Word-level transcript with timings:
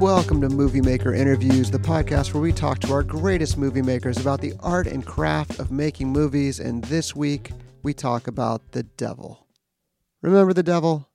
Welcome 0.00 0.42
to 0.42 0.50
Movie 0.50 0.82
Maker 0.82 1.14
Interviews, 1.14 1.70
the 1.70 1.78
podcast 1.78 2.34
where 2.34 2.42
we 2.42 2.52
talk 2.52 2.80
to 2.80 2.92
our 2.92 3.02
greatest 3.02 3.56
movie 3.56 3.80
makers 3.80 4.18
about 4.18 4.42
the 4.42 4.52
art 4.60 4.86
and 4.86 5.06
craft 5.06 5.58
of 5.58 5.70
making 5.70 6.08
movies. 6.08 6.60
And 6.60 6.84
this 6.84 7.16
week, 7.16 7.52
we 7.82 7.94
talk 7.94 8.26
about 8.26 8.72
the 8.72 8.82
devil. 8.82 9.46
Remember 10.20 10.52
the 10.52 10.62
devil? 10.62 11.08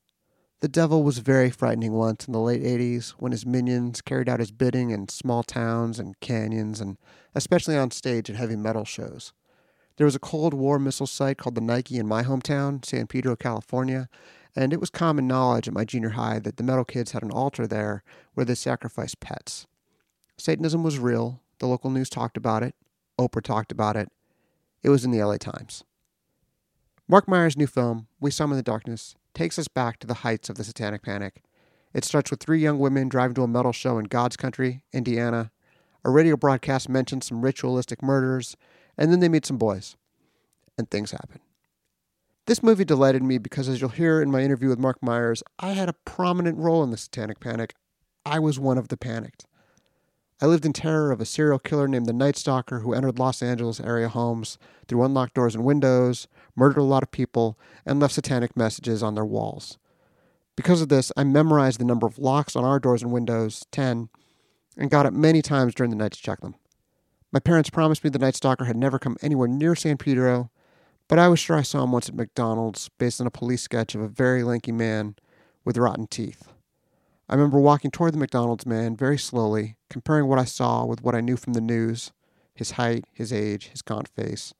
The 0.61 0.67
devil 0.67 1.03
was 1.03 1.19
very 1.19 1.51
frightening 1.51 1.93
once 1.93 2.25
in 2.25 2.33
the 2.33 2.39
late 2.39 2.63
80s 2.63 3.11
when 3.11 3.31
his 3.31 3.45
minions 3.45 4.01
carried 4.01 4.27
out 4.27 4.39
his 4.39 4.51
bidding 4.51 4.89
in 4.89 5.09
small 5.09 5.43
towns 5.43 5.99
and 5.99 6.19
canyons, 6.19 6.81
and 6.81 6.97
especially 7.35 7.77
on 7.77 7.91
stage 7.91 8.31
at 8.31 8.35
heavy 8.35 8.55
metal 8.55 8.83
shows. 8.83 9.31
There 9.97 10.05
was 10.05 10.15
a 10.15 10.19
Cold 10.19 10.55
War 10.55 10.79
missile 10.79 11.05
site 11.05 11.37
called 11.37 11.53
the 11.53 11.61
Nike 11.61 11.99
in 11.99 12.07
my 12.07 12.23
hometown, 12.23 12.83
San 12.83 13.05
Pedro, 13.05 13.35
California, 13.35 14.09
and 14.55 14.73
it 14.73 14.79
was 14.79 14.89
common 14.89 15.27
knowledge 15.27 15.67
at 15.67 15.73
my 15.73 15.85
junior 15.85 16.09
high 16.09 16.39
that 16.39 16.57
the 16.57 16.63
metal 16.63 16.83
kids 16.85 17.11
had 17.11 17.23
an 17.23 17.31
altar 17.31 17.67
there 17.67 18.03
where 18.33 18.45
they 18.45 18.55
sacrificed 18.55 19.19
pets. 19.19 19.67
Satanism 20.37 20.83
was 20.83 20.99
real. 20.99 21.41
The 21.59 21.67
local 21.67 21.89
news 21.89 22.09
talked 22.09 22.37
about 22.37 22.63
it. 22.63 22.75
Oprah 23.19 23.43
talked 23.43 23.71
about 23.71 23.95
it. 23.95 24.09
It 24.83 24.89
was 24.89 25.05
in 25.05 25.11
the 25.11 25.23
LA 25.23 25.37
Times. 25.37 25.83
Marc 27.07 27.27
Meyers' 27.27 27.57
new 27.57 27.67
film, 27.67 28.07
We 28.19 28.31
Summon 28.31 28.57
the 28.57 28.63
Darkness, 28.63 29.15
takes 29.33 29.59
us 29.59 29.67
back 29.67 29.99
to 29.99 30.07
the 30.07 30.15
heights 30.15 30.49
of 30.49 30.55
the 30.55 30.63
Satanic 30.63 31.03
Panic. 31.03 31.43
It 31.93 32.05
starts 32.05 32.31
with 32.31 32.39
three 32.39 32.59
young 32.59 32.79
women 32.79 33.09
driving 33.09 33.35
to 33.35 33.43
a 33.43 33.47
metal 33.47 33.73
show 33.73 33.97
in 33.97 34.05
God's 34.05 34.37
country, 34.37 34.83
Indiana. 34.93 35.51
A 36.03 36.09
radio 36.09 36.35
broadcast 36.35 36.89
mentions 36.89 37.27
some 37.27 37.41
ritualistic 37.41 38.01
murders, 38.01 38.55
and 38.97 39.11
then 39.11 39.19
they 39.19 39.29
meet 39.29 39.45
some 39.45 39.57
boys. 39.57 39.97
And 40.77 40.89
things 40.89 41.11
happen. 41.11 41.41
This 42.47 42.63
movie 42.63 42.85
delighted 42.85 43.21
me 43.21 43.37
because, 43.37 43.69
as 43.69 43.79
you'll 43.79 43.91
hear 43.91 44.21
in 44.21 44.31
my 44.31 44.41
interview 44.41 44.69
with 44.69 44.79
Marc 44.79 45.01
Meyers, 45.03 45.43
I 45.59 45.73
had 45.73 45.89
a 45.89 45.95
prominent 46.05 46.57
role 46.57 46.83
in 46.83 46.89
the 46.89 46.97
Satanic 46.97 47.39
Panic. 47.39 47.75
I 48.25 48.39
was 48.39 48.59
one 48.59 48.77
of 48.77 48.87
the 48.87 48.97
panicked. 48.97 49.45
I 50.41 50.47
lived 50.47 50.65
in 50.65 50.73
terror 50.73 51.11
of 51.11 51.21
a 51.21 51.25
serial 51.25 51.59
killer 51.59 51.87
named 51.87 52.07
the 52.07 52.13
Night 52.13 52.35
Stalker 52.35 52.79
who 52.79 52.93
entered 52.93 53.19
Los 53.19 53.43
Angeles 53.43 53.79
area 53.79 54.09
homes 54.09 54.57
through 54.87 55.03
unlocked 55.03 55.35
doors 55.35 55.53
and 55.53 55.63
windows, 55.63 56.27
murdered 56.55 56.79
a 56.79 56.83
lot 56.83 57.03
of 57.03 57.11
people, 57.11 57.59
and 57.85 57.99
left 57.99 58.15
satanic 58.15 58.57
messages 58.57 59.03
on 59.03 59.13
their 59.13 59.25
walls. 59.25 59.77
Because 60.55 60.81
of 60.81 60.89
this, 60.89 61.11
I 61.15 61.23
memorized 61.23 61.79
the 61.79 61.85
number 61.85 62.07
of 62.07 62.17
locks 62.17 62.55
on 62.55 62.65
our 62.65 62.79
doors 62.79 63.03
and 63.03 63.11
windows, 63.11 63.67
10, 63.71 64.09
and 64.77 64.89
got 64.89 65.05
up 65.05 65.13
many 65.13 65.43
times 65.43 65.75
during 65.75 65.91
the 65.91 65.95
night 65.95 66.13
to 66.13 66.21
check 66.21 66.41
them. 66.41 66.55
My 67.31 67.39
parents 67.39 67.69
promised 67.69 68.03
me 68.03 68.09
the 68.09 68.17
Night 68.19 68.35
Stalker 68.35 68.65
had 68.65 68.75
never 68.75 68.97
come 68.97 69.17
anywhere 69.21 69.47
near 69.47 69.75
San 69.75 69.97
Pedro, 69.97 70.49
but 71.11 71.19
I 71.19 71.27
was 71.27 71.41
sure 71.41 71.57
I 71.57 71.61
saw 71.61 71.83
him 71.83 71.91
once 71.91 72.07
at 72.07 72.15
McDonald's 72.15 72.87
based 72.97 73.19
on 73.19 73.27
a 73.27 73.31
police 73.31 73.61
sketch 73.61 73.95
of 73.95 74.01
a 74.01 74.07
very 74.07 74.43
lanky 74.43 74.71
man 74.71 75.17
with 75.65 75.77
rotten 75.77 76.07
teeth. 76.07 76.53
I 77.27 77.35
remember 77.35 77.59
walking 77.59 77.91
toward 77.91 78.13
the 78.13 78.17
McDonald's 78.17 78.65
man 78.65 78.95
very 78.95 79.17
slowly, 79.17 79.75
comparing 79.89 80.27
what 80.27 80.39
I 80.39 80.45
saw 80.45 80.85
with 80.85 81.03
what 81.03 81.13
I 81.13 81.19
knew 81.19 81.35
from 81.35 81.51
the 81.51 81.59
news 81.59 82.13
his 82.55 82.71
height, 82.71 83.03
his 83.11 83.33
age, 83.33 83.67
his 83.67 83.81
gaunt 83.81 84.07
face, 84.07 84.53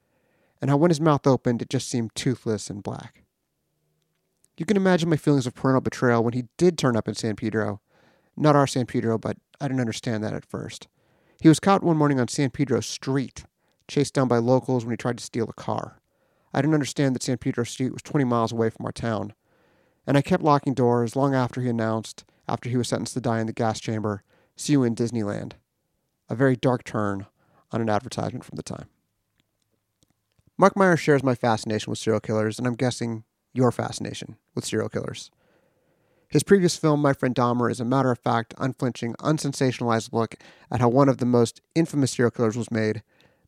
and 0.60 0.70
how 0.70 0.76
when 0.76 0.92
his 0.92 1.00
mouth 1.00 1.26
opened, 1.26 1.62
it 1.62 1.70
just 1.70 1.88
seemed 1.88 2.14
toothless 2.16 2.70
and 2.70 2.84
black. 2.84 3.24
You 4.58 4.66
can 4.66 4.76
imagine 4.76 5.10
my 5.10 5.16
feelings 5.16 5.48
of 5.48 5.56
parental 5.56 5.80
betrayal 5.80 6.22
when 6.22 6.34
he 6.34 6.50
did 6.58 6.78
turn 6.78 6.98
up 6.98 7.08
in 7.08 7.16
San 7.16 7.38
Pedro. 7.38 7.80
Not 8.36 8.58
our 8.58 8.68
San 8.68 8.88
Pedro, 8.88 9.18
but 9.18 9.38
I 9.62 9.70
didn't 9.70 9.80
understand 9.80 10.22
that 10.26 10.34
at 10.34 10.44
first. 10.44 10.90
He 11.42 11.48
was 11.48 11.62
caught 11.62 11.82
one 11.82 11.96
morning 11.96 12.20
on 12.20 12.28
San 12.28 12.50
Pedro 12.50 12.82
Street, 12.82 13.46
chased 13.88 14.14
down 14.14 14.28
by 14.28 14.40
locals 14.40 14.84
when 14.84 14.92
he 14.92 14.98
tried 14.98 15.18
to 15.18 15.24
steal 15.24 15.50
a 15.50 15.54
car. 15.54 16.01
I 16.54 16.62
didn't 16.62 16.74
understand 16.74 17.16
that 17.16 17.24
San 17.24 17.38
Pedro 17.38 17.64
Street 17.64 17.94
was 17.94 18.02
20 18.02 18.26
miles 18.26 18.52
away 18.52 18.70
from 18.70 18.86
our 18.86 18.92
town. 18.92 19.34
And 20.06 20.18
I 20.18 20.22
kept 20.22 20.44
locking 20.44 20.74
doors 20.74 21.16
long 21.16 21.36
after 21.36 21.62
he 21.62 21.70
announced, 21.70 22.26
after 22.48 22.70
he 22.70 22.78
was 22.78 22.90
sentenced 22.90 23.14
to 23.14 23.22
die 23.22 23.40
in 23.40 23.48
the 23.48 23.54
gas 23.54 23.80
chamber, 23.80 24.24
see 24.56 24.74
you 24.74 24.84
in 24.84 24.96
Disneyland. 24.96 25.54
A 26.30 26.36
very 26.36 26.56
dark 26.56 26.84
turn 26.84 27.28
on 27.72 27.82
an 27.82 27.90
advertisement 27.90 28.44
from 28.44 28.56
the 28.56 28.64
time. 28.64 28.88
Marc 30.58 30.76
Meyer 30.76 30.98
shares 30.98 31.24
my 31.24 31.36
fascination 31.36 31.90
with 31.90 32.00
serial 32.00 32.20
killers, 32.20 32.58
and 32.58 32.68
I'm 32.68 32.76
guessing 32.76 33.24
your 33.54 33.72
fascination 33.72 34.38
with 34.54 34.66
serial 34.66 34.90
killers. 34.90 35.32
His 36.30 36.44
previous 36.44 36.78
film, 36.78 37.02
My 37.02 37.14
Friend 37.14 37.36
Dahmer, 37.36 37.70
is 37.70 37.80
a 37.80 37.86
matter 37.86 38.12
of 38.12 38.20
fact, 38.20 38.54
unflinching, 38.58 39.16
unsensationalized 39.16 40.14
look 40.14 40.36
at 40.72 40.80
how 40.80 40.88
one 40.88 41.10
of 41.10 41.18
the 41.18 41.26
most 41.26 41.62
infamous 41.76 42.12
serial 42.12 42.32
killers 42.32 42.56
was 42.56 42.72
made, 42.72 43.04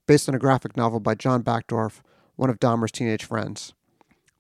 based 0.06 0.28
on 0.28 0.36
a 0.36 0.40
graphic 0.40 0.76
novel 0.76 1.00
by 1.00 1.16
John 1.16 1.44
Backderf, 1.44 2.02
one 2.36 2.50
of 2.50 2.60
Dahmer's 2.60 2.92
teenage 2.92 3.26
friends, 3.26 3.74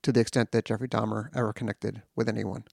to 0.01 0.11
the 0.11 0.19
extent 0.19 0.51
that 0.51 0.65
Jeffrey 0.65 0.87
Dahmer 0.87 1.29
ever 1.35 1.53
connected 1.53 2.01
with 2.15 2.27
anyone. 2.27 2.63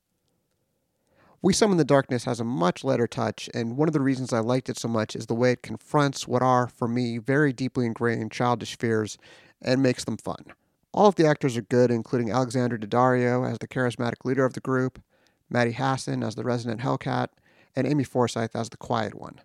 We 1.43 1.55
Summon 1.55 1.79
the 1.79 1.85
Darkness 1.85 2.25
has 2.25 2.39
a 2.39 2.45
much 2.45 2.85
lighter 2.85 3.07
touch, 3.07 3.49
and 3.55 3.79
one 3.79 3.89
of 3.89 3.95
the 3.95 4.01
reasons 4.01 4.33
I 4.33 4.41
liked 4.41 4.69
it 4.69 4.77
so 4.77 4.89
much 4.89 5.17
is 5.17 5.27
the 5.27 5.35
way 5.35 5.53
it 5.53 5.63
confronts 5.63 6.29
what 6.29 6.43
are, 6.43 6.69
for 6.69 6.87
me, 6.87 7.17
very 7.17 7.53
deeply 7.53 7.87
ingrained 7.87 8.31
childish 8.31 8.77
fears 8.77 9.17
and 9.63 9.83
makes 9.83 10.05
them 10.05 10.19
fun. 10.19 10.45
All 10.93 11.07
of 11.07 11.15
the 11.15 11.27
actors 11.27 11.57
are 11.57 11.63
good, 11.63 11.91
including 11.91 12.31
Alexandra 12.31 12.79
Daddario 12.79 13.51
as 13.51 13.59
the 13.59 13.69
charismatic 13.69 14.25
leader 14.25 14.45
of 14.45 14.53
the 14.53 14.61
group, 14.61 15.01
Maddie 15.49 15.73
Hasson 15.73 16.23
as 16.23 16.35
the 16.35 16.45
resident 16.45 16.83
Hellcat, 16.83 17.29
and 17.75 17.87
Amy 17.87 18.05
Forsyth 18.05 18.55
as 18.55 18.69
the 18.69 18.77
quiet 18.77 19.15
one. 19.15 19.41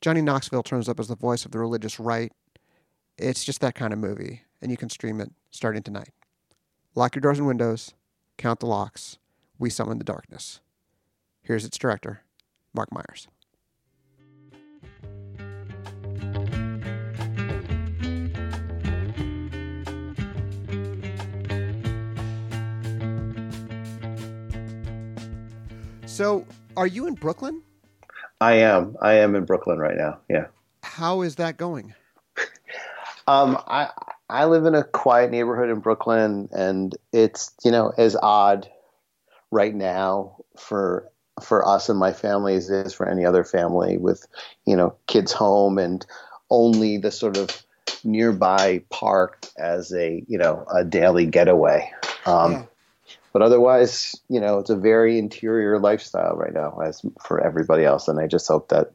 Johnny 0.00 0.20
Knoxville 0.20 0.62
turns 0.62 0.88
up 0.90 1.00
as 1.00 1.08
the 1.08 1.16
voice 1.16 1.46
of 1.46 1.52
the 1.52 1.58
religious 1.58 1.98
right. 1.98 2.32
It's 3.16 3.44
just 3.44 3.60
that 3.62 3.74
kind 3.74 3.94
of 3.94 3.98
movie, 3.98 4.42
and 4.64 4.70
you 4.70 4.76
can 4.78 4.88
stream 4.88 5.20
it 5.20 5.30
starting 5.50 5.82
tonight. 5.82 6.08
Lock 6.94 7.14
your 7.14 7.20
doors 7.20 7.38
and 7.38 7.46
windows, 7.46 7.92
count 8.38 8.60
the 8.60 8.66
locks. 8.66 9.18
We 9.58 9.68
summon 9.68 9.98
the 9.98 10.04
darkness. 10.04 10.60
Here's 11.42 11.66
its 11.66 11.76
director, 11.76 12.22
Marc 12.72 12.90
Meyers. 12.90 13.28
So, 26.06 26.46
are 26.76 26.86
you 26.86 27.06
in 27.06 27.14
Brooklyn? 27.14 27.60
I 28.40 28.54
am. 28.54 28.96
I 29.02 29.14
am 29.14 29.34
in 29.34 29.44
Brooklyn 29.44 29.78
right 29.78 29.96
now. 29.96 30.20
Yeah. 30.30 30.46
How 30.82 31.20
is 31.20 31.36
that 31.36 31.58
going? 31.58 31.92
um, 33.26 33.58
I 33.66 33.90
I 34.28 34.46
live 34.46 34.64
in 34.64 34.74
a 34.74 34.84
quiet 34.84 35.30
neighborhood 35.30 35.70
in 35.70 35.80
Brooklyn, 35.80 36.48
and 36.52 36.96
it's 37.12 37.52
you 37.64 37.70
know 37.70 37.92
as 37.96 38.16
odd 38.16 38.68
right 39.50 39.74
now 39.74 40.36
for 40.58 41.08
for 41.42 41.66
us 41.66 41.88
and 41.88 41.98
my 41.98 42.12
family 42.12 42.54
as 42.54 42.70
it 42.70 42.86
is 42.86 42.94
for 42.94 43.08
any 43.08 43.24
other 43.24 43.44
family 43.44 43.98
with 43.98 44.26
you 44.66 44.76
know 44.76 44.94
kids 45.06 45.32
home 45.32 45.78
and 45.78 46.06
only 46.50 46.98
the 46.98 47.10
sort 47.10 47.36
of 47.36 47.62
nearby 48.04 48.82
park 48.90 49.46
as 49.58 49.92
a 49.92 50.22
you 50.28 50.38
know 50.38 50.64
a 50.74 50.84
daily 50.84 51.26
getaway. 51.26 51.90
Um, 52.26 52.52
yeah. 52.52 52.64
But 53.32 53.42
otherwise, 53.42 54.14
you 54.28 54.40
know, 54.40 54.58
it's 54.58 54.70
a 54.70 54.76
very 54.76 55.18
interior 55.18 55.80
lifestyle 55.80 56.36
right 56.36 56.52
now, 56.52 56.78
as 56.78 57.02
for 57.20 57.44
everybody 57.44 57.84
else. 57.84 58.06
And 58.06 58.20
I 58.20 58.28
just 58.28 58.46
hope 58.46 58.68
that 58.68 58.92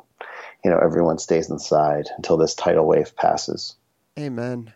you 0.63 0.71
know 0.71 0.79
everyone 0.79 1.19
stays 1.19 1.49
inside 1.49 2.07
until 2.17 2.37
this 2.37 2.55
tidal 2.55 2.87
wave 2.87 3.15
passes. 3.15 3.75
Amen. 4.17 4.73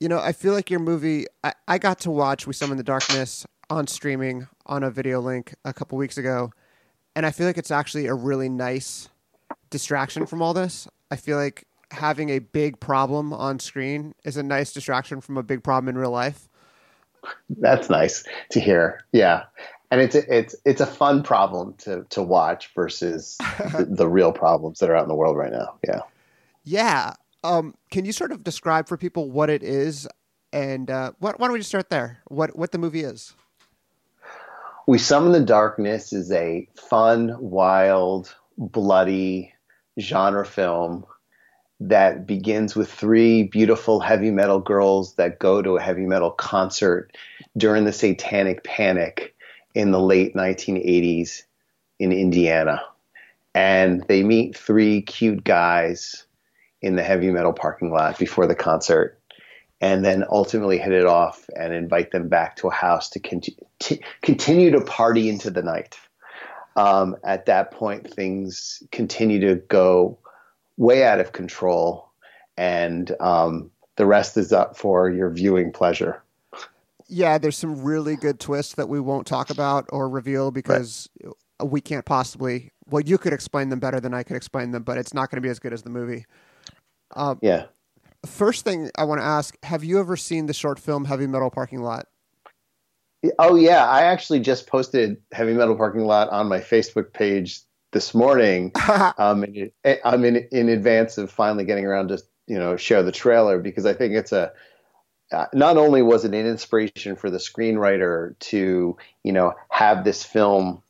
You 0.00 0.08
know, 0.08 0.18
I 0.18 0.32
feel 0.32 0.52
like 0.52 0.70
your 0.70 0.80
movie. 0.80 1.26
I, 1.42 1.54
I 1.66 1.78
got 1.78 2.00
to 2.00 2.10
watch 2.10 2.46
We 2.46 2.52
Summon 2.52 2.76
the 2.76 2.82
Darkness 2.82 3.46
on 3.70 3.86
streaming 3.86 4.46
on 4.66 4.82
a 4.82 4.90
video 4.90 5.20
link 5.20 5.54
a 5.64 5.72
couple 5.72 5.96
weeks 5.96 6.18
ago, 6.18 6.52
and 7.14 7.24
I 7.24 7.30
feel 7.30 7.46
like 7.46 7.58
it's 7.58 7.70
actually 7.70 8.06
a 8.06 8.14
really 8.14 8.48
nice 8.48 9.08
distraction 9.70 10.26
from 10.26 10.42
all 10.42 10.52
this. 10.52 10.86
I 11.10 11.16
feel 11.16 11.38
like 11.38 11.64
having 11.90 12.30
a 12.30 12.40
big 12.40 12.80
problem 12.80 13.32
on 13.32 13.58
screen 13.58 14.14
is 14.24 14.36
a 14.36 14.42
nice 14.42 14.72
distraction 14.72 15.20
from 15.20 15.36
a 15.36 15.42
big 15.42 15.62
problem 15.62 15.88
in 15.88 15.98
real 15.98 16.10
life. 16.10 16.48
That's 17.48 17.88
nice 17.90 18.24
to 18.50 18.60
hear. 18.60 19.04
Yeah. 19.12 19.44
And 19.90 20.00
it's 20.00 20.14
a, 20.14 20.36
it's 20.36 20.54
it's 20.64 20.80
a 20.80 20.86
fun 20.86 21.22
problem 21.22 21.74
to 21.78 22.04
to 22.10 22.22
watch 22.22 22.72
versus 22.74 23.36
the, 23.58 23.86
the 23.88 24.08
real 24.08 24.32
problems 24.32 24.80
that 24.80 24.90
are 24.90 24.96
out 24.96 25.04
in 25.04 25.08
the 25.08 25.14
world 25.14 25.36
right 25.36 25.52
now. 25.52 25.76
Yeah. 25.86 26.00
Yeah. 26.64 27.14
Um, 27.46 27.74
can 27.90 28.04
you 28.04 28.12
sort 28.12 28.32
of 28.32 28.42
describe 28.42 28.88
for 28.88 28.96
people 28.96 29.30
what 29.30 29.50
it 29.50 29.62
is, 29.62 30.08
and 30.52 30.90
uh, 30.90 31.12
what, 31.20 31.38
why 31.38 31.46
don't 31.46 31.52
we 31.52 31.60
just 31.60 31.70
start 31.70 31.90
there? 31.90 32.18
What 32.26 32.56
what 32.56 32.72
the 32.72 32.78
movie 32.78 33.02
is? 33.02 33.34
We 34.86 34.98
Summon 34.98 35.32
the 35.32 35.40
Darkness 35.40 36.12
is 36.12 36.30
a 36.32 36.68
fun, 36.74 37.36
wild, 37.40 38.34
bloody 38.58 39.52
genre 39.98 40.44
film 40.44 41.04
that 41.80 42.26
begins 42.26 42.74
with 42.74 42.90
three 42.90 43.44
beautiful 43.44 44.00
heavy 44.00 44.30
metal 44.30 44.60
girls 44.60 45.14
that 45.14 45.38
go 45.38 45.62
to 45.62 45.76
a 45.76 45.80
heavy 45.80 46.06
metal 46.06 46.30
concert 46.30 47.16
during 47.56 47.84
the 47.84 47.92
Satanic 47.92 48.64
Panic 48.64 49.34
in 49.74 49.90
the 49.90 50.00
late 50.00 50.34
1980s 50.34 51.42
in 51.98 52.12
Indiana. 52.12 52.82
And 53.54 54.02
they 54.08 54.22
meet 54.22 54.56
three 54.56 55.02
cute 55.02 55.44
guys 55.44 56.25
in 56.82 56.96
the 56.96 57.02
heavy 57.02 57.30
metal 57.30 57.52
parking 57.52 57.90
lot 57.90 58.18
before 58.18 58.46
the 58.46 58.54
concert 58.54 59.18
and 59.80 60.04
then 60.04 60.24
ultimately 60.30 60.78
hit 60.78 60.92
it 60.92 61.04
off 61.04 61.48
and 61.54 61.74
invite 61.74 62.10
them 62.10 62.28
back 62.28 62.56
to 62.56 62.68
a 62.68 62.72
house 62.72 63.10
to, 63.10 63.20
conti- 63.20 63.56
to 63.78 63.98
continue 64.22 64.70
to 64.70 64.80
party 64.80 65.28
into 65.28 65.50
the 65.50 65.62
night. 65.62 65.98
um, 66.76 67.16
at 67.24 67.46
that 67.46 67.70
point, 67.70 68.12
things 68.12 68.82
continue 68.92 69.40
to 69.40 69.56
go 69.56 70.18
way 70.76 71.04
out 71.04 71.20
of 71.20 71.32
control, 71.32 72.10
and 72.56 73.14
um, 73.20 73.70
the 73.96 74.06
rest 74.06 74.36
is 74.36 74.52
up 74.52 74.76
for 74.76 75.10
your 75.10 75.30
viewing 75.30 75.72
pleasure. 75.72 76.22
Yeah, 77.08 77.38
there's 77.38 77.56
some 77.56 77.82
really 77.82 78.16
good 78.16 78.40
twists 78.40 78.74
that 78.74 78.88
we 78.88 79.00
won't 79.00 79.26
talk 79.26 79.50
about 79.50 79.86
or 79.90 80.08
reveal 80.08 80.50
because 80.50 81.08
right. 81.22 81.70
we 81.70 81.80
can't 81.80 82.04
possibly. 82.04 82.72
Well, 82.88 83.02
you 83.02 83.16
could 83.16 83.32
explain 83.32 83.68
them 83.68 83.78
better 83.78 84.00
than 84.00 84.12
I 84.12 84.22
could 84.22 84.36
explain 84.36 84.72
them, 84.72 84.82
but 84.82 84.98
it's 84.98 85.14
not 85.14 85.30
going 85.30 85.36
to 85.36 85.40
be 85.40 85.48
as 85.48 85.58
good 85.58 85.72
as 85.72 85.82
the 85.82 85.90
movie. 85.90 86.26
Um, 87.14 87.38
yeah. 87.42 87.66
First 88.24 88.64
thing 88.64 88.90
I 88.98 89.04
want 89.04 89.20
to 89.20 89.24
ask: 89.24 89.56
Have 89.64 89.84
you 89.84 90.00
ever 90.00 90.16
seen 90.16 90.46
the 90.46 90.52
short 90.52 90.78
film 90.78 91.04
"Heavy 91.04 91.26
Metal 91.26 91.50
Parking 91.50 91.82
Lot"? 91.82 92.06
Oh 93.38 93.56
yeah, 93.56 93.86
I 93.86 94.02
actually 94.02 94.40
just 94.40 94.66
posted 94.66 95.16
"Heavy 95.32 95.54
Metal 95.54 95.76
Parking 95.76 96.06
Lot" 96.06 96.28
on 96.30 96.48
my 96.48 96.60
Facebook 96.60 97.12
page 97.12 97.60
this 97.92 98.14
morning. 98.14 98.72
um, 99.18 99.44
in, 99.44 99.70
I'm 100.04 100.24
in 100.24 100.36
in 100.50 100.68
advance 100.68 101.18
of 101.18 101.30
finally 101.30 101.64
getting 101.64 101.86
around 101.86 102.08
to 102.08 102.22
you 102.46 102.58
know 102.58 102.76
share 102.76 103.02
the 103.02 103.12
trailer 103.12 103.58
because 103.58 103.86
I 103.86 103.94
think 103.94 104.14
it's 104.14 104.32
a 104.32 104.52
uh, 105.32 105.46
not 105.52 105.76
only 105.76 106.02
was 106.02 106.24
it 106.24 106.34
an 106.34 106.46
inspiration 106.46 107.16
for 107.16 107.30
the 107.30 107.38
screenwriter 107.38 108.38
to 108.38 108.96
you 109.24 109.32
know 109.32 109.54
have 109.70 110.04
this 110.04 110.22
film 110.22 110.82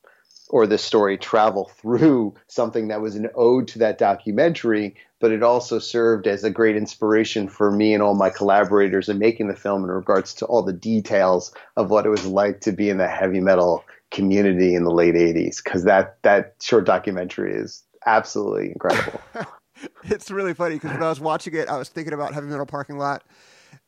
or 0.48 0.66
this 0.66 0.82
story 0.82 1.18
travel 1.18 1.70
through 1.80 2.34
something 2.48 2.88
that 2.88 3.00
was 3.00 3.16
an 3.16 3.28
ode 3.34 3.68
to 3.68 3.78
that 3.80 3.98
documentary, 3.98 4.96
but 5.20 5.32
it 5.32 5.42
also 5.42 5.78
served 5.78 6.26
as 6.26 6.44
a 6.44 6.50
great 6.50 6.76
inspiration 6.76 7.48
for 7.48 7.70
me 7.70 7.94
and 7.94 8.02
all 8.02 8.14
my 8.14 8.30
collaborators 8.30 9.08
in 9.08 9.18
making 9.18 9.48
the 9.48 9.56
film 9.56 9.82
in 9.84 9.90
regards 9.90 10.34
to 10.34 10.46
all 10.46 10.62
the 10.62 10.72
details 10.72 11.54
of 11.76 11.90
what 11.90 12.06
it 12.06 12.10
was 12.10 12.26
like 12.26 12.60
to 12.60 12.72
be 12.72 12.90
in 12.90 12.98
the 12.98 13.08
heavy 13.08 13.40
metal 13.40 13.84
community 14.10 14.74
in 14.74 14.84
the 14.84 14.90
late 14.90 15.14
80s 15.14 15.62
because 15.62 15.84
that 15.84 16.18
that 16.22 16.54
short 16.60 16.86
documentary 16.86 17.54
is 17.54 17.82
absolutely 18.06 18.68
incredible. 18.68 19.20
it's 20.04 20.30
really 20.30 20.54
funny 20.54 20.76
because 20.76 20.92
when 20.92 21.02
I 21.02 21.08
was 21.08 21.20
watching 21.20 21.54
it, 21.54 21.68
I 21.68 21.76
was 21.76 21.88
thinking 21.88 22.12
about 22.12 22.34
Heavy 22.34 22.46
Metal 22.46 22.66
Parking 22.66 22.98
Lot. 22.98 23.24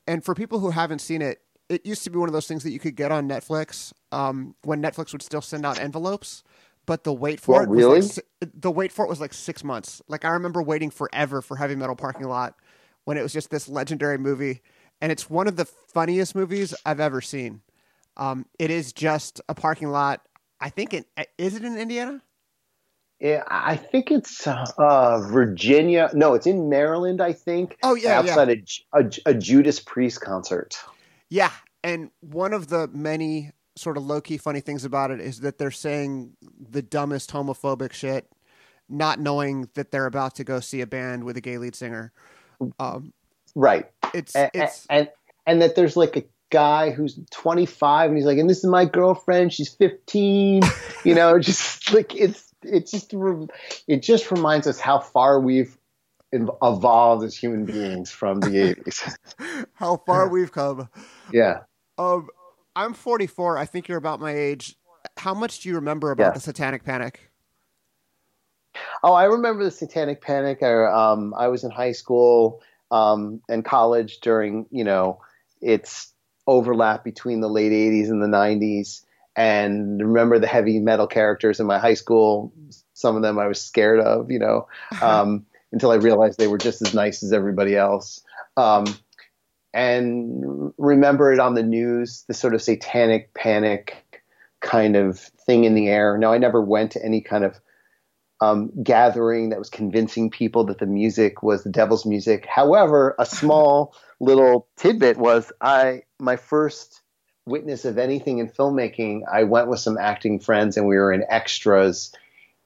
And 0.07 0.25
for 0.25 0.35
people 0.35 0.59
who 0.59 0.71
haven't 0.71 1.01
seen 1.01 1.23
it, 1.23 1.41
it 1.69 1.85
used 1.85 2.03
to 2.05 2.11
be 2.11 2.19
one 2.19 2.29
of 2.29 2.33
those 2.33 2.47
things 2.47 2.63
that 2.63 2.71
you 2.71 2.79
could 2.79 2.97
get 2.97 3.13
on 3.13 3.29
Netflix 3.29 3.93
um, 4.11 4.55
when 4.63 4.83
Netflix 4.83 5.13
would 5.13 5.23
still 5.23 5.43
send 5.43 5.67
out 5.67 5.79
envelopes. 5.79 6.43
But 6.89 7.05
the 7.05 7.13
wait 7.13 7.39
for 7.39 7.53
well, 7.53 7.63
it, 7.65 7.69
really? 7.69 8.01
Like, 8.01 8.51
the 8.55 8.71
wait 8.71 8.93
for 8.93 9.05
it 9.05 9.11
was 9.11 9.21
like 9.21 9.35
six 9.35 9.63
months. 9.63 10.01
Like 10.09 10.25
I 10.25 10.31
remember 10.31 10.63
waiting 10.63 10.89
forever 10.89 11.43
for 11.43 11.55
Heavy 11.55 11.75
Metal 11.75 11.95
Parking 11.95 12.27
Lot 12.27 12.55
when 13.05 13.19
it 13.19 13.23
was 13.23 13.31
just 13.31 13.51
this 13.51 13.69
legendary 13.69 14.17
movie, 14.17 14.63
and 15.03 15.13
it's 15.13 15.29
one 15.29 15.49
of 15.49 15.57
the 15.57 15.67
funniest 15.67 16.35
movies 16.35 16.75
I've 16.87 16.99
ever 16.99 17.21
seen. 17.21 17.61
Um, 18.17 18.47
it 18.59 18.71
is 18.71 18.95
just 18.95 19.39
a 19.51 19.55
parking 19.55 19.91
lot. 19.91 20.23
I 20.63 20.71
think 20.71 20.95
it 20.95 21.07
is 21.37 21.55
it 21.57 21.63
in 21.63 21.77
Indiana. 21.77 22.23
Yeah, 23.21 23.43
I 23.49 23.77
think 23.77 24.11
it's 24.11 24.47
uh, 24.47 25.29
Virginia. 25.31 26.11
No, 26.15 26.33
it's 26.33 26.47
in 26.47 26.71
Maryland. 26.71 27.21
I 27.21 27.35
think. 27.35 27.77
Oh 27.83 27.97
yeah, 27.97 28.21
outside 28.21 28.49
yeah. 28.49 28.55
A, 28.95 29.01
a, 29.01 29.11
a 29.27 29.35
Judas 29.35 29.79
Priest 29.79 30.23
concert. 30.23 30.79
Yeah, 31.29 31.51
and 31.85 32.11
one 32.21 32.55
of 32.55 32.69
the 32.69 32.89
many 32.89 33.53
sort 33.79 33.97
of 33.97 34.05
low 34.05 34.21
key 34.21 34.39
funny 34.39 34.61
things 34.61 34.85
about 34.85 35.11
it 35.11 35.21
is 35.21 35.41
that 35.41 35.59
they're 35.59 35.71
saying 35.71 36.37
the 36.59 36.83
dumbest 36.83 37.31
homophobic 37.31 37.93
shit, 37.93 38.31
not 38.89 39.21
knowing 39.21 39.69
that 39.75 39.91
they're 39.91 40.07
about 40.07 40.35
to 40.37 40.45
go 40.45 40.61
see 40.61 40.81
a 40.81 40.87
band 40.87 41.25
with 41.25 41.37
a 41.37 41.41
gay 41.41 41.59
lead 41.59 41.75
singer. 41.75 42.13
Um, 42.79 43.13
right. 43.55 43.87
It's 44.15 44.35
and, 44.35 44.51
it's 44.55 44.87
and 44.91 45.09
and 45.47 45.63
that 45.63 45.77
there's 45.77 45.97
like 45.97 46.17
a 46.17 46.25
guy 46.51 46.91
who's 46.91 47.19
25 47.31 48.11
and 48.11 48.17
he's 48.17 48.27
like, 48.27 48.39
and 48.39 48.49
this 48.49 48.59
is 48.59 48.71
my 48.71 48.85
girlfriend. 48.85 49.53
She's 49.53 49.69
15. 49.75 50.63
you 51.05 51.15
know, 51.15 51.39
just 51.39 51.93
like 51.93 52.15
it's 52.15 52.53
it 52.63 52.87
just 52.87 53.15
it 53.87 54.03
just 54.03 54.31
reminds 54.31 54.67
us 54.67 54.81
how 54.81 54.99
far 54.99 55.41
we've 55.41 55.77
evolved 56.33 57.25
as 57.25 57.37
human 57.37 57.65
beings 57.65 58.11
from 58.11 58.41
the 58.41 58.49
80s. 58.49 59.67
how 59.75 59.97
far 60.07 60.29
we've 60.33 60.53
come. 60.53 60.89
Yeah. 61.33 61.61
Um, 61.97 62.29
I'm 62.79 62.95
44. 62.95 63.59
I 63.59 63.67
think 63.67 63.89
you're 63.89 63.99
about 63.99 64.21
my 64.21 64.31
age. 64.31 64.77
How 65.17 65.35
much 65.35 65.61
do 65.61 65.69
you 65.69 65.75
remember 65.75 66.13
about 66.13 66.35
the 66.35 66.41
Satanic 66.41 66.85
Panic? 66.85 67.33
Oh, 69.03 69.15
I 69.15 69.25
remember 69.25 69.65
the 69.65 69.73
Satanic 69.73 70.21
Panic. 70.21 70.63
I, 70.63 70.85
um, 70.85 71.35
I 71.37 71.49
was 71.49 71.65
in 71.65 71.73
high 71.73 71.91
school 71.91 72.63
um, 72.93 73.43
and 73.49 73.65
college 73.65 74.21
during, 74.21 74.67
you 74.71 74.85
know, 74.85 75.21
its 75.61 76.13
overlap 76.47 77.03
between 77.03 77.41
the 77.41 77.49
late 77.49 77.73
80s 77.73 78.11
and 78.11 78.23
the 78.23 78.29
90s 78.29 79.05
and 79.35 80.01
remember 80.01 80.39
the 80.39 80.47
heavy 80.47 80.79
metal 80.79 81.09
characters 81.09 81.59
in 81.59 81.67
my 81.67 81.81
high 81.81 81.95
school. 81.95 82.53
Some 82.95 83.17
of 83.17 83.23
them 83.23 83.41
I 83.41 83.49
was 83.49 83.61
scared 83.61 83.99
of, 83.99 84.31
you 84.31 84.39
know, 84.39 84.69
um, 85.03 85.47
until 85.73 85.91
I 85.91 85.97
realized 85.97 86.39
they 86.39 86.47
were 86.47 86.59
just 86.59 86.81
as 86.81 86.95
nice 86.95 87.25
as 87.25 87.33
everybody 87.33 87.75
else. 87.75 88.23
Um, 88.57 88.87
and 89.79 90.73
remember 90.77 91.33
it 91.33 91.39
on 91.39 91.55
the 91.55 91.63
news, 91.63 92.25
the 92.27 92.35
sort 92.35 92.53
of 92.53 92.61
satanic 92.61 93.33
panic 93.33 94.21
kind 94.61 94.97
of 94.97 95.21
thing 95.21 95.63
in 95.63 95.77
the 95.77 95.87
air. 95.87 96.19
Now, 96.19 96.33
I 96.33 96.39
never 96.39 96.61
went 96.61 96.93
to 96.93 97.05
any 97.05 97.21
kind 97.21 97.45
of 97.45 97.61
um, 98.41 98.73
gathering 98.83 99.51
that 99.51 99.59
was 99.59 99.71
convincing 99.71 100.31
people 100.31 100.65
that 100.65 100.79
the 100.79 100.87
music 100.87 101.45
was 101.45 101.63
the 101.63 101.71
devil's 101.71 102.05
music. 102.05 102.45
However, 102.45 103.15
a 103.21 103.27
small 103.27 103.95
little 104.21 104.67
tidbit 104.77 105.17
was 105.17 105.53
I 105.61 106.03
my 106.19 106.35
first 106.35 107.01
witness 107.47 107.85
of 107.85 107.99
anything 107.99 108.39
in 108.39 108.49
filmmaking, 108.49 109.21
I 109.33 109.45
went 109.45 109.69
with 109.69 109.79
some 109.79 109.97
acting 109.97 110.41
friends 110.41 110.77
and 110.77 110.89
we 110.89 110.97
were 110.97 111.13
in 111.13 111.25
extras 111.31 112.13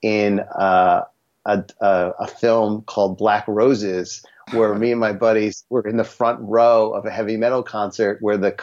in 0.01 0.39
uh, 0.39 1.03
a, 1.45 1.63
a, 1.79 2.11
a, 2.19 2.27
film 2.27 2.81
called 2.81 3.17
Black 3.17 3.45
Roses, 3.47 4.25
where 4.51 4.73
me 4.75 4.91
and 4.91 4.99
my 4.99 5.13
buddies 5.13 5.63
were 5.69 5.87
in 5.87 5.97
the 5.97 6.03
front 6.03 6.39
row 6.41 6.91
of 6.91 7.05
a 7.05 7.11
heavy 7.11 7.37
metal 7.37 7.63
concert 7.63 8.17
where 8.21 8.37
the 8.37 8.55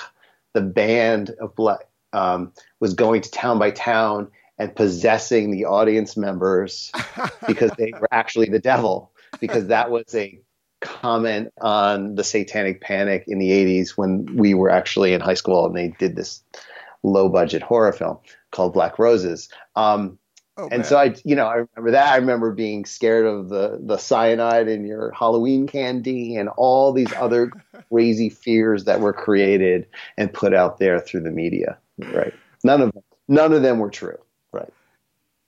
the 0.53 0.61
band 0.61 1.31
of 1.41 1.55
Black 1.55 1.81
um, 2.13 2.53
was 2.81 2.95
going 2.95 3.23
to 3.23 3.31
town 3.31 3.59
by 3.59 3.71
town 3.71 4.31
and 4.59 4.75
possessing 4.75 5.51
the 5.51 5.65
audience 5.65 6.17
members 6.17 6.91
because 7.47 7.71
they 7.79 7.93
were 7.99 8.09
actually 8.13 8.49
the 8.49 8.59
devil 8.59 9.13
because 9.41 9.69
that 9.69 9.91
was 9.91 10.15
a 10.15 10.41
comment 10.81 11.53
on 11.61 12.15
the 12.15 12.25
satanic 12.25 12.81
panic 12.81 13.25
in 13.27 13.39
the 13.39 13.51
80s 13.51 13.91
when 13.91 14.27
we 14.37 14.55
were 14.55 14.71
actually 14.71 15.13
in 15.13 15.21
high 15.21 15.35
school 15.35 15.67
and 15.67 15.77
they 15.77 15.89
did 15.99 16.17
this 16.17 16.43
low 17.03 17.29
budget 17.29 17.63
horror 17.63 17.93
film 17.93 18.19
called 18.51 18.73
Black 18.73 18.99
Roses. 18.99 19.49
Um, 19.77 20.19
oh, 20.57 20.69
and 20.71 20.85
so 20.85 20.97
I, 20.97 21.15
you 21.25 21.35
know, 21.35 21.47
I 21.47 21.55
remember 21.55 21.91
that. 21.93 22.13
I 22.13 22.17
remember 22.17 22.53
being 22.53 22.85
scared 22.85 23.27
of 23.27 23.49
the 23.49 23.79
the 23.83 23.97
cyanide 23.97 24.69
in 24.69 24.87
your 24.87 25.13
Halloween 25.13 25.67
candy 25.67 26.37
and 26.37 26.49
all 26.57 26.93
these 26.93 27.13
other 27.15 27.51
crazy 27.91 28.29
fears 28.29 28.85
that 28.85 29.01
were 29.01 29.13
created 29.13 29.87
and 30.17 30.33
put 30.33 30.55
out 30.55 30.79
there 30.79 31.01
through 31.01 31.23
the 31.23 31.31
media. 31.31 31.79
Right. 31.99 32.35
None 32.65 32.83
of 32.83 32.93
them, 32.93 33.03
none 33.29 33.53
of 33.53 33.63
them 33.63 33.79
were 33.79 33.91
true. 33.91 34.19
Right 34.53 34.73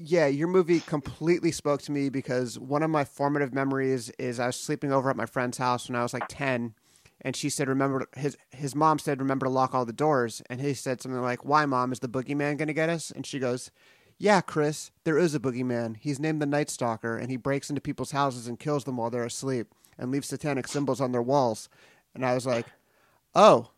yeah, 0.04 0.26
your 0.26 0.48
movie 0.48 0.80
completely 0.80 1.52
spoke 1.52 1.80
to 1.82 1.92
me 1.92 2.08
because 2.08 2.58
one 2.58 2.82
of 2.82 2.90
my 2.90 3.04
formative 3.04 3.54
memories 3.54 4.10
is 4.18 4.40
I 4.40 4.46
was 4.46 4.56
sleeping 4.56 4.92
over 4.92 5.08
at 5.10 5.16
my 5.16 5.26
friend's 5.26 5.58
house 5.58 5.88
when 5.88 5.96
I 5.96 6.02
was 6.02 6.12
like 6.12 6.26
10 6.28 6.74
and 7.20 7.36
she 7.36 7.48
said 7.48 7.68
remember 7.68 8.06
his 8.16 8.36
his 8.50 8.74
mom 8.74 8.98
said 8.98 9.20
remember 9.20 9.46
to 9.46 9.50
lock 9.50 9.74
all 9.74 9.84
the 9.84 9.92
doors 9.92 10.42
and 10.50 10.60
he 10.60 10.74
said 10.74 11.00
something 11.00 11.22
like 11.22 11.44
why 11.44 11.64
mom 11.66 11.92
is 11.92 12.00
the 12.00 12.08
boogeyman 12.08 12.56
going 12.56 12.66
to 12.66 12.72
get 12.72 12.88
us 12.88 13.12
and 13.12 13.24
she 13.24 13.38
goes 13.38 13.70
yeah 14.22 14.40
chris 14.40 14.90
there 15.04 15.18
is 15.18 15.34
a 15.34 15.40
boogeyman 15.40 15.96
he's 15.98 16.20
named 16.20 16.40
the 16.40 16.46
night 16.46 16.70
stalker 16.70 17.16
and 17.16 17.30
he 17.30 17.36
breaks 17.36 17.68
into 17.68 17.80
people's 17.80 18.12
houses 18.12 18.46
and 18.46 18.58
kills 18.58 18.84
them 18.84 18.96
while 18.96 19.10
they're 19.10 19.24
asleep 19.24 19.74
and 19.98 20.10
leaves 20.10 20.28
satanic 20.28 20.66
symbols 20.66 21.00
on 21.00 21.12
their 21.12 21.22
walls 21.22 21.68
and 22.14 22.24
i 22.24 22.34
was 22.34 22.46
like 22.46 22.66
oh 23.34 23.70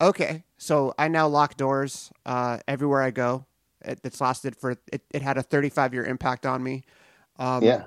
okay 0.00 0.44
so 0.56 0.94
i 0.98 1.08
now 1.08 1.26
lock 1.26 1.56
doors 1.56 2.12
uh, 2.26 2.58
everywhere 2.66 3.02
i 3.02 3.10
go 3.10 3.46
it, 3.82 4.00
it's 4.04 4.20
lasted 4.20 4.56
for 4.56 4.72
it, 4.92 5.02
it 5.10 5.22
had 5.22 5.38
a 5.38 5.42
35 5.42 5.94
year 5.94 6.04
impact 6.04 6.46
on 6.46 6.62
me. 6.62 6.84
Um, 7.38 7.62
yeah. 7.62 7.84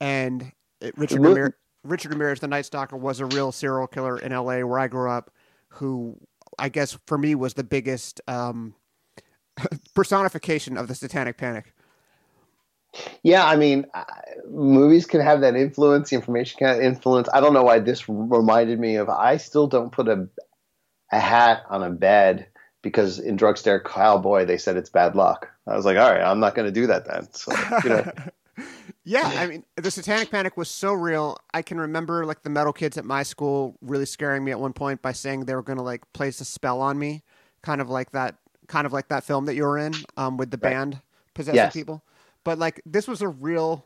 And 0.00 0.52
it, 0.80 0.96
Richard 0.96 1.20
Ramirez, 1.20 1.52
Richard 1.84 2.12
Ramirez, 2.12 2.40
the 2.40 2.48
Night 2.48 2.66
Stalker, 2.66 2.96
was 2.96 3.20
a 3.20 3.26
real 3.26 3.52
serial 3.52 3.86
killer 3.86 4.18
in 4.18 4.32
L.A. 4.32 4.64
where 4.64 4.78
I 4.78 4.88
grew 4.88 5.10
up. 5.10 5.30
Who 5.72 6.16
I 6.58 6.68
guess 6.68 6.98
for 7.06 7.18
me 7.18 7.34
was 7.34 7.54
the 7.54 7.64
biggest 7.64 8.20
um, 8.26 8.74
personification 9.94 10.76
of 10.76 10.88
the 10.88 10.94
Satanic 10.94 11.36
Panic. 11.36 11.74
Yeah, 13.22 13.46
I 13.46 13.56
mean, 13.56 13.86
uh, 13.94 14.04
movies 14.48 15.06
can 15.06 15.20
have 15.20 15.42
that 15.42 15.54
influence. 15.54 16.10
The 16.10 16.16
Information 16.16 16.58
can 16.58 16.80
influence. 16.80 17.28
I 17.32 17.40
don't 17.40 17.52
know 17.52 17.62
why 17.62 17.78
this 17.80 18.08
reminded 18.08 18.80
me 18.80 18.96
of. 18.96 19.08
I 19.08 19.36
still 19.36 19.66
don't 19.66 19.92
put 19.92 20.08
a 20.08 20.28
a 21.10 21.20
hat 21.20 21.62
on 21.70 21.82
a 21.82 21.90
bed 21.90 22.48
because 22.82 23.18
in 23.18 23.36
Drugstore 23.36 23.80
Cowboy 23.80 24.44
they 24.44 24.58
said 24.58 24.76
it's 24.76 24.90
bad 24.90 25.16
luck. 25.16 25.48
I 25.66 25.76
was 25.76 25.84
like, 25.84 25.96
all 25.96 26.10
right, 26.10 26.22
I'm 26.22 26.40
not 26.40 26.54
going 26.54 26.66
to 26.66 26.72
do 26.72 26.86
that 26.86 27.06
then. 27.06 27.28
So, 27.32 27.52
you 27.84 27.90
know. 27.90 28.12
yeah, 29.04 29.26
I 29.36 29.46
mean, 29.46 29.64
the 29.76 29.90
Satanic 29.90 30.30
Panic 30.30 30.56
was 30.56 30.70
so 30.70 30.92
real. 30.92 31.38
I 31.52 31.62
can 31.62 31.78
remember 31.78 32.24
like 32.24 32.42
the 32.42 32.50
metal 32.50 32.72
kids 32.72 32.96
at 32.96 33.04
my 33.04 33.22
school 33.22 33.76
really 33.80 34.06
scaring 34.06 34.44
me 34.44 34.50
at 34.50 34.60
one 34.60 34.72
point 34.72 35.02
by 35.02 35.12
saying 35.12 35.44
they 35.44 35.54
were 35.54 35.62
going 35.62 35.78
to 35.78 35.84
like 35.84 36.10
place 36.12 36.40
a 36.40 36.44
spell 36.44 36.80
on 36.80 36.98
me, 36.98 37.22
kind 37.62 37.80
of 37.80 37.90
like 37.90 38.12
that, 38.12 38.36
kind 38.68 38.86
of 38.86 38.92
like 38.92 39.08
that 39.08 39.24
film 39.24 39.46
that 39.46 39.54
you 39.54 39.64
were 39.64 39.78
in 39.78 39.94
um, 40.16 40.36
with 40.36 40.50
the 40.50 40.58
right. 40.62 40.72
band 40.72 41.00
possessing 41.34 41.56
yes. 41.56 41.72
people. 41.72 42.02
but 42.44 42.58
like 42.58 42.80
this 42.86 43.08
was 43.08 43.22
a 43.22 43.28
real 43.28 43.84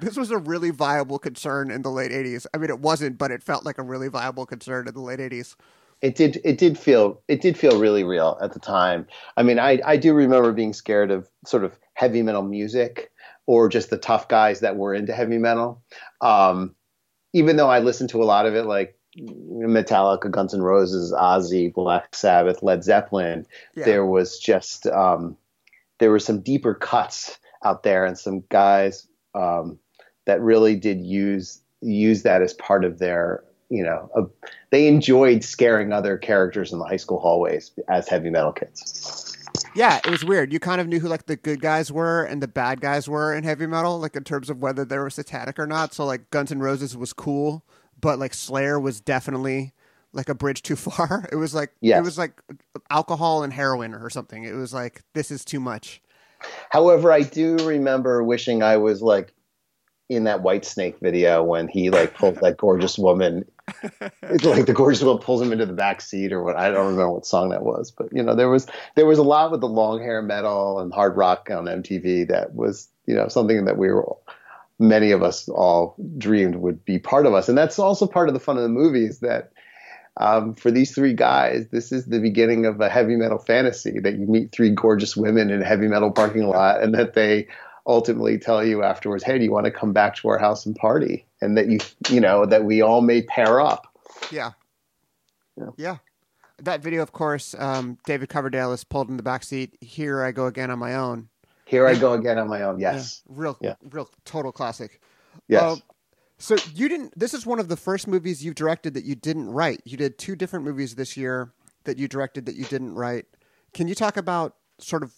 this 0.00 0.16
was 0.16 0.30
a 0.30 0.38
really 0.38 0.70
viable 0.70 1.18
concern 1.18 1.70
in 1.70 1.82
the 1.82 1.90
late 1.90 2.10
80s. 2.10 2.46
I 2.52 2.58
mean, 2.58 2.70
it 2.70 2.80
wasn't, 2.80 3.16
but 3.16 3.30
it 3.30 3.42
felt 3.42 3.64
like 3.64 3.78
a 3.78 3.82
really 3.82 4.08
viable 4.08 4.44
concern 4.44 4.86
in 4.86 4.94
the 4.94 5.00
late 5.00 5.18
80s. 5.18 5.56
It 6.02 6.16
did. 6.16 6.40
It 6.44 6.58
did 6.58 6.76
feel. 6.76 7.20
It 7.28 7.40
did 7.40 7.56
feel 7.56 7.78
really 7.78 8.02
real 8.02 8.36
at 8.42 8.52
the 8.52 8.58
time. 8.58 9.06
I 9.36 9.44
mean, 9.44 9.60
I 9.60 9.80
I 9.86 9.96
do 9.96 10.14
remember 10.14 10.52
being 10.52 10.72
scared 10.72 11.12
of 11.12 11.30
sort 11.46 11.62
of 11.62 11.78
heavy 11.94 12.22
metal 12.22 12.42
music 12.42 13.12
or 13.46 13.68
just 13.68 13.90
the 13.90 13.98
tough 13.98 14.26
guys 14.26 14.60
that 14.60 14.76
were 14.76 14.94
into 14.94 15.14
heavy 15.14 15.38
metal. 15.38 15.80
Um, 16.20 16.74
even 17.32 17.56
though 17.56 17.70
I 17.70 17.78
listened 17.78 18.10
to 18.10 18.22
a 18.22 18.24
lot 18.24 18.46
of 18.46 18.56
it, 18.56 18.64
like 18.64 18.98
Metallica, 19.18 20.30
Guns 20.30 20.54
N' 20.54 20.62
Roses, 20.62 21.12
Ozzy, 21.12 21.72
Black 21.72 22.14
Sabbath, 22.14 22.62
Led 22.62 22.82
Zeppelin, 22.82 23.46
yeah. 23.74 23.84
there 23.84 24.06
was 24.06 24.38
just 24.38 24.86
um, 24.86 25.36
there 25.98 26.10
were 26.10 26.18
some 26.18 26.40
deeper 26.40 26.74
cuts 26.74 27.38
out 27.64 27.82
there, 27.82 28.04
and 28.04 28.18
some 28.18 28.42
guys 28.48 29.06
um, 29.34 29.78
that 30.24 30.40
really 30.40 30.76
did 30.76 31.00
use 31.00 31.60
use 31.80 32.22
that 32.22 32.42
as 32.42 32.54
part 32.54 32.84
of 32.84 32.98
their 32.98 33.44
you 33.68 33.82
know 33.82 34.10
uh, 34.16 34.22
they 34.70 34.86
enjoyed 34.86 35.44
scaring 35.44 35.92
other 35.92 36.16
characters 36.16 36.72
in 36.72 36.78
the 36.78 36.84
high 36.84 36.96
school 36.96 37.18
hallways 37.18 37.72
as 37.88 38.08
heavy 38.08 38.30
metal 38.30 38.52
kids. 38.52 39.28
Yeah, 39.74 40.00
it 40.04 40.10
was 40.10 40.24
weird. 40.24 40.52
You 40.52 40.60
kind 40.60 40.80
of 40.80 40.88
knew 40.88 41.00
who 41.00 41.08
like 41.08 41.26
the 41.26 41.36
good 41.36 41.60
guys 41.60 41.90
were 41.90 42.24
and 42.24 42.42
the 42.42 42.48
bad 42.48 42.80
guys 42.80 43.08
were 43.08 43.34
in 43.34 43.44
heavy 43.44 43.66
metal, 43.66 43.98
like 43.98 44.16
in 44.16 44.24
terms 44.24 44.50
of 44.50 44.60
whether 44.60 44.84
they 44.84 44.98
were 44.98 45.10
satanic 45.10 45.58
or 45.58 45.66
not. 45.66 45.94
So 45.94 46.04
like 46.04 46.30
Guns 46.30 46.52
N' 46.52 46.60
Roses 46.60 46.96
was 46.96 47.12
cool, 47.12 47.64
but 48.02 48.18
like 48.18 48.34
Slayer 48.34 48.78
was 48.78 49.00
definitely 49.00 49.72
like 50.12 50.28
a 50.28 50.34
bridge 50.34 50.62
too 50.62 50.76
far. 50.88 51.26
It 51.32 51.36
was 51.36 51.54
like 51.54 51.72
yes. 51.80 51.98
it 51.98 52.02
was 52.02 52.18
like 52.18 52.42
alcohol 52.90 53.42
and 53.42 53.52
heroin 53.52 53.94
or 53.94 54.10
something. 54.10 54.44
It 54.44 54.54
was 54.54 54.74
like 54.74 55.02
this 55.14 55.30
is 55.30 55.44
too 55.46 55.60
much. 55.60 56.02
However, 56.68 57.10
I 57.10 57.22
do 57.22 57.56
remember 57.66 58.22
wishing 58.22 58.62
I 58.62 58.76
was 58.76 59.00
like 59.00 59.32
in 60.08 60.24
that 60.24 60.42
Whitesnake 60.42 61.00
video 61.00 61.42
when 61.42 61.68
he 61.68 61.88
like 61.88 62.14
pulls 62.14 62.36
that 62.38 62.58
gorgeous 62.58 62.98
woman 62.98 63.46
it's 64.22 64.44
like 64.44 64.66
the 64.66 64.72
gorgeous 64.74 65.02
woman 65.02 65.22
pulls 65.22 65.40
him 65.40 65.52
into 65.52 65.66
the 65.66 65.72
back 65.72 66.00
seat 66.00 66.32
or 66.32 66.42
what 66.42 66.56
I 66.56 66.70
don't 66.70 66.86
remember 66.86 67.12
what 67.12 67.26
song 67.26 67.50
that 67.50 67.62
was 67.62 67.90
but 67.90 68.08
you 68.12 68.22
know 68.22 68.34
there 68.34 68.48
was 68.48 68.66
there 68.96 69.06
was 69.06 69.18
a 69.18 69.22
lot 69.22 69.50
with 69.50 69.60
the 69.60 69.68
long 69.68 70.00
hair 70.00 70.20
metal 70.20 70.80
and 70.80 70.92
hard 70.92 71.16
rock 71.16 71.48
on 71.50 71.64
MTV 71.64 72.28
that 72.28 72.54
was 72.54 72.88
you 73.06 73.14
know 73.14 73.28
something 73.28 73.64
that 73.64 73.78
we 73.78 73.88
were 73.88 74.04
many 74.82 75.10
of 75.10 75.22
us 75.22 75.48
all 75.48 75.96
dreamed 76.18 76.56
would 76.56 76.84
be 76.84 76.98
part 76.98 77.26
of 77.26 77.34
us 77.34 77.48
and 77.48 77.56
that's 77.56 77.78
also 77.78 78.06
part 78.06 78.28
of 78.28 78.34
the 78.34 78.40
fun 78.40 78.56
of 78.56 78.62
the 78.62 78.68
movie 78.68 79.06
is 79.06 79.20
that 79.20 79.52
um, 80.18 80.54
for 80.54 80.70
these 80.70 80.94
three 80.94 81.14
guys, 81.14 81.66
this 81.70 81.90
is 81.90 82.06
the 82.06 82.20
beginning 82.20 82.66
of 82.66 82.80
a 82.80 82.88
heavy 82.88 83.16
metal 83.16 83.38
fantasy 83.38 83.98
that 84.00 84.18
you 84.18 84.26
meet 84.26 84.52
three 84.52 84.70
gorgeous 84.70 85.16
women 85.16 85.50
in 85.50 85.62
a 85.62 85.64
heavy 85.64 85.88
metal 85.88 86.10
parking 86.10 86.46
lot 86.46 86.82
and 86.82 86.94
that 86.94 87.14
they 87.14 87.48
ultimately 87.86 88.38
tell 88.38 88.64
you 88.64 88.82
afterwards, 88.82 89.24
hey, 89.24 89.38
do 89.38 89.44
you 89.44 89.50
want 89.50 89.64
to 89.64 89.70
come 89.70 89.92
back 89.92 90.14
to 90.16 90.28
our 90.28 90.38
house 90.38 90.66
and 90.66 90.76
party? 90.76 91.26
And 91.40 91.56
that 91.56 91.68
you, 91.68 91.78
you 92.10 92.20
know, 92.20 92.46
that 92.46 92.64
we 92.64 92.82
all 92.82 93.00
may 93.00 93.22
pair 93.22 93.60
up. 93.60 93.86
Yeah. 94.30 94.52
Yeah. 95.56 95.70
yeah. 95.76 95.96
That 96.58 96.82
video, 96.82 97.02
of 97.02 97.12
course, 97.12 97.54
um, 97.58 97.98
David 98.06 98.28
Coverdale 98.28 98.72
is 98.72 98.84
pulled 98.84 99.08
in 99.08 99.16
the 99.16 99.22
back 99.22 99.42
seat. 99.42 99.76
Here 99.80 100.22
I 100.22 100.30
go 100.30 100.46
again 100.46 100.70
on 100.70 100.78
my 100.78 100.94
own. 100.94 101.28
Here 101.72 101.86
I 101.86 101.94
go 101.94 102.12
again 102.12 102.38
on 102.38 102.48
my 102.48 102.64
own. 102.64 102.78
Yes. 102.78 103.22
Yeah. 103.26 103.34
Real, 103.34 103.58
yeah. 103.62 103.74
real 103.90 104.10
total 104.26 104.52
classic. 104.52 105.00
Yes. 105.48 105.62
Uh, 105.62 105.76
so 106.36 106.56
you 106.74 106.86
didn't. 106.86 107.18
This 107.18 107.32
is 107.32 107.46
one 107.46 107.58
of 107.58 107.68
the 107.68 107.78
first 107.78 108.06
movies 108.06 108.44
you've 108.44 108.56
directed 108.56 108.92
that 108.92 109.04
you 109.04 109.14
didn't 109.14 109.48
write. 109.48 109.80
You 109.86 109.96
did 109.96 110.18
two 110.18 110.36
different 110.36 110.66
movies 110.66 110.96
this 110.96 111.16
year 111.16 111.54
that 111.84 111.96
you 111.96 112.08
directed 112.08 112.44
that 112.44 112.56
you 112.56 112.66
didn't 112.66 112.94
write. 112.94 113.24
Can 113.72 113.88
you 113.88 113.94
talk 113.94 114.18
about 114.18 114.56
sort 114.80 115.02
of 115.02 115.14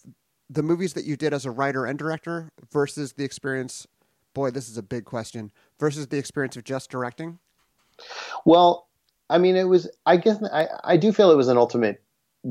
the 0.49 0.63
movies 0.63 0.93
that 0.93 1.05
you 1.05 1.17
did 1.17 1.35
as 1.35 1.45
a 1.45 1.51
writer 1.51 1.87
and 1.87 1.99
director 1.99 2.53
versus 2.71 3.15
the 3.15 3.25
experience? 3.25 3.89
Boy, 4.33 4.53
this 4.53 4.69
is 4.69 4.79
a 4.79 4.83
big 4.83 5.05
question. 5.05 5.51
Versus 5.81 6.07
the 6.07 6.19
experience 6.19 6.57
of 6.57 6.63
just 6.63 6.89
directing. 6.89 7.41
Well, 8.45 8.87
I 9.29 9.39
mean, 9.39 9.57
it 9.57 9.65
was. 9.65 9.91
I 10.07 10.19
guess 10.19 10.41
I, 10.53 10.69
I 10.85 10.99
do 10.99 11.11
feel 11.11 11.33
it 11.33 11.37
was 11.37 11.49
an 11.49 11.59
ultimate 11.59 12.01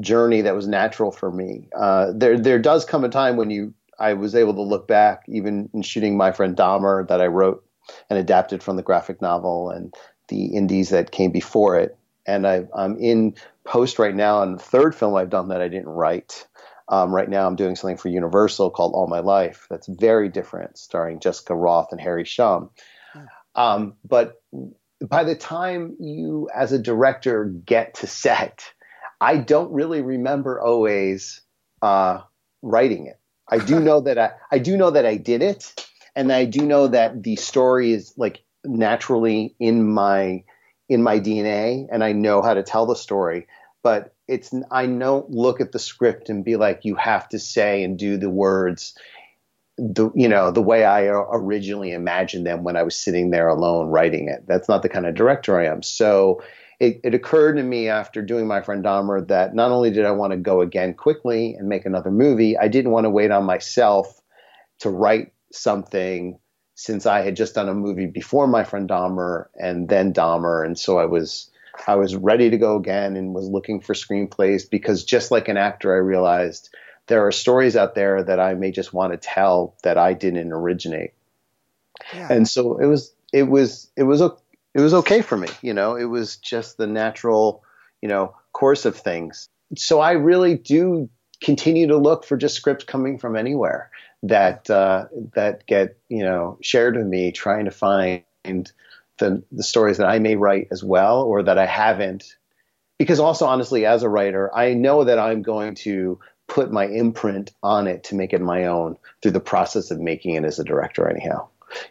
journey 0.01 0.41
that 0.41 0.55
was 0.55 0.67
natural 0.67 1.13
for 1.13 1.31
me. 1.31 1.69
Uh, 1.73 2.11
there 2.13 2.37
there 2.37 2.59
does 2.59 2.83
come 2.83 3.05
a 3.05 3.09
time 3.09 3.37
when 3.37 3.49
you 3.49 3.73
I 4.03 4.15
was 4.15 4.35
able 4.35 4.53
to 4.55 4.61
look 4.61 4.85
back, 4.85 5.23
even 5.29 5.69
in 5.73 5.81
shooting 5.81 6.17
my 6.17 6.33
friend 6.33 6.57
Dahmer 6.57 7.07
that 7.07 7.21
I 7.21 7.27
wrote 7.27 7.65
and 8.09 8.19
adapted 8.19 8.61
from 8.61 8.75
the 8.75 8.83
graphic 8.83 9.21
novel 9.21 9.69
and 9.69 9.93
the 10.27 10.47
indies 10.47 10.89
that 10.89 11.11
came 11.11 11.31
before 11.31 11.79
it. 11.79 11.97
And 12.25 12.45
I, 12.45 12.65
am 12.75 12.97
in 12.99 13.35
post 13.63 13.99
right 13.99 14.13
now 14.13 14.39
on 14.39 14.53
the 14.53 14.63
third 14.63 14.93
film 14.93 15.15
I've 15.15 15.29
done 15.29 15.47
that 15.47 15.61
I 15.61 15.69
didn't 15.69 15.87
write. 15.87 16.45
Um, 16.89 17.15
right 17.15 17.29
now, 17.29 17.47
I'm 17.47 17.55
doing 17.55 17.77
something 17.77 17.95
for 17.95 18.09
Universal 18.09 18.71
called 18.71 18.93
All 18.93 19.07
My 19.07 19.19
Life 19.19 19.67
that's 19.69 19.87
very 19.87 20.27
different, 20.27 20.77
starring 20.77 21.21
Jessica 21.21 21.53
Rothe 21.53 21.87
and 21.91 22.01
Harry 22.01 22.25
Shum. 22.25 22.71
Hmm. 23.13 23.21
Um, 23.55 23.93
but 24.03 24.41
by 25.01 25.23
the 25.23 25.35
time 25.35 25.95
you, 26.01 26.49
as 26.53 26.73
a 26.73 26.79
director, 26.79 27.45
get 27.45 27.93
to 27.95 28.07
set, 28.07 28.65
I 29.21 29.37
don't 29.37 29.71
really 29.71 30.01
remember 30.01 30.59
always 30.59 31.41
uh, 31.81 32.19
writing 32.61 33.07
it. 33.07 33.17
I 33.49 33.57
do 33.57 33.79
know 33.79 34.01
that 34.01 34.17
I, 34.17 34.31
I 34.51 34.59
do 34.59 34.77
know 34.77 34.91
that 34.91 35.05
I 35.05 35.17
did 35.17 35.41
it, 35.41 35.87
and 36.15 36.31
I 36.31 36.45
do 36.45 36.65
know 36.65 36.87
that 36.87 37.23
the 37.23 37.35
story 37.35 37.91
is 37.91 38.13
like 38.17 38.43
naturally 38.63 39.55
in 39.59 39.91
my 39.91 40.43
in 40.89 41.03
my 41.03 41.19
DNA, 41.19 41.87
and 41.91 42.03
I 42.03 42.13
know 42.13 42.41
how 42.41 42.53
to 42.53 42.63
tell 42.63 42.85
the 42.85 42.95
story. 42.95 43.47
But 43.83 44.13
it's 44.27 44.53
I 44.71 44.85
don't 44.85 45.29
look 45.29 45.59
at 45.59 45.71
the 45.71 45.79
script 45.79 46.29
and 46.29 46.45
be 46.45 46.55
like, 46.55 46.85
you 46.85 46.95
have 46.95 47.27
to 47.29 47.39
say 47.39 47.83
and 47.83 47.97
do 47.99 48.17
the 48.17 48.29
words 48.29 48.95
the 49.77 50.11
you 50.13 50.27
know 50.27 50.51
the 50.51 50.61
way 50.61 50.85
I 50.85 51.05
originally 51.07 51.91
imagined 51.91 52.45
them 52.45 52.63
when 52.63 52.77
I 52.77 52.83
was 52.83 52.95
sitting 52.95 53.31
there 53.31 53.47
alone 53.47 53.87
writing 53.87 54.27
it. 54.27 54.45
That's 54.47 54.69
not 54.69 54.83
the 54.83 54.89
kind 54.89 55.05
of 55.05 55.15
director 55.15 55.59
I 55.59 55.65
am. 55.65 55.81
So 55.81 56.43
it, 56.83 56.99
it 57.01 57.13
occurred 57.13 57.55
to 57.55 57.63
me 57.63 57.87
after 57.87 58.21
doing 58.21 58.45
my 58.45 58.61
friend 58.61 58.83
Dahmer 58.83 59.25
that 59.29 59.55
not 59.55 59.71
only 59.71 59.89
did 59.89 60.05
I 60.05 60.11
want 60.11 60.31
to 60.31 60.37
go 60.37 60.59
again 60.59 60.93
quickly 60.93 61.55
and 61.55 61.69
make 61.69 61.85
another 61.85 62.11
movie, 62.11 62.57
I 62.57 62.67
didn't 62.67 62.91
want 62.91 63.05
to 63.05 63.09
wait 63.09 63.31
on 63.31 63.45
myself 63.45 64.19
to 64.79 64.89
write 64.89 65.31
something 65.53 66.37
since 66.75 67.05
I 67.05 67.21
had 67.21 67.37
just 67.37 67.55
done 67.55 67.69
a 67.69 67.73
movie 67.73 68.07
before 68.07 68.47
my 68.47 68.65
friend 68.65 68.89
Dahmer 68.89 69.45
and 69.55 69.87
then 69.87 70.13
Dahmer, 70.13 70.65
and 70.65 70.77
so 70.77 70.97
I 70.97 71.05
was 71.05 71.49
I 71.87 71.95
was 71.95 72.17
ready 72.17 72.49
to 72.49 72.57
go 72.57 72.75
again 72.75 73.15
and 73.15 73.33
was 73.33 73.47
looking 73.47 73.79
for 73.79 73.93
screenplays 73.93 74.69
because 74.69 75.05
just 75.05 75.31
like 75.31 75.47
an 75.47 75.57
actor, 75.57 75.93
I 75.93 75.99
realized 75.99 76.69
there 77.07 77.25
are 77.25 77.31
stories 77.31 77.77
out 77.77 77.95
there 77.95 78.23
that 78.23 78.39
I 78.41 78.55
may 78.55 78.71
just 78.71 78.93
want 78.93 79.13
to 79.13 79.17
tell 79.17 79.75
that 79.83 79.97
I 79.97 80.13
didn't 80.13 80.51
originate, 80.51 81.13
yeah. 82.13 82.27
and 82.29 82.45
so 82.45 82.77
it 82.77 82.87
was 82.87 83.13
it 83.31 83.43
was 83.43 83.89
it 83.95 84.03
was 84.03 84.21
it 84.73 84.81
was 84.81 84.93
okay 84.93 85.21
for 85.21 85.37
me, 85.37 85.47
you 85.61 85.73
know, 85.73 85.95
it 85.95 86.05
was 86.05 86.37
just 86.37 86.77
the 86.77 86.87
natural 86.87 87.63
you 88.03 88.09
know 88.09 88.35
course 88.51 88.85
of 88.85 88.95
things. 88.97 89.49
So 89.77 89.99
I 89.99 90.11
really 90.11 90.55
do 90.55 91.09
continue 91.41 91.87
to 91.87 91.97
look 91.97 92.25
for 92.25 92.37
just 92.37 92.55
scripts 92.55 92.83
coming 92.83 93.17
from 93.17 93.35
anywhere 93.35 93.89
that 94.23 94.69
uh, 94.69 95.05
that 95.35 95.65
get 95.65 95.97
you 96.09 96.23
know 96.23 96.57
shared 96.61 96.97
with 96.97 97.07
me, 97.07 97.31
trying 97.31 97.65
to 97.65 97.71
find 97.71 98.23
the 98.43 99.43
the 99.51 99.63
stories 99.63 99.97
that 99.97 100.07
I 100.07 100.19
may 100.19 100.35
write 100.35 100.67
as 100.71 100.83
well 100.83 101.23
or 101.23 101.43
that 101.43 101.57
I 101.57 101.65
haven't. 101.65 102.35
Because 102.99 103.19
also, 103.19 103.45
honestly, 103.45 103.85
as 103.85 104.03
a 104.03 104.09
writer, 104.09 104.55
I 104.55 104.73
know 104.73 105.03
that 105.05 105.17
I'm 105.17 105.41
going 105.41 105.75
to 105.75 106.19
put 106.47 106.71
my 106.71 106.85
imprint 106.85 107.51
on 107.63 107.87
it 107.87 108.03
to 108.05 108.15
make 108.15 108.33
it 108.33 108.41
my 108.41 108.65
own 108.65 108.97
through 109.21 109.31
the 109.31 109.39
process 109.39 109.91
of 109.91 109.99
making 109.99 110.35
it 110.35 110.43
as 110.43 110.59
a 110.59 110.63
director. 110.63 111.09
Anyhow, 111.09 111.47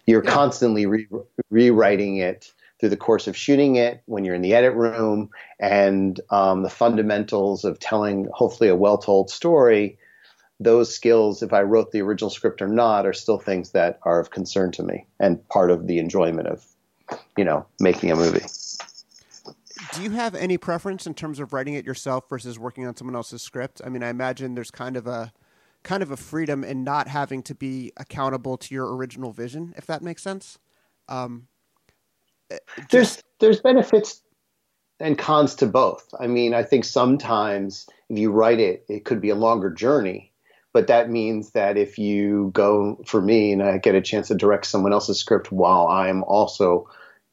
you're 0.06 0.24
yeah. 0.24 0.30
constantly 0.30 0.86
re- 0.86 1.08
rewriting 1.50 2.18
it 2.18 2.52
through 2.82 2.88
the 2.88 2.96
course 2.96 3.28
of 3.28 3.36
shooting 3.36 3.76
it 3.76 4.02
when 4.06 4.24
you're 4.24 4.34
in 4.34 4.42
the 4.42 4.54
edit 4.54 4.74
room 4.74 5.30
and 5.60 6.20
um, 6.30 6.64
the 6.64 6.68
fundamentals 6.68 7.64
of 7.64 7.78
telling 7.78 8.26
hopefully 8.34 8.68
a 8.68 8.74
well-told 8.74 9.30
story 9.30 9.96
those 10.58 10.92
skills, 10.92 11.44
if 11.44 11.52
I 11.52 11.62
wrote 11.62 11.92
the 11.92 12.02
original 12.02 12.28
script 12.28 12.60
or 12.60 12.66
not, 12.66 13.06
are 13.06 13.12
still 13.12 13.38
things 13.38 13.70
that 13.70 14.00
are 14.02 14.18
of 14.18 14.32
concern 14.32 14.72
to 14.72 14.82
me 14.82 15.06
and 15.20 15.48
part 15.48 15.70
of 15.70 15.86
the 15.86 16.00
enjoyment 16.00 16.48
of, 16.48 16.66
you 17.36 17.44
know, 17.44 17.64
making 17.78 18.10
a 18.10 18.16
movie. 18.16 18.44
Do 19.92 20.02
you 20.02 20.10
have 20.10 20.34
any 20.34 20.58
preference 20.58 21.06
in 21.06 21.14
terms 21.14 21.38
of 21.38 21.52
writing 21.52 21.74
it 21.74 21.86
yourself 21.86 22.28
versus 22.28 22.58
working 22.58 22.84
on 22.84 22.96
someone 22.96 23.14
else's 23.14 23.42
script? 23.42 23.80
I 23.84 23.90
mean, 23.90 24.02
I 24.02 24.08
imagine 24.08 24.56
there's 24.56 24.72
kind 24.72 24.96
of 24.96 25.06
a 25.06 25.32
kind 25.84 26.02
of 26.02 26.10
a 26.10 26.16
freedom 26.16 26.64
in 26.64 26.82
not 26.82 27.06
having 27.06 27.44
to 27.44 27.54
be 27.54 27.92
accountable 27.96 28.56
to 28.56 28.74
your 28.74 28.92
original 28.96 29.30
vision, 29.30 29.72
if 29.76 29.86
that 29.86 30.02
makes 30.02 30.22
sense. 30.22 30.58
Um. 31.08 31.46
There's 32.90 33.22
there's 33.40 33.60
benefits 33.60 34.22
and 35.00 35.18
cons 35.18 35.54
to 35.56 35.66
both. 35.66 36.08
I 36.18 36.26
mean, 36.26 36.54
I 36.54 36.62
think 36.62 36.84
sometimes 36.84 37.86
if 38.08 38.18
you 38.18 38.30
write 38.30 38.60
it, 38.60 38.84
it 38.88 39.04
could 39.04 39.20
be 39.20 39.30
a 39.30 39.34
longer 39.34 39.70
journey 39.70 40.32
but 40.72 40.86
that 40.86 41.10
means 41.10 41.50
that 41.50 41.76
if 41.76 41.98
you 41.98 42.50
go 42.54 42.98
for 43.06 43.20
me 43.20 43.52
and 43.52 43.62
I 43.62 43.78
get 43.78 43.94
a 43.94 44.00
chance 44.00 44.28
to 44.28 44.34
direct 44.34 44.66
someone 44.66 44.92
else's 44.92 45.18
script 45.18 45.52
while 45.52 45.86
I'm 45.86 46.24
also 46.24 46.88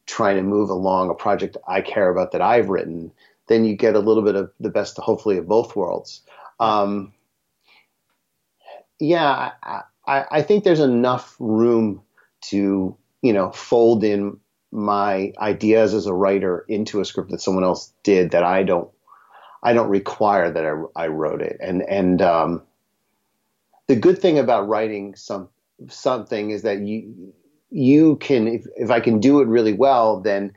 trying 0.06 0.36
to 0.36 0.44
move 0.44 0.70
along 0.70 1.10
a 1.10 1.14
project 1.14 1.56
I 1.68 1.82
care 1.82 2.10
about 2.10 2.32
that 2.34 2.42
I've 2.42 2.70
written, 2.70 3.12
then 3.48 3.64
you 3.64 3.76
get 3.76 3.96
a 3.96 4.00
little 4.00 4.24
bit 4.24 4.36
of 4.36 4.52
the 4.60 4.70
best, 4.70 4.98
hopefully, 4.98 5.38
of 5.38 5.48
both 5.48 5.76
worlds. 5.76 6.22
Um, 6.60 7.14
yeah, 9.00 9.52
I, 9.64 9.82
I, 10.06 10.26
I 10.32 10.42
think 10.42 10.64
there's 10.64 10.82
enough 10.82 11.36
room 11.40 12.02
to 12.42 12.96
you 13.22 13.34
know 13.34 13.52
fold 13.52 14.04
in 14.04 14.38
my 14.72 15.34
ideas 15.40 15.94
as 15.94 16.06
a 16.06 16.14
writer 16.14 16.66
into 16.68 17.00
a 17.00 17.06
script 17.06 17.32
that 17.32 17.42
someone 17.42 17.64
else 17.64 17.92
did 18.04 18.32
that 18.32 18.44
I 18.44 18.64
don't 18.64 18.90
I 19.64 19.74
don't 19.74 19.90
require 19.90 20.52
that 20.52 20.66
I, 20.66 21.04
I 21.04 21.08
wrote 21.08 21.42
it 21.42 21.58
and 21.60 21.82
and 21.82 22.22
um, 22.22 22.62
the 23.88 23.96
good 23.96 24.20
thing 24.20 24.38
about 24.38 24.68
writing 24.68 25.16
some 25.16 25.50
something 25.88 26.52
is 26.52 26.62
that 26.62 26.82
you 26.82 27.34
you 27.72 28.18
can 28.18 28.48
if, 28.48 28.66
if 28.76 28.92
I 28.92 29.00
can 29.00 29.20
do 29.20 29.42
it 29.42 29.48
really 29.48 29.74
well 29.74 30.20
then 30.20 30.54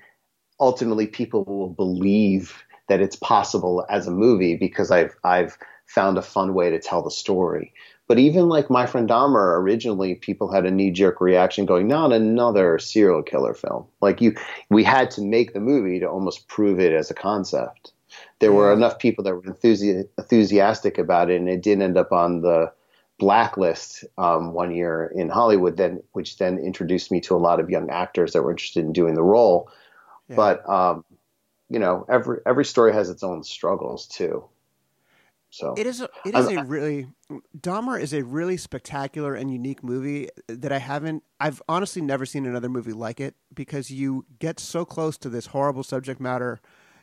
ultimately 0.61 1.07
people 1.07 1.45
will 1.45 1.71
believe 1.71 2.65
that 2.89 3.01
it's 3.01 3.17
possible 3.17 3.87
as 3.89 4.07
a 4.07 4.11
movie 4.11 4.57
because 4.57 4.91
I've 4.91 5.15
I've 5.25 5.57
found 5.87 6.19
a 6.19 6.23
fun 6.23 6.55
way 6.55 6.71
to 6.71 6.79
tell 6.79 7.03
the 7.03 7.11
story. 7.11 7.73
But 8.09 8.19
even 8.19 8.49
like 8.49 8.69
my 8.69 8.87
friend 8.87 9.09
Dahmer, 9.09 9.59
originally 9.59 10.15
people 10.17 10.53
had 10.53 10.67
a 10.67 10.71
knee 10.71 10.91
jerk 10.91 11.21
reaction 11.21 11.67
going, 11.67 11.89
not 11.89 12.13
another 12.13 12.79
serial 12.79 13.23
killer 13.23 13.55
film. 13.55 13.87
Like 14.01 14.21
you, 14.21 14.35
we 14.69 14.85
had 14.85 15.11
to 15.13 15.23
make 15.23 15.55
the 15.55 15.61
movie 15.61 16.01
to 16.01 16.09
almost 16.09 16.49
prove 16.49 16.79
it 16.81 16.93
as 16.93 17.11
a 17.11 17.15
concept. 17.15 17.93
There 18.41 18.53
were 18.53 18.73
enough 18.73 18.99
people 18.99 19.25
that 19.25 19.35
were 19.35 19.43
enthusi- 19.43 20.07
enthusiastic 20.19 20.99
about 20.99 21.31
it, 21.31 21.37
and 21.41 21.49
it 21.49 21.63
did 21.63 21.81
end 21.81 21.97
up 21.97 22.13
on 22.13 22.43
the 22.43 22.73
blacklist 23.19 24.05
um, 24.19 24.53
one 24.53 24.75
year 24.75 25.13
in 25.15 25.29
Hollywood, 25.29 25.77
then 25.77 26.03
which 26.13 26.39
then 26.39 26.59
introduced 26.59 27.13
me 27.13 27.21
to 27.21 27.37
a 27.37 27.39
lot 27.39 27.61
of 27.61 27.71
young 27.71 27.89
actors 27.89 28.33
that 28.33 28.43
were 28.43 28.51
interested 28.51 28.85
in 28.85 28.93
doing 28.93 29.15
the 29.15 29.23
role. 29.23 29.71
Yeah. 30.29 30.37
But 30.37 30.69
um, 30.69 31.05
you 31.71 31.79
know, 31.79 32.05
every 32.09 32.41
every 32.45 32.65
story 32.65 32.93
has 32.93 33.09
its 33.09 33.23
own 33.23 33.45
struggles 33.45 34.07
too. 34.07 34.45
So 35.53 35.75
it 35.77 35.87
is 35.87 36.01
a, 36.01 36.09
it 36.25 36.35
is 36.35 36.49
a 36.49 36.65
really 36.65 37.09
Dahmer 37.57 38.01
is 38.01 38.15
a 38.15 38.25
really 38.25 38.57
spectacular 38.57 39.35
and 39.35 39.51
unique 39.51 39.85
movie 39.85 40.31
that 40.49 40.73
I 40.73 40.79
haven't 40.79 41.25
I've 41.39 41.61
honestly 41.69 42.01
never 42.01 42.25
seen 42.25 42.47
another 42.47 42.71
movie 42.71 42.95
like 42.95 43.21
it 43.21 43.35
because 43.53 43.91
you 43.91 44.25
get 44.39 44.59
so 44.59 44.87
close 44.87 45.19
to 45.19 45.29
this 45.29 45.47
horrible 45.47 45.83
subject 45.83 46.21
matter. 46.21 46.63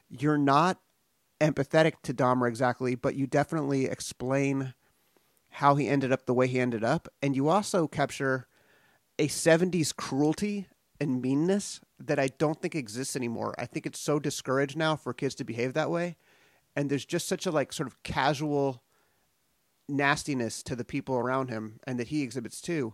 You're 0.09 0.39
not 0.39 0.79
empathetic 1.39 1.93
to 2.03 2.13
Dahmer 2.13 2.47
exactly, 2.47 2.95
but 2.95 3.13
you 3.13 3.27
definitely 3.27 3.85
explain 3.85 4.73
how 5.49 5.75
he 5.75 5.87
ended 5.87 6.11
up 6.11 6.25
the 6.25 6.33
way 6.33 6.47
he 6.47 6.59
ended 6.59 6.83
up 6.83 7.07
and 7.21 7.35
you 7.35 7.49
also 7.49 7.87
capture 7.87 8.47
a 9.19 9.27
70s 9.27 9.95
cruelty 9.95 10.65
and 10.99 11.21
meanness 11.21 11.81
that 11.99 12.17
I 12.17 12.29
don't 12.39 12.59
think 12.59 12.73
exists 12.73 13.15
anymore. 13.15 13.53
I 13.59 13.67
think 13.67 13.85
it's 13.85 13.99
so 13.99 14.17
discouraged 14.17 14.75
now 14.75 14.95
for 14.95 15.13
kids 15.13 15.35
to 15.35 15.43
behave 15.43 15.73
that 15.75 15.91
way 15.91 16.17
and 16.79 16.89
there's 16.89 17.03
just 17.03 17.27
such 17.27 17.45
a 17.45 17.51
like 17.51 17.73
sort 17.73 17.87
of 17.87 18.01
casual 18.03 18.81
nastiness 19.89 20.63
to 20.63 20.77
the 20.77 20.85
people 20.85 21.15
around 21.15 21.49
him 21.49 21.81
and 21.85 21.99
that 21.99 22.07
he 22.07 22.23
exhibits 22.23 22.61
too 22.61 22.93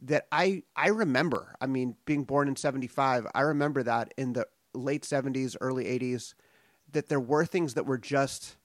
that 0.00 0.28
I 0.30 0.62
I 0.76 0.88
remember. 0.88 1.56
I 1.60 1.66
mean, 1.66 1.96
being 2.04 2.22
born 2.22 2.46
in 2.46 2.54
75, 2.54 3.26
I 3.34 3.40
remember 3.40 3.82
that 3.82 4.14
in 4.16 4.34
the 4.34 4.46
late 4.74 5.02
70s, 5.02 5.56
early 5.60 5.86
80s 5.86 6.34
that 6.92 7.08
there 7.08 7.18
were 7.18 7.44
things 7.44 7.74
that 7.74 7.84
were 7.84 7.98
just 7.98 8.56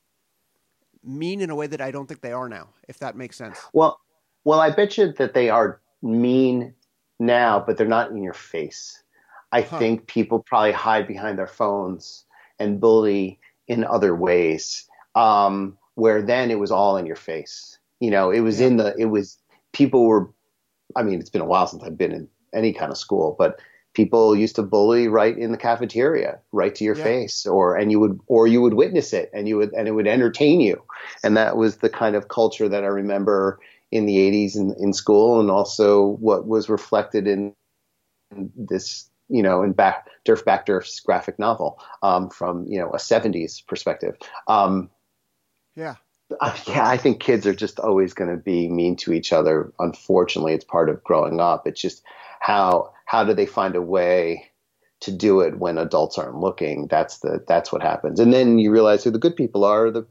mean 1.03 1.41
in 1.41 1.49
a 1.49 1.55
way 1.55 1.65
that 1.65 1.81
I 1.81 1.89
don't 1.89 2.05
think 2.05 2.21
they 2.21 2.31
are 2.31 2.47
now, 2.47 2.69
if 2.87 2.99
that 2.99 3.15
makes 3.15 3.37
sense. 3.37 3.57
Well, 3.73 3.99
well, 4.43 4.59
I 4.59 4.69
bet 4.69 4.95
you 4.95 5.11
that 5.13 5.33
they 5.33 5.49
are 5.49 5.81
mean 6.03 6.75
now, 7.19 7.63
but 7.65 7.77
they're 7.77 7.87
not 7.87 8.11
in 8.11 8.21
your 8.21 8.35
face. 8.35 9.01
I 9.51 9.61
huh. 9.61 9.79
think 9.79 10.05
people 10.05 10.43
probably 10.45 10.71
hide 10.71 11.07
behind 11.07 11.39
their 11.39 11.47
phones 11.47 12.25
and 12.59 12.79
bully 12.79 13.39
in 13.71 13.85
other 13.85 14.13
ways. 14.13 14.85
Um, 15.15 15.77
where 15.95 16.21
then 16.21 16.51
it 16.51 16.59
was 16.59 16.71
all 16.71 16.97
in 16.97 17.05
your 17.05 17.15
face. 17.15 17.77
You 17.99 18.11
know, 18.11 18.31
it 18.31 18.39
was 18.41 18.59
yeah. 18.59 18.67
in 18.67 18.77
the, 18.77 18.95
it 18.97 19.05
was, 19.05 19.37
people 19.71 20.05
were, 20.05 20.31
I 20.95 21.03
mean, 21.03 21.19
it's 21.19 21.29
been 21.29 21.41
a 21.41 21.45
while 21.45 21.67
since 21.67 21.83
I've 21.83 21.97
been 21.97 22.11
in 22.11 22.27
any 22.53 22.73
kind 22.73 22.91
of 22.91 22.97
school, 22.97 23.35
but 23.37 23.59
people 23.93 24.35
used 24.35 24.55
to 24.55 24.63
bully 24.63 25.07
right 25.07 25.37
in 25.37 25.51
the 25.51 25.57
cafeteria, 25.57 26.39
right 26.51 26.73
to 26.75 26.83
your 26.83 26.97
yeah. 26.97 27.03
face, 27.03 27.45
or, 27.45 27.75
and 27.75 27.91
you 27.91 27.99
would, 27.99 28.19
or 28.27 28.47
you 28.47 28.61
would 28.61 28.73
witness 28.73 29.13
it 29.13 29.29
and 29.33 29.47
you 29.47 29.57
would, 29.57 29.73
and 29.73 29.87
it 29.87 29.91
would 29.91 30.07
entertain 30.07 30.59
you. 30.61 30.81
And 31.23 31.37
that 31.37 31.57
was 31.57 31.77
the 31.77 31.89
kind 31.89 32.15
of 32.15 32.29
culture 32.29 32.69
that 32.69 32.83
I 32.83 32.87
remember 32.87 33.59
in 33.91 34.05
the 34.05 34.17
80s 34.17 34.55
in, 34.55 34.73
in 34.79 34.93
school 34.93 35.39
and 35.39 35.51
also 35.51 36.17
what 36.19 36.47
was 36.47 36.69
reflected 36.69 37.27
in, 37.27 37.53
in 38.31 38.51
this 38.55 39.10
you 39.31 39.41
know, 39.41 39.63
in 39.63 39.73
back 39.73 40.07
Derf 40.25 40.43
Backderf's 40.43 40.99
graphic 40.99 41.39
novel 41.39 41.79
um, 42.03 42.29
from 42.29 42.65
you 42.67 42.79
know 42.79 42.89
a 42.91 42.97
'70s 42.97 43.65
perspective. 43.65 44.15
Um, 44.47 44.89
yeah. 45.75 45.95
Uh, 46.39 46.55
yeah, 46.65 46.87
I 46.87 46.97
think 46.97 47.19
kids 47.19 47.45
are 47.45 47.53
just 47.53 47.79
always 47.79 48.13
going 48.13 48.29
to 48.29 48.37
be 48.37 48.69
mean 48.69 48.95
to 48.97 49.11
each 49.11 49.33
other. 49.33 49.73
Unfortunately, 49.79 50.53
it's 50.53 50.63
part 50.63 50.89
of 50.89 51.03
growing 51.03 51.41
up. 51.41 51.67
It's 51.67 51.81
just 51.81 52.03
how 52.39 52.93
how 53.05 53.23
do 53.23 53.33
they 53.33 53.45
find 53.45 53.75
a 53.75 53.81
way 53.81 54.49
to 55.01 55.11
do 55.11 55.41
it 55.41 55.57
when 55.57 55.77
adults 55.77 56.17
aren't 56.17 56.37
looking? 56.37 56.87
That's 56.87 57.19
the 57.19 57.43
that's 57.47 57.71
what 57.71 57.81
happens. 57.81 58.19
And 58.19 58.31
then 58.31 58.59
you 58.59 58.71
realize 58.71 59.03
who 59.03 59.11
the 59.11 59.19
good 59.19 59.35
people 59.35 59.65
are. 59.65 59.91
The 59.91 60.07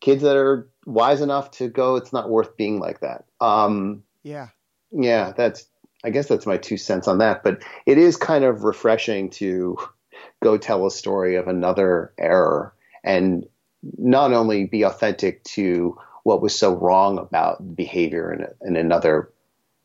kids 0.00 0.22
that 0.22 0.36
are 0.36 0.70
wise 0.86 1.20
enough 1.20 1.50
to 1.52 1.68
go. 1.68 1.96
It's 1.96 2.12
not 2.12 2.30
worth 2.30 2.56
being 2.56 2.80
like 2.80 3.00
that. 3.00 3.24
Um, 3.40 4.02
yeah. 4.22 4.48
Yeah, 4.92 5.32
that's 5.36 5.66
I 6.04 6.10
guess 6.10 6.28
that's 6.28 6.46
my 6.46 6.56
two 6.56 6.76
cents 6.76 7.08
on 7.08 7.18
that. 7.18 7.42
But 7.42 7.62
it 7.86 7.98
is 7.98 8.16
kind 8.16 8.44
of 8.44 8.64
refreshing 8.64 9.30
to 9.30 9.76
go 10.42 10.56
tell 10.56 10.86
a 10.86 10.90
story 10.90 11.36
of 11.36 11.48
another 11.48 12.12
error 12.18 12.74
and 13.04 13.46
not 13.98 14.32
only 14.32 14.66
be 14.66 14.82
authentic 14.82 15.42
to 15.44 15.98
what 16.22 16.42
was 16.42 16.58
so 16.58 16.74
wrong 16.74 17.18
about 17.18 17.74
behavior 17.74 18.32
in, 18.32 18.46
in 18.68 18.76
another 18.76 19.30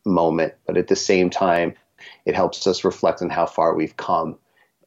moment, 0.05 0.53
but 0.65 0.77
at 0.77 0.87
the 0.87 0.95
same 0.95 1.29
time, 1.29 1.73
it 2.25 2.35
helps 2.35 2.67
us 2.67 2.83
reflect 2.83 3.21
on 3.21 3.29
how 3.29 3.45
far 3.45 3.73
we've 3.73 3.97
come. 3.97 4.37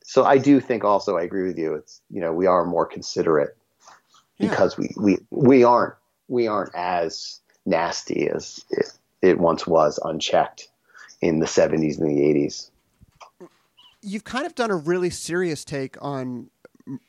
So 0.03 0.25
I 0.25 0.39
do 0.39 0.61
think 0.61 0.85
also 0.85 1.17
I 1.17 1.23
agree 1.23 1.47
with 1.47 1.59
you. 1.59 1.75
It's 1.75 2.01
you 2.11 2.21
know 2.21 2.33
we 2.33 2.47
are 2.47 2.65
more 2.65 2.87
considerate 2.87 3.57
yeah. 4.39 4.49
because 4.49 4.79
we, 4.79 4.91
we 4.97 5.19
we 5.31 5.65
aren't 5.65 5.95
we 6.29 6.47
aren't 6.47 6.75
as 6.75 7.41
nasty 7.67 8.29
as 8.29 8.65
it, 8.71 8.91
it 9.21 9.39
once 9.39 9.67
was 9.67 9.99
unchecked 10.03 10.69
in 11.21 11.39
the 11.39 11.47
70s 11.47 11.99
and 11.99 12.09
the 12.09 12.23
80s. 12.23 12.71
You've 14.03 14.25
kind 14.25 14.47
of 14.47 14.55
done 14.55 14.71
a 14.71 14.77
really 14.77 15.11
serious 15.11 15.65
take 15.65 15.97
on 16.01 16.51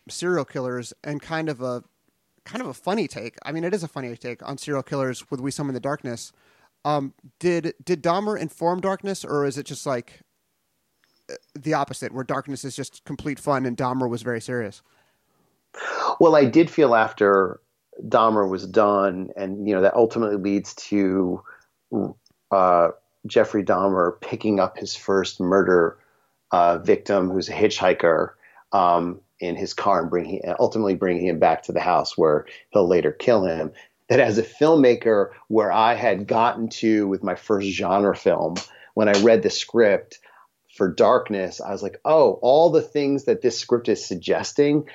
serial 0.10 0.46
killers 0.46 0.94
and 1.04 1.22
kind 1.22 1.50
of 1.50 1.62
a 1.62 1.84
kind 2.46 2.62
of 2.62 2.68
a 2.68 2.74
funny 2.74 3.08
take. 3.08 3.38
I 3.44 3.52
mean, 3.52 3.64
it 3.64 3.74
is 3.74 3.84
a 3.84 3.88
funny 3.88 4.16
take 4.18 4.48
on 4.48 4.58
serial 4.58 4.84
killers 4.84 5.30
with 5.30 5.40
We 5.40 5.52
Summon 5.52 5.74
the 5.74 5.80
Darkness. 5.80 6.32
Um, 6.84 7.14
did 7.40 7.74
did 7.84 8.02
Dahmer 8.02 8.40
inform 8.40 8.82
Darkness, 8.82 9.24
or 9.24 9.46
is 9.46 9.58
it 9.58 9.66
just 9.66 9.86
like 9.86 10.22
uh, 11.30 11.36
the 11.54 11.74
opposite, 11.74 12.12
where 12.12 12.24
Darkness 12.24 12.66
is 12.66 12.76
just 12.76 13.04
complete 13.06 13.40
fun 13.40 13.66
and 13.66 13.78
Dahmer 13.78 14.10
was 14.10 14.22
very 14.22 14.42
serious? 14.42 14.82
Well, 16.20 16.36
I 16.36 16.46
did 16.46 16.70
feel 16.70 16.96
after 16.96 17.60
Dahmer 18.08 18.50
was 18.50 18.66
done, 18.66 19.30
and 19.36 19.68
you 19.68 19.76
know 19.76 19.82
that 19.82 19.94
ultimately 19.94 20.38
leads 20.38 20.74
to 20.76 21.44
uh, 22.52 22.90
Jeffrey 23.30 23.64
Dahmer 23.64 24.20
picking 24.20 24.60
up 24.60 24.78
his 24.78 24.96
first 24.96 25.40
murder 25.40 25.98
uh, 26.52 26.80
victim, 26.80 27.30
who's 27.30 27.50
a 27.50 27.54
hitchhiker, 27.54 28.32
um, 28.72 29.22
in 29.40 29.56
his 29.56 29.74
car 29.74 30.02
and 30.02 30.10
bringing 30.10 30.42
ultimately 30.60 30.96
bringing 30.96 31.28
him 31.28 31.40
back 31.40 31.64
to 31.64 31.72
the 31.72 31.80
house 31.80 32.18
where 32.18 32.46
he'll 32.72 32.88
later 32.88 33.12
kill 33.12 33.46
him. 33.46 33.72
That 34.10 34.20
as 34.20 34.38
a 34.38 34.44
filmmaker, 34.44 35.30
where 35.48 35.72
I 35.72 35.94
had 35.94 36.28
gotten 36.28 36.70
to 36.70 37.08
with 37.08 37.24
my 37.24 37.36
first 37.36 37.68
genre 37.68 38.16
film, 38.16 38.56
when 38.96 39.08
I 39.08 39.22
read 39.22 39.44
the 39.44 39.52
script 39.52 40.20
for 40.76 40.92
Darkness, 40.92 41.62
I 41.62 41.72
was 41.72 41.84
like, 41.84 42.02
oh, 42.04 42.40
all 42.42 42.72
the 42.72 42.82
things 42.82 43.26
that 43.26 43.42
this 43.42 43.60
script 43.60 43.88
is 43.88 44.04
suggesting, 44.04 44.88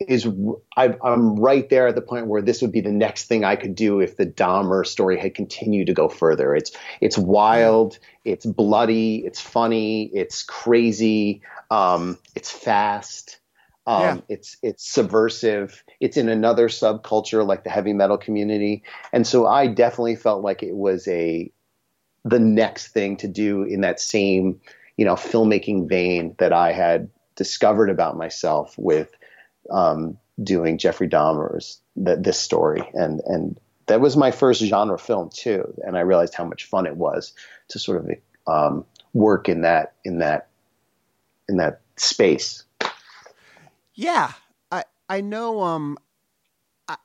is 0.00 0.28
I, 0.76 0.94
am 1.04 1.36
right 1.36 1.68
there 1.68 1.88
at 1.88 1.96
the 1.96 2.00
point 2.00 2.28
where 2.28 2.40
this 2.40 2.62
would 2.62 2.70
be 2.70 2.80
the 2.80 2.92
next 2.92 3.24
thing 3.24 3.44
I 3.44 3.56
could 3.56 3.74
do 3.74 4.00
if 4.00 4.16
the 4.16 4.26
Dahmer 4.26 4.86
story 4.86 5.18
had 5.18 5.34
continued 5.34 5.88
to 5.88 5.94
go 5.94 6.08
further. 6.08 6.54
It's 6.54 6.70
it's 7.00 7.18
wild, 7.18 7.98
it's 8.24 8.46
bloody, 8.46 9.24
it's 9.26 9.40
funny, 9.40 10.04
it's 10.14 10.44
crazy, 10.44 11.42
um, 11.70 12.16
it's 12.36 12.50
fast, 12.50 13.40
um, 13.88 14.02
yeah. 14.02 14.20
it's 14.28 14.56
it's 14.62 14.88
subversive. 14.88 15.82
It's 15.98 16.16
in 16.16 16.28
another 16.28 16.68
subculture 16.68 17.44
like 17.44 17.64
the 17.64 17.70
heavy 17.70 17.92
metal 17.92 18.18
community, 18.18 18.84
and 19.12 19.26
so 19.26 19.46
I 19.46 19.66
definitely 19.66 20.16
felt 20.16 20.44
like 20.44 20.62
it 20.62 20.76
was 20.76 21.08
a 21.08 21.50
the 22.24 22.38
next 22.38 22.88
thing 22.88 23.16
to 23.16 23.26
do 23.26 23.62
in 23.64 23.80
that 23.80 23.98
same 23.98 24.60
you 24.96 25.04
know 25.04 25.14
filmmaking 25.14 25.88
vein 25.88 26.36
that 26.38 26.52
I 26.52 26.70
had 26.72 27.10
discovered 27.34 27.90
about 27.90 28.16
myself 28.16 28.74
with 28.76 29.10
um, 29.70 30.18
doing 30.42 30.78
Jeffrey 30.78 31.08
Dahmer's 31.08 31.80
that 31.96 32.22
this 32.22 32.38
story, 32.38 32.82
and 32.94 33.20
and 33.26 33.60
that 33.86 34.00
was 34.00 34.16
my 34.16 34.30
first 34.30 34.62
genre 34.62 34.98
film 34.98 35.30
too, 35.32 35.74
and 35.78 35.96
I 35.96 36.00
realized 36.00 36.34
how 36.34 36.44
much 36.44 36.64
fun 36.66 36.86
it 36.86 36.96
was 36.96 37.32
to 37.68 37.78
sort 37.78 38.04
of 38.04 38.10
um, 38.46 38.84
work 39.12 39.48
in 39.48 39.62
that 39.62 39.94
in 40.04 40.18
that 40.18 40.48
in 41.48 41.56
that 41.58 41.80
space. 41.96 42.64
Yeah, 43.94 44.32
I 44.70 44.84
I 45.08 45.20
know. 45.20 45.60
Um, 45.62 45.98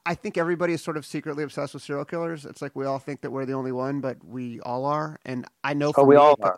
I 0.06 0.16
think 0.16 0.38
everybody 0.38 0.72
is 0.72 0.82
sort 0.82 0.96
of 0.96 1.06
secretly 1.06 1.44
obsessed 1.44 1.74
with 1.74 1.84
serial 1.84 2.06
killers. 2.06 2.46
It's 2.46 2.62
like 2.62 2.74
we 2.74 2.86
all 2.86 3.00
think 3.00 3.20
that 3.22 3.32
we're 3.32 3.46
the 3.46 3.54
only 3.54 3.74
one, 3.74 4.00
but 4.00 4.24
we 4.24 4.62
all 4.62 4.86
are. 4.86 5.20
And 5.26 5.46
I 5.64 5.74
know. 5.74 5.92
For 5.92 6.02
oh, 6.02 6.06
we 6.06 6.16
me, 6.16 6.22
all 6.22 6.38
are. 6.42 6.58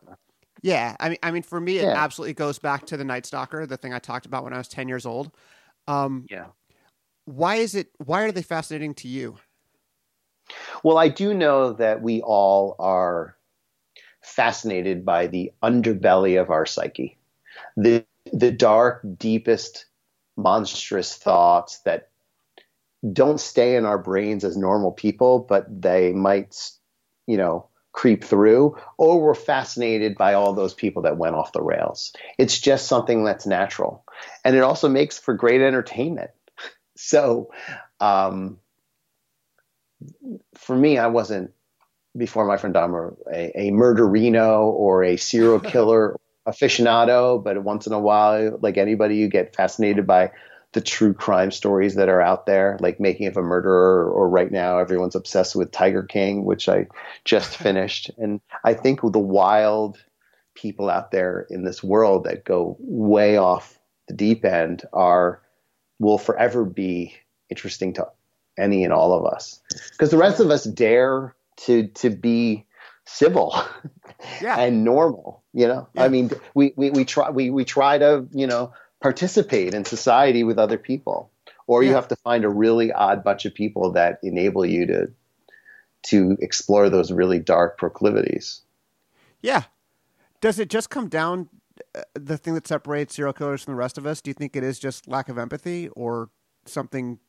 Yeah, 0.62 0.96
I 1.00 1.10
mean, 1.10 1.18
I 1.24 1.32
mean, 1.32 1.42
for 1.44 1.60
me, 1.60 1.80
it 1.80 1.86
Yeah. 1.86 1.94
absolutely 1.96 2.34
goes 2.36 2.60
back 2.60 2.86
to 2.88 2.98
the 2.98 3.04
Night 3.04 3.26
Stalker, 3.26 3.66
the 3.66 3.78
thing 3.78 3.94
I 3.94 4.00
talked 4.00 4.26
about 4.28 4.44
when 4.44 4.54
I 4.54 4.58
was 4.60 4.68
ten 4.68 4.88
years 4.88 5.06
old. 5.06 5.32
Um, 5.88 6.30
Yeah. 6.30 6.48
why 7.26 7.56
is 7.58 7.76
it? 7.76 7.90
Why 7.98 8.24
are 8.24 8.32
they 8.32 8.44
fascinating 8.44 8.96
to 8.96 9.08
you? 9.08 9.38
Well, 10.84 10.98
I 10.98 11.10
do 11.10 11.34
know 11.34 11.74
that 11.74 12.02
we 12.02 12.22
all 12.22 12.76
are 12.80 13.38
fascinated 14.22 15.06
by 15.06 15.28
the 15.28 15.52
underbelly 15.64 16.42
of 16.42 16.52
our 16.52 16.66
psyche, 16.66 17.18
the 17.78 18.06
the 18.34 18.52
dark, 18.52 19.06
deepest, 19.18 19.86
monstrous 20.38 21.16
thoughts 21.16 21.80
that 21.86 22.10
don't 23.14 23.40
stay 23.40 23.76
in 23.76 23.86
our 23.86 24.00
brains 24.00 24.46
as 24.46 24.58
normal 24.58 24.92
people, 24.94 25.40
but 25.40 25.66
they 25.82 26.14
might, 26.14 26.72
you 27.28 27.38
know, 27.38 27.68
creep 27.94 28.24
through. 28.24 28.78
Or 28.98 29.22
we're 29.22 29.36
fascinated 29.36 30.18
by 30.18 30.36
all 30.36 30.54
those 30.54 30.74
people 30.76 31.04
that 31.04 31.18
went 31.18 31.36
off 31.36 31.54
the 31.54 31.64
rails. 31.64 32.14
It's 32.40 32.60
just 32.60 32.88
something 32.88 33.26
that's 33.26 33.48
natural, 33.48 34.05
and 34.44 34.56
it 34.56 34.62
also 34.62 34.90
makes 34.90 35.18
for 35.18 35.34
great 35.34 35.62
entertainment. 35.62 36.32
So. 36.98 37.52
Um, 38.00 38.60
for 40.56 40.76
me, 40.76 40.98
I 40.98 41.08
wasn't 41.08 41.52
before 42.18 42.46
my 42.46 42.58
friend 42.58 42.76
Dahmer 42.76 43.16
a, 43.32 43.68
a 43.68 43.72
murderino 43.72 44.68
or 44.68 45.04
a 45.04 45.18
serial 45.18 45.60
killer 45.72 46.20
aficionado, 46.48 47.44
but 47.44 47.64
once 47.64 47.88
in 47.88 47.94
a 47.94 48.00
while, 48.00 48.58
like 48.62 48.78
anybody, 48.78 49.16
you 49.18 49.28
get 49.28 49.56
fascinated 49.56 50.06
by 50.06 50.32
the 50.74 50.82
true 50.82 51.14
crime 51.14 51.52
stories 51.52 51.96
that 51.96 52.10
are 52.10 52.22
out 52.22 52.46
there, 52.46 52.78
like 52.82 53.00
Making 53.00 53.28
of 53.28 53.38
a 53.38 53.42
Murderer, 53.42 54.10
or 54.10 54.28
right 54.30 54.52
now 54.52 54.78
everyone's 54.78 55.16
obsessed 55.16 55.56
with 55.56 55.72
Tiger 55.72 56.04
King, 56.04 56.44
which 56.44 56.68
I 56.68 56.88
just 57.24 57.56
finished. 57.58 58.12
And 58.18 58.42
I 58.64 58.74
think 58.74 59.02
the 59.02 59.20
wild 59.20 59.98
people 60.54 60.90
out 60.90 61.12
there 61.12 61.48
in 61.50 61.64
this 61.64 61.84
world 61.84 62.26
that 62.26 62.46
go 62.46 62.78
way 62.80 63.38
off 63.38 63.80
the 64.08 64.14
deep 64.14 64.46
end 64.46 64.84
are 64.94 65.42
will 66.00 66.18
forever 66.18 66.66
be 66.66 67.16
interesting 67.50 67.94
to 67.94 68.08
any 68.58 68.84
and 68.84 68.94
all 68.94 69.14
of 69.14 69.26
us 69.32 69.62
because 69.92 70.12
the 70.12 70.18
rest 70.18 70.40
of 70.40 70.50
us 70.50 70.64
dare 70.64 71.36
to 71.58 71.88
to 71.90 72.10
be 72.10 72.66
civil 73.06 73.56
Yeah. 74.42 74.58
and 74.60 74.84
normal 74.84 75.44
you 75.54 75.68
know 75.68 75.88
Yeah. 75.94 76.04
i 76.04 76.08
mean 76.08 76.32
we, 76.54 76.74
we 76.76 76.90
we 76.90 77.06
try 77.06 77.30
we, 77.30 77.50
we 77.50 77.66
try 77.66 77.98
to 77.98 78.28
you 78.32 78.48
know 78.48 78.74
participate 79.02 79.74
in 79.74 79.86
society 79.86 80.44
with 80.44 80.58
other 80.58 80.78
people 80.78 81.30
or 81.68 81.84
you 81.84 81.94
have 81.94 82.08
to 82.10 82.16
find 82.16 82.44
a 82.46 82.50
really 82.50 82.92
odd 82.92 83.24
bunch 83.24 83.46
of 83.46 83.54
people 83.54 83.92
that 83.94 84.20
enable 84.24 84.66
you 84.66 84.88
to 84.88 85.12
to 86.04 86.38
explore 86.40 86.90
those 86.90 87.12
really 87.12 87.40
dark 87.40 87.78
proclivities 87.78 88.62
Yeah. 89.42 89.64
Does 90.42 90.60
it 90.60 90.70
just 90.70 90.90
come 90.90 91.10
down 91.10 91.50
the 92.14 92.38
thing 92.38 92.54
that 92.56 92.68
separates 92.68 93.16
serial 93.16 93.34
killers 93.34 93.64
from 93.64 93.74
the 93.74 93.78
rest 93.78 93.98
of 93.98 94.06
us? 94.06 94.22
Do 94.22 94.30
you 94.30 94.34
think 94.34 94.56
it 94.56 94.64
is 94.64 94.80
just 94.80 95.08
lack 95.08 95.30
of 95.30 95.38
empathy 95.38 95.90
or 95.90 96.30
something 96.66 97.20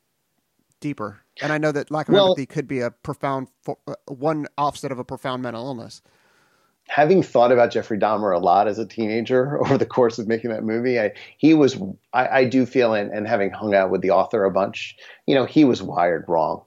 deeper? 0.81 1.21
And 1.43 1.53
I 1.53 1.59
know 1.59 1.73
that 1.73 1.91
lack 1.91 2.09
of 2.09 2.15
Well- 2.15 2.29
empathy 2.31 2.47
could 2.47 2.69
be 2.69 2.81
a 2.81 2.91
profound 2.91 3.49
uh, 3.69 3.95
one 4.07 4.47
offset 4.59 4.93
of 4.93 4.99
a 4.99 5.05
profound 5.05 5.43
mental 5.43 5.65
illness. 5.67 6.03
having 6.89 7.21
thought 7.21 7.51
about 7.51 7.73
Jeffrey 7.73 7.99
Dahmer 7.99 8.33
a 8.33 8.39
lot 8.39 8.69
as 8.69 8.79
a 8.79 8.87
teenager 8.87 9.61
over 9.65 9.77
the 9.77 9.85
course 9.87 10.19
of 10.21 10.29
making 10.29 10.51
that 10.51 10.63
movie, 10.63 11.01
I, 11.01 11.13
he 11.37 11.53
was, 11.53 11.77
I, 12.13 12.29
I 12.29 12.45
do 12.45 12.65
feel, 12.65 12.95
and, 12.95 13.11
and 13.11 13.27
having 13.27 13.51
hung 13.51 13.75
out 13.75 13.91
with 13.91 14.03
the 14.03 14.11
author 14.11 14.45
a 14.45 14.53
bunch, 14.53 14.97
you 15.27 15.35
know, 15.35 15.47
he 15.47 15.65
was 15.65 15.83
wired 15.83 16.25
wrong. 16.29 16.63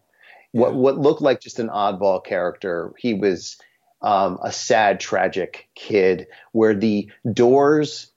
What, 0.51 0.75
what 0.75 0.97
looked 0.97 1.21
like 1.21 1.39
just 1.39 1.59
an 1.59 1.69
oddball 1.69 2.21
character, 2.23 2.91
he 2.97 3.13
was 3.13 3.57
um, 4.01 4.39
a 4.43 4.51
sad, 4.51 4.99
tragic 4.99 5.69
kid 5.75 6.27
where 6.51 6.73
the 6.73 7.11
doors 7.31 8.11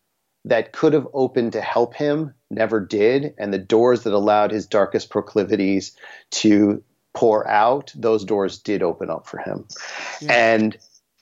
that 0.44 0.72
could 0.72 0.92
have 0.92 1.06
opened 1.14 1.52
to 1.52 1.60
help 1.60 1.94
him 1.94 2.34
never 2.50 2.80
did, 2.80 3.34
and 3.38 3.52
the 3.52 3.58
doors 3.58 4.02
that 4.02 4.12
allowed 4.12 4.50
his 4.50 4.66
darkest 4.66 5.10
proclivities 5.10 5.96
to 6.30 6.82
pour 7.14 7.46
out, 7.48 7.92
those 7.94 8.24
doors 8.24 8.58
did 8.58 8.82
open 8.82 9.10
up 9.10 9.26
for 9.26 9.38
him. 9.38 9.66
Yeah. 10.20 10.32
And 10.32 10.78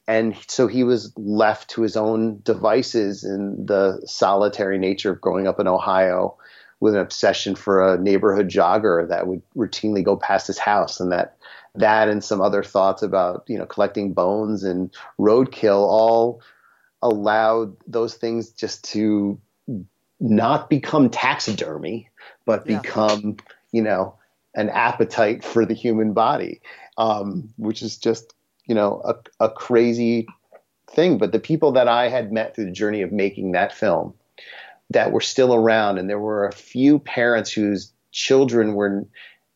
and 0.06 0.36
so 0.48 0.66
he 0.66 0.82
was 0.82 1.12
left 1.16 1.70
to 1.70 1.82
his 1.82 1.96
own 1.96 2.40
devices 2.42 3.22
in 3.22 3.64
the 3.64 4.02
solitary 4.06 4.76
nature 4.76 5.12
of 5.12 5.20
growing 5.20 5.46
up 5.46 5.60
in 5.60 5.68
Ohio 5.68 6.36
with 6.80 6.94
an 6.94 7.00
obsession 7.00 7.54
for 7.54 7.94
a 7.94 7.96
neighborhood 7.96 8.48
jogger 8.48 9.08
that 9.08 9.28
would 9.28 9.42
routinely 9.56 10.02
go 10.02 10.16
past 10.16 10.48
his 10.48 10.58
house 10.58 10.98
and 10.98 11.12
that 11.12 11.36
that 11.74 12.08
and 12.08 12.22
some 12.24 12.40
other 12.40 12.62
thoughts 12.62 13.02
about 13.02 13.44
you 13.46 13.58
know 13.58 13.66
collecting 13.66 14.12
bones 14.12 14.64
and 14.64 14.90
roadkill 15.18 15.86
all 15.86 16.42
allowed 17.02 17.76
those 17.86 18.14
things 18.14 18.50
just 18.50 18.84
to 18.84 19.40
not 20.18 20.68
become 20.68 21.08
taxidermy 21.08 22.08
but 22.44 22.66
Yeah. 22.68 22.80
become 22.80 23.36
you 23.72 23.82
know 23.82 24.14
an 24.54 24.68
appetite 24.68 25.44
for 25.44 25.64
the 25.64 25.74
human 25.74 26.12
body 26.12 26.60
um, 26.98 27.48
which 27.56 27.82
is 27.82 27.96
just 27.98 28.34
you 28.66 28.74
know 28.74 29.00
a, 29.04 29.44
a 29.44 29.48
crazy 29.50 30.26
thing 30.90 31.18
but 31.18 31.30
the 31.30 31.38
people 31.38 31.72
that 31.72 31.86
i 31.86 32.08
had 32.08 32.32
met 32.32 32.54
through 32.54 32.64
the 32.64 32.72
journey 32.72 33.02
of 33.02 33.12
making 33.12 33.52
that 33.52 33.72
film 33.72 34.12
that 34.90 35.12
were 35.12 35.20
still 35.20 35.54
around 35.54 35.98
and 35.98 36.10
there 36.10 36.18
were 36.18 36.46
a 36.46 36.52
few 36.52 36.98
parents 36.98 37.52
whose 37.52 37.92
children 38.10 38.74
were 38.74 39.06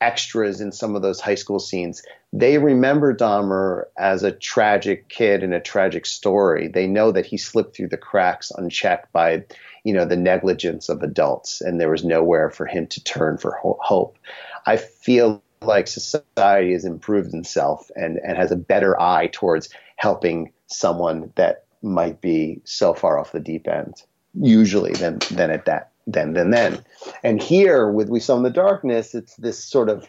extras 0.05 0.61
in 0.61 0.71
some 0.71 0.95
of 0.95 1.01
those 1.01 1.19
high 1.19 1.35
school 1.35 1.59
scenes. 1.59 2.03
They 2.33 2.59
remember 2.59 3.17
dahmer 3.17 3.85
as 3.97 4.23
a 4.23 4.33
tragic 4.33 5.09
kid 5.09 5.43
and 5.43 5.55
a 5.55 5.61
tragic 5.61 6.05
story. 6.05 6.69
They 6.69 6.87
know 6.87 7.11
that 7.11 7.25
he 7.25 7.39
slipped 7.39 7.75
through 7.75 7.89
the 7.89 7.97
cracks 7.97 8.51
unchecked 8.51 9.13
by 9.13 9.45
you 9.85 9.95
know 9.95 10.05
the 10.05 10.17
negligence 10.17 10.89
of 10.89 11.03
adults 11.03 11.61
and 11.61 11.81
there 11.81 11.91
was 11.91 12.05
nowhere 12.05 12.51
for 12.51 12.67
him 12.67 12.87
to 12.89 13.03
turn 13.03 13.39
for 13.39 13.59
hope. 13.63 14.19
I 14.67 14.77
feel 14.77 15.43
like 15.63 15.89
society 15.89 16.73
has 16.73 16.85
improved 16.85 17.33
itself 17.33 17.91
and, 17.97 18.19
and 18.19 18.37
has 18.37 18.53
a 18.53 18.57
better 18.57 19.01
eye 19.01 19.31
towards 19.33 19.71
helping 19.97 20.53
someone 20.67 21.33
that 21.37 21.65
might 21.83 22.21
be 22.21 22.61
so 22.65 22.93
far 22.93 23.19
off 23.19 23.33
the 23.33 23.41
deep 23.41 23.67
end 23.69 24.03
usually 24.35 24.93
than 24.93 25.19
than 25.31 25.51
at 25.51 25.65
that 25.65 25.93
then 26.07 26.33
then, 26.35 26.51
then 26.51 26.85
and 27.23 27.41
here 27.43 27.91
with 27.91 28.09
We 28.09 28.21
Summon 28.21 28.45
the 28.45 28.51
Darkness 28.51 29.15
it's 29.15 29.37
this 29.37 29.63
sort 29.63 29.89
of 29.89 30.09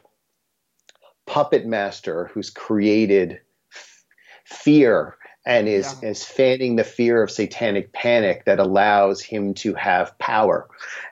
puppet 1.26 1.66
master 1.66 2.30
who's 2.34 2.50
created 2.50 3.40
f- 3.72 4.04
fear 4.46 5.18
and 5.46 5.68
is 5.68 5.96
Yeah. 6.02 6.10
is 6.10 6.24
fanning 6.26 6.76
the 6.76 6.84
fear 6.84 7.22
of 7.24 7.32
satanic 7.32 7.94
panic 7.94 8.46
that 8.46 8.60
allows 8.60 9.22
him 9.22 9.54
to 9.56 9.74
have 9.76 10.18
power 10.20 10.68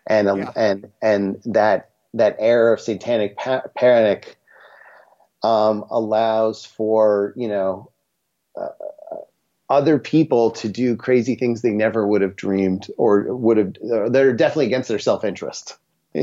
and 0.08 0.28
um, 0.28 0.40
Yeah. 0.40 0.52
and 0.56 0.92
and 1.02 1.42
that 1.46 1.90
that 2.14 2.36
air 2.40 2.74
of 2.74 2.80
satanic 2.80 3.38
pa- 3.38 3.64
panic 3.76 4.38
um, 5.44 5.86
allows 5.90 6.66
for 6.66 7.34
you 7.36 7.48
know 7.48 7.92
uh, 8.60 8.70
other 9.74 9.98
people 10.00 10.52
to 10.52 10.70
do 10.70 10.96
crazy 10.96 11.36
things 11.36 11.62
they 11.62 11.72
never 11.72 12.08
would 12.08 12.22
have 12.22 12.36
dreamed 12.36 12.88
or 12.98 13.36
would 13.36 13.58
have 13.58 13.74
uh, 13.92 14.10
they're 14.10 14.34
definitely 14.34 14.68
against 14.68 14.88
their 14.90 15.00
self-interest 15.00 15.78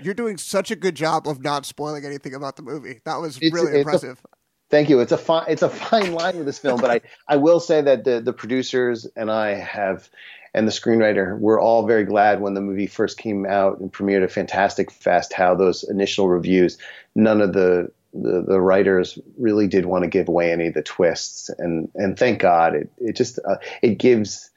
You're 0.00 0.14
doing 0.14 0.36
such 0.36 0.70
a 0.72 0.76
good 0.76 0.96
job 0.96 1.28
of 1.28 1.42
not 1.42 1.64
spoiling 1.64 2.04
anything 2.04 2.34
about 2.34 2.56
the 2.56 2.62
movie. 2.62 3.00
That 3.04 3.20
was 3.20 3.36
It's- 3.36 3.52
really 3.52 3.68
it's 3.68 3.76
a- 3.76 3.78
impressive. 3.80 4.20
Thank 4.68 4.88
you. 4.88 4.98
It's 5.00 5.12
a 5.12 5.18
fine 5.18 5.44
it's 5.48 5.62
a 5.62 5.68
fine 5.68 6.12
line 6.12 6.36
with 6.38 6.46
this 6.46 6.58
film, 6.58 6.80
but 6.80 6.90
I, 6.90 7.00
I 7.28 7.36
will 7.36 7.60
say 7.60 7.82
that 7.82 8.04
the 8.04 8.20
the 8.20 8.32
producers 8.32 9.06
and 9.14 9.30
I 9.30 9.50
have 9.54 10.08
and 10.54 10.66
the 10.66 10.72
screenwriter 10.72 11.38
were 11.38 11.60
all 11.60 11.86
very 11.86 12.04
glad 12.04 12.40
when 12.40 12.54
the 12.54 12.60
movie 12.62 12.86
first 12.86 13.18
came 13.18 13.44
out 13.46 13.80
and 13.80 13.92
premiered 13.92 14.22
at 14.24 14.32
Fantastic 14.32 14.90
Fest 14.90 15.32
how 15.34 15.54
those 15.54 15.84
initial 15.84 16.28
reviews 16.28 16.78
none 17.14 17.40
of 17.42 17.52
the 17.52 17.92
the, 18.12 18.44
the 18.46 18.60
writers 18.60 19.18
really 19.38 19.66
did 19.66 19.86
want 19.86 20.04
to 20.04 20.08
give 20.08 20.28
away 20.28 20.52
any 20.52 20.66
of 20.66 20.74
the 20.74 20.82
twists 20.82 21.48
and 21.58 21.88
and 21.94 22.18
thank 22.18 22.40
God 22.40 22.74
it 22.74 22.90
it 22.98 23.16
just 23.16 23.38
uh, 23.48 23.56
it 23.80 23.98
gives 23.98 24.50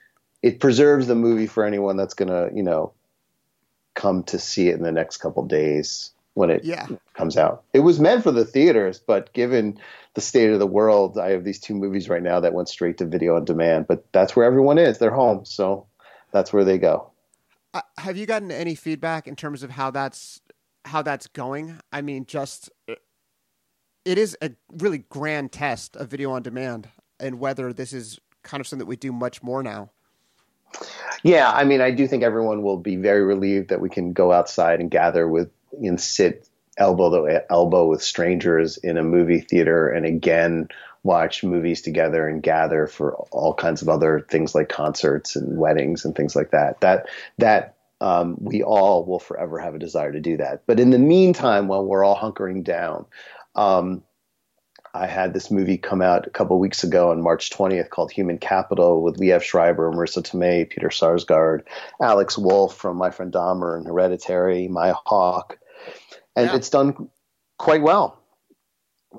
it 0.46 0.60
preserves 0.60 1.08
the 1.08 1.16
movie 1.16 1.48
for 1.48 1.66
anyone 1.66 1.98
that's 1.98 2.14
going 2.14 2.30
to, 2.30 2.56
you 2.56 2.62
know, 2.62 2.94
come 3.96 4.22
to 4.26 4.38
see 4.38 4.70
it 4.70 4.76
in 4.76 4.84
the 4.84 4.92
next 4.92 5.18
couple 5.18 5.44
days 5.44 6.12
when 6.36 6.52
it 6.52 6.64
Yeah. 6.64 6.86
comes 7.16 7.36
out. 7.36 7.64
It 7.74 7.80
was 7.80 8.00
meant 8.00 8.22
for 8.22 8.32
the 8.32 8.46
theaters, 8.46 9.00
but 9.00 9.34
given 9.34 9.80
the 10.14 10.22
state 10.22 10.52
of 10.52 10.60
the 10.60 10.68
world, 10.68 11.18
I 11.18 11.32
have 11.32 11.44
these 11.44 11.60
two 11.60 11.74
movies 11.74 12.10
right 12.10 12.22
now 12.22 12.42
that 12.42 12.54
went 12.54 12.70
straight 12.70 13.00
to 13.00 13.06
video 13.06 13.38
on 13.38 13.46
demand. 13.46 13.88
But 13.88 14.06
that's 14.12 14.36
where 14.36 14.46
everyone 14.46 14.78
is; 14.78 15.00
they're 15.00 15.10
home, 15.10 15.46
so 15.46 15.88
that's 16.32 16.54
where 16.54 16.64
they 16.64 16.78
go. 16.78 17.10
Uh, 17.74 17.82
have 17.98 18.16
you 18.16 18.28
gotten 18.28 18.52
any 18.52 18.76
feedback 18.76 19.28
in 19.28 19.36
terms 19.36 19.64
of 19.64 19.72
how 19.72 19.90
that's 19.90 20.42
how 20.86 21.02
that's 21.02 21.26
going? 21.26 21.80
I 21.92 22.04
mean, 22.04 22.28
just 22.28 22.70
it 24.06 24.18
is 24.18 24.38
a 24.42 24.52
really 24.78 25.00
grand 25.10 25.52
test 25.52 25.96
of 25.98 26.08
video 26.08 26.32
on 26.32 26.44
demand 26.44 26.88
and 27.20 27.40
whether 27.40 27.74
this 27.74 27.92
is 27.92 28.20
kind 28.44 28.62
of 28.62 28.68
something 28.68 28.80
that 28.80 28.90
we 28.90 28.96
do 28.96 29.12
much 29.12 29.42
more 29.42 29.64
now. 29.64 29.90
Yeah, 31.24 31.52
I 31.52 31.64
mean, 31.64 31.82
I 31.82 31.92
do 31.92 32.08
think 32.08 32.24
everyone 32.24 32.62
will 32.62 32.78
be 32.78 32.98
very 32.98 33.24
relieved 33.24 33.70
that 33.70 33.82
we 33.82 33.90
can 33.90 34.14
go 34.14 34.32
outside 34.32 34.80
and 34.80 34.92
gather 34.92 35.28
with 35.28 35.50
and 35.72 36.00
sit 36.00 36.48
elbow 36.78 37.26
to 37.26 37.52
elbow 37.52 37.88
with 37.88 38.04
strangers 38.04 38.78
in 38.78 38.98
a 38.98 39.04
movie 39.04 39.40
theater 39.40 39.90
and 39.90 40.06
again 40.06 40.68
watch 41.04 41.44
movies 41.44 41.82
together 41.82 42.28
and 42.28 42.44
gather 42.44 42.88
for 42.88 43.16
all 43.32 43.54
kinds 43.54 43.82
of 43.82 43.90
other 43.90 44.26
things 44.30 44.56
like 44.56 44.68
concerts 44.70 45.36
and 45.36 45.58
weddings 45.58 46.04
and 46.04 46.16
things 46.16 46.36
like 46.36 46.52
that. 46.52 46.82
That 46.82 47.08
that 47.38 47.76
um, 48.02 48.36
we 48.40 48.62
all 48.62 49.06
will 49.06 49.20
forever 49.20 49.60
have 49.60 49.76
a 49.76 49.80
desire 49.80 50.12
to 50.12 50.20
do 50.20 50.38
that. 50.38 50.64
But 50.68 50.80
in 50.80 50.90
the 50.90 51.00
meantime, 51.00 51.68
while 51.68 51.86
we're 51.86 52.04
all 52.04 52.18
hunkering 52.18 52.64
down, 52.64 53.06
um, 53.56 54.04
I 54.96 55.08
had 55.08 55.34
this 55.34 55.52
movie 55.52 55.78
come 55.78 56.02
out 56.02 56.26
a 56.26 56.30
couple 56.30 56.58
weeks 56.58 56.84
ago 56.84 57.12
on 57.12 57.22
March 57.22 57.50
20th 57.50 57.90
called 57.90 58.12
Human 58.12 58.38
Capital 58.38 59.04
with 59.04 59.18
Liev 59.18 59.42
Schreiber, 59.42 59.92
Marisa 59.92 60.24
Tomei, 60.24 60.70
Peter 60.70 60.88
Sarsgaard, 60.88 61.64
Alex 62.02 62.38
Wolff 62.38 62.78
from 62.78 62.96
My 62.96 63.12
Friend 63.12 63.32
Dahmer 63.32 63.78
and 63.78 63.86
Hereditary, 63.86 64.70
Maya 64.70 64.96
Hawke. 65.06 65.60
And 66.36 66.48
yeah. 66.48 66.56
it's 66.56 66.70
done 66.70 67.10
quite 67.58 67.82
well. 67.82 68.22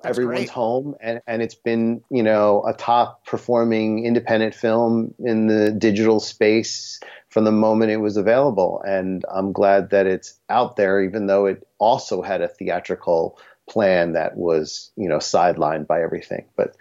That's 0.02 0.18
Everyone's 0.18 0.38
great. 0.40 0.48
home, 0.50 0.94
and, 1.00 1.20
and 1.26 1.42
it's 1.42 1.54
been, 1.54 2.02
you 2.10 2.22
know, 2.22 2.62
a 2.66 2.74
top 2.74 3.24
performing 3.24 4.04
independent 4.04 4.54
film 4.54 5.14
in 5.18 5.46
the 5.46 5.70
digital 5.70 6.20
space 6.20 7.00
from 7.30 7.44
the 7.44 7.52
moment 7.52 7.90
it 7.90 7.98
was 7.98 8.16
available. 8.16 8.82
And 8.86 9.24
I'm 9.32 9.52
glad 9.52 9.90
that 9.90 10.06
it's 10.06 10.38
out 10.50 10.76
there, 10.76 11.02
even 11.02 11.26
though 11.26 11.46
it 11.46 11.66
also 11.78 12.20
had 12.22 12.42
a 12.42 12.48
theatrical 12.48 13.38
plan 13.68 14.12
that 14.12 14.36
was, 14.36 14.90
you 14.96 15.08
know, 15.08 15.18
sidelined 15.18 15.86
by 15.86 16.02
everything. 16.02 16.46
But 16.56 16.76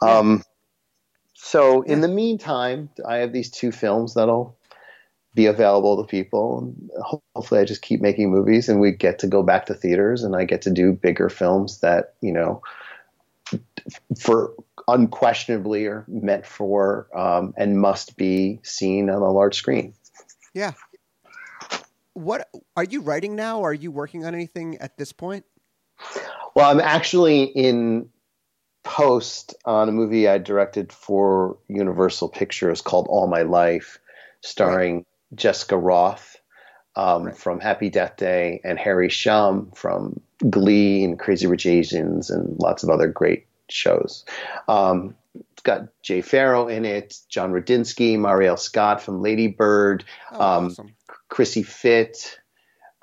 um, 0.00 0.42
so 1.34 1.82
in 1.82 2.00
the 2.00 2.08
meantime, 2.08 2.90
I 3.06 3.16
have 3.18 3.32
these 3.32 3.50
two 3.50 3.72
films 3.72 4.14
that'll 4.14 4.56
be 5.34 5.46
available 5.46 6.02
to 6.02 6.08
people. 6.08 6.74
Hopefully, 7.34 7.60
I 7.60 7.64
just 7.64 7.82
keep 7.82 8.00
making 8.00 8.30
movies, 8.30 8.68
and 8.68 8.80
we 8.80 8.92
get 8.92 9.20
to 9.20 9.26
go 9.26 9.42
back 9.42 9.66
to 9.66 9.74
theaters, 9.74 10.24
and 10.24 10.34
I 10.34 10.44
get 10.44 10.62
to 10.62 10.70
do 10.70 10.92
bigger 10.92 11.28
films 11.28 11.80
that 11.80 12.14
you 12.20 12.32
know, 12.32 12.62
for 14.18 14.54
unquestionably 14.88 15.86
are 15.86 16.04
meant 16.08 16.46
for 16.46 17.08
um, 17.14 17.54
and 17.56 17.80
must 17.80 18.16
be 18.16 18.60
seen 18.62 19.10
on 19.10 19.22
a 19.22 19.30
large 19.30 19.56
screen. 19.56 19.94
Yeah. 20.54 20.72
What 22.14 22.48
are 22.76 22.84
you 22.84 23.02
writing 23.02 23.36
now? 23.36 23.62
Are 23.62 23.74
you 23.74 23.90
working 23.90 24.24
on 24.24 24.34
anything 24.34 24.78
at 24.78 24.96
this 24.96 25.12
point? 25.12 25.44
Well, 26.56 26.70
I'm 26.70 26.80
actually 26.80 27.42
in 27.42 28.08
post 28.82 29.54
on 29.66 29.90
a 29.90 29.92
movie 29.92 30.26
I 30.26 30.38
directed 30.38 30.90
for 30.90 31.58
Universal 31.68 32.30
Pictures 32.30 32.80
called 32.80 33.08
All 33.10 33.26
My 33.26 33.42
Life, 33.42 33.98
starring 34.40 34.94
right. 34.94 35.06
Jessica 35.34 35.74
Rothe 35.74 36.36
um, 36.96 37.24
right. 37.24 37.36
from 37.36 37.60
Happy 37.60 37.90
Death 37.90 38.16
Day 38.16 38.62
and 38.64 38.78
Harry 38.78 39.10
Shum 39.10 39.70
from 39.74 40.18
Glee 40.48 41.04
and 41.04 41.18
Crazy 41.18 41.46
Rich 41.46 41.66
Asians 41.66 42.30
and 42.30 42.58
lots 42.58 42.82
of 42.82 42.88
other 42.88 43.08
great 43.08 43.46
shows. 43.68 44.24
Um, 44.66 45.14
it's 45.34 45.62
got 45.62 45.88
Jay 46.02 46.22
Pharoah 46.22 46.68
in 46.68 46.86
it, 46.86 47.18
Jon 47.28 47.52
Rudnitsky, 47.52 48.16
Marielle 48.16 48.58
Scott 48.58 49.02
from 49.02 49.20
Lady 49.20 49.48
Bird, 49.48 50.06
oh, 50.32 50.40
um, 50.40 50.66
awesome. 50.68 50.94
Chrissie 51.28 51.64
Fit. 51.64 52.40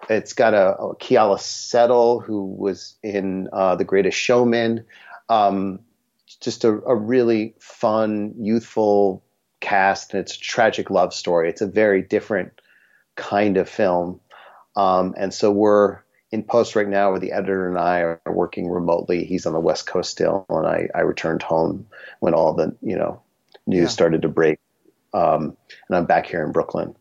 It's 0.10 0.34
got 0.34 0.54
a, 0.54 0.76
a 0.78 0.96
Keala 0.96 1.40
Settle 1.40 2.20
who 2.20 2.46
was 2.46 2.96
in 3.04 3.50
uh, 3.52 3.76
The 3.76 3.84
Greatest 3.84 4.18
Showman. 4.18 4.86
Um, 5.30 5.80
just 6.42 6.64
a, 6.64 6.70
a, 6.86 6.96
really 6.96 7.56
fun, 7.60 8.34
youthful 8.38 9.24
cast, 9.62 10.14
and 10.14 10.22
it's 10.22 10.36
a 10.36 10.40
tragic 10.40 10.90
love 10.90 11.14
story. 11.14 11.50
It's 11.50 11.62
a 11.62 11.68
very 11.68 12.02
different 12.02 12.60
kind 13.16 13.58
of 13.58 13.70
film, 13.70 14.20
um, 14.76 15.14
and 15.18 15.34
so 15.34 15.52
we're 15.52 16.00
in 16.32 16.44
post 16.44 16.76
right 16.76 16.88
now 16.88 17.12
where 17.12 17.20
the 17.20 17.32
editor 17.32 17.70
and 17.70 17.78
I 17.78 18.00
are 18.02 18.22
working 18.26 18.70
remotely. 18.70 19.24
He's 19.24 19.46
on 19.46 19.54
the 19.54 19.60
West 19.60 19.88
Coast 19.88 20.12
still, 20.12 20.46
and 20.50 20.68
I, 20.68 20.90
I 20.94 21.02
returned 21.02 21.44
home 21.44 21.88
when 22.20 22.34
all 22.34 22.54
the 22.54 22.76
you 22.82 22.98
know 22.98 23.22
news 23.66 23.84
yeah. 23.84 23.88
started 23.88 24.24
to 24.24 24.30
break, 24.30 24.60
um, 25.14 25.56
and 25.88 25.98
I'm 25.98 26.06
back 26.06 26.26
here 26.26 26.44
in 26.44 26.52
Brooklyn 26.52 26.96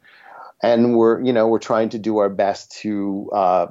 and 0.62 0.96
we're 0.96 1.22
you 1.22 1.32
know 1.32 1.48
we're 1.48 1.58
trying 1.58 1.88
to 1.90 1.98
do 1.98 2.18
our 2.18 2.28
best 2.28 2.72
to 2.80 3.28
uh, 3.32 3.66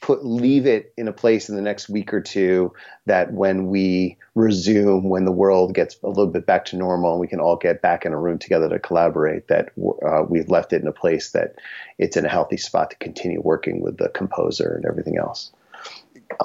put 0.00 0.24
leave 0.24 0.66
it 0.66 0.92
in 0.96 1.08
a 1.08 1.12
place 1.12 1.48
in 1.48 1.56
the 1.56 1.62
next 1.62 1.88
week 1.88 2.12
or 2.12 2.20
two 2.20 2.72
that 3.06 3.32
when 3.32 3.66
we 3.66 4.16
resume 4.34 5.08
when 5.08 5.24
the 5.24 5.32
world 5.32 5.74
gets 5.74 5.96
a 6.02 6.08
little 6.08 6.26
bit 6.26 6.46
back 6.46 6.64
to 6.64 6.76
normal 6.76 7.12
and 7.12 7.20
we 7.20 7.26
can 7.26 7.40
all 7.40 7.56
get 7.56 7.82
back 7.82 8.06
in 8.06 8.12
a 8.12 8.18
room 8.18 8.38
together 8.38 8.68
to 8.68 8.78
collaborate 8.78 9.48
that 9.48 9.70
uh, 10.06 10.22
we've 10.28 10.48
left 10.48 10.72
it 10.72 10.80
in 10.80 10.88
a 10.88 10.92
place 10.92 11.30
that 11.32 11.54
it's 11.98 12.16
in 12.16 12.24
a 12.24 12.28
healthy 12.28 12.56
spot 12.56 12.90
to 12.90 12.96
continue 12.96 13.40
working 13.40 13.80
with 13.80 13.98
the 13.98 14.08
composer 14.10 14.74
and 14.74 14.84
everything 14.84 15.18
else. 15.18 15.52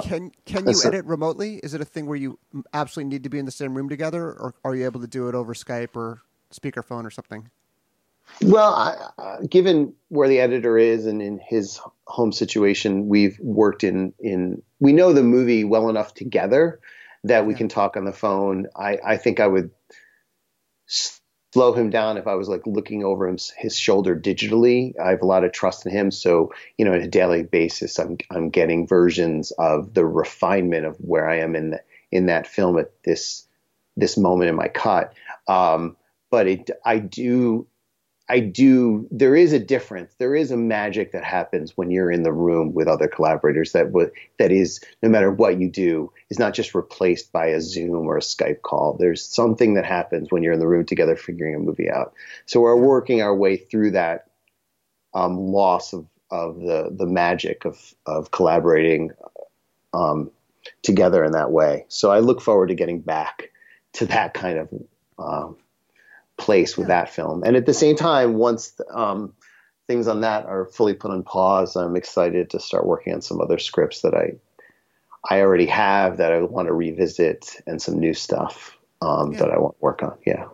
Can 0.02 0.32
can 0.46 0.68
you 0.68 0.74
so, 0.74 0.90
edit 0.90 1.06
remotely? 1.06 1.58
Is 1.58 1.74
it 1.74 1.82
a 1.82 1.86
thing 1.86 2.08
where 2.08 2.18
you 2.18 2.40
absolutely 2.74 3.14
need 3.14 3.24
to 3.24 3.30
be 3.30 3.38
in 3.38 3.46
the 3.46 3.52
same 3.52 3.76
room 3.76 3.88
together 3.88 4.24
or 4.24 4.56
are 4.64 4.76
you 4.76 4.84
able 4.86 5.00
to 5.00 5.08
do 5.08 5.30
it 5.30 5.36
over 5.36 5.54
skype 5.54 5.96
or 5.96 6.22
speakerphone 6.52 7.06
or 7.06 7.12
something 7.12 7.50
well, 8.42 8.74
I, 8.74 9.22
uh, 9.22 9.38
given 9.50 9.94
where 10.10 10.28
the 10.28 10.40
editor 10.40 10.78
is 10.78 11.06
and 11.06 11.22
in 11.22 11.40
his 11.40 11.80
home 12.06 12.32
situation, 12.32 13.08
we've 13.08 13.40
worked 13.40 13.84
in 13.84 14.14
in 14.20 14.62
we 14.80 14.94
know 14.94 15.14
the 15.14 15.24
movie 15.24 15.64
well 15.64 15.90
enough 15.90 16.14
together 16.14 16.80
that 17.24 17.46
we 17.46 17.54
yeah. 17.54 17.58
can 17.58 17.70
talk 17.70 17.98
on 17.98 18.06
the 18.06 18.14
phone. 18.14 18.68
I, 18.76 19.00
I 19.04 19.18
think 19.18 19.40
I 19.40 19.48
would 19.48 19.72
slow 20.88 21.74
him 21.74 21.90
down 21.90 22.18
if 22.18 22.28
I 22.28 22.36
was 22.36 22.50
like 22.50 22.68
looking 22.68 23.04
over 23.04 23.28
his, 23.28 23.52
his 23.58 23.78
shoulder 23.78 24.16
digitally. 24.16 24.94
I 25.00 25.12
have 25.12 25.22
a 25.22 25.26
lot 25.26 25.44
of 25.44 25.52
trust 25.52 25.86
in 25.86 25.92
him, 25.92 26.12
so 26.12 26.54
you 26.78 26.86
know, 26.86 26.94
on 26.94 27.02
a 27.02 27.08
daily 27.08 27.44
basis, 27.44 27.98
I'm 27.98 28.18
I'm 28.30 28.50
getting 28.50 28.88
versions 28.88 29.52
of 29.52 29.94
the 29.94 30.06
refinement 30.06 30.86
of 30.86 30.98
where 30.98 31.30
I 31.30 31.38
am 31.40 31.56
in 31.56 31.72
the, 31.72 31.82
in 32.12 32.26
that 32.28 32.48
film 32.48 32.78
at 32.78 32.92
this 33.04 33.48
this 33.96 34.18
moment 34.18 34.50
in 34.50 34.56
my 34.56 34.68
cut. 34.68 35.14
Um, 35.48 35.96
but 36.30 36.48
it, 36.48 36.70
I 36.84 37.00
do 37.00 37.66
I 38.28 38.40
do. 38.40 39.08
There 39.12 39.36
is 39.36 39.54
a 39.54 39.60
difference. 39.60 40.16
There 40.18 40.36
is 40.36 40.50
a 40.50 40.58
magic 40.58 41.12
that 41.12 41.24
happens 41.24 41.78
when 41.78 41.92
you're 41.92 42.12
in 42.12 42.24
the 42.24 42.34
room 42.34 42.74
with 42.74 42.88
other 42.88 43.08
collaborators. 43.08 43.74
That 43.74 43.86
w- 43.92 44.12
that 44.40 44.52
is, 44.52 44.80
no 45.04 45.10
matter 45.10 45.32
what 45.32 45.60
you 45.60 45.70
do, 45.70 46.12
is 46.32 46.40
not 46.40 46.56
just 46.56 46.74
replaced 46.74 47.32
by 47.32 47.48
a 47.48 47.62
Zoom 47.62 48.08
or 48.08 48.18
a 48.18 48.22
Skype 48.22 48.64
call. 48.64 48.98
There's 48.98 49.24
something 49.24 49.76
that 49.76 49.86
happens 49.86 50.32
when 50.32 50.42
you're 50.42 50.54
in 50.54 50.60
the 50.60 50.68
room 50.68 50.86
together 50.86 51.16
figuring 51.16 51.54
a 51.54 51.60
movie 51.60 51.90
out. 51.90 52.14
So 52.48 52.62
we're 52.62 52.76
working 52.76 53.22
our 53.22 53.36
way 53.36 53.58
through 53.58 53.92
that 53.92 54.28
um, 55.14 55.38
loss 55.38 55.94
of 55.94 56.08
of 56.32 56.60
the 56.60 56.90
the 56.92 57.06
magic 57.06 57.64
of 57.66 57.94
of 58.08 58.32
collaborating 58.32 59.12
um, 59.94 60.32
together 60.82 61.24
in 61.24 61.34
that 61.34 61.52
way. 61.52 61.86
So 61.90 62.12
I 62.12 62.20
look 62.20 62.42
forward 62.42 62.68
to 62.68 62.76
getting 62.76 63.02
back 63.02 63.52
to 63.94 64.08
that 64.08 64.34
kind 64.34 64.58
of 64.58 64.70
um, 65.20 65.58
place 66.38 66.78
with 66.78 66.88
yeah. 66.88 67.02
that 67.02 67.10
film. 67.10 67.44
And 67.44 67.56
at 67.56 67.66
the 67.66 67.74
same 67.74 67.96
time, 67.96 68.36
once 68.36 68.80
um, 68.94 69.34
things 69.88 70.08
on 70.08 70.22
that 70.22 70.46
are 70.46 70.66
fully 70.66 70.94
put 70.94 71.12
on 71.12 71.24
pause, 71.24 71.76
I'm 71.76 71.96
excited 71.96 72.50
to 72.52 72.60
start 72.60 72.86
working 72.86 73.14
on 73.14 73.22
some 73.22 73.42
other 73.42 73.58
scripts 73.58 74.02
that 74.02 74.14
I 74.14 74.34
I 75.28 75.42
already 75.42 75.66
have 75.66 76.18
that 76.18 76.32
I 76.32 76.42
want 76.42 76.68
to 76.68 76.74
revisit 76.74 77.60
and 77.66 77.82
some 77.82 78.00
new 78.00 78.14
stuff 78.14 78.78
um, 79.02 79.32
yeah. 79.32 79.40
that 79.40 79.52
I 79.52 79.58
want 79.58 79.76
to 79.76 79.82
work 79.82 80.04
on. 80.04 80.18
Yeah. 80.26 80.46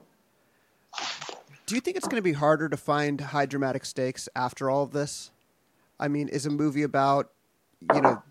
Do 1.65 1.75
you 1.75 1.81
think 1.81 1.97
it's 1.97 2.07
going 2.07 2.17
to 2.17 2.21
be 2.21 2.33
harder 2.33 2.69
to 2.69 2.77
find 2.77 3.19
high 3.19 3.45
dramatic 3.45 3.85
stakes 3.85 4.29
after 4.35 4.69
all 4.69 4.83
of 4.83 4.91
this? 4.91 5.31
I 5.99 6.07
mean, 6.07 6.29
is 6.29 6.45
a 6.45 6.49
movie 6.49 6.83
about 6.83 7.31
you 7.93 8.01
know 8.01 8.23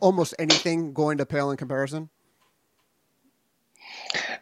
almost 0.00 0.34
anything 0.38 0.92
going 0.92 1.18
to 1.18 1.26
pale 1.26 1.50
in 1.50 1.56
comparison? 1.56 2.10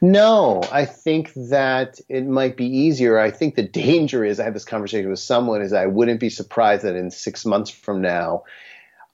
No, 0.00 0.62
I 0.72 0.86
think 0.86 1.32
that 1.34 2.00
it 2.08 2.26
might 2.26 2.56
be 2.56 2.64
easier. 2.64 3.18
I 3.18 3.30
think 3.30 3.54
the 3.54 3.62
danger 3.62 4.24
is 4.24 4.40
I 4.40 4.44
had 4.44 4.54
this 4.54 4.64
conversation 4.64 5.10
with 5.10 5.18
someone 5.18 5.60
is 5.60 5.74
I 5.74 5.86
wouldn't 5.86 6.20
be 6.20 6.30
surprised 6.30 6.84
that 6.84 6.96
in 6.96 7.10
six 7.10 7.44
months 7.44 7.70
from 7.70 8.00
now, 8.00 8.44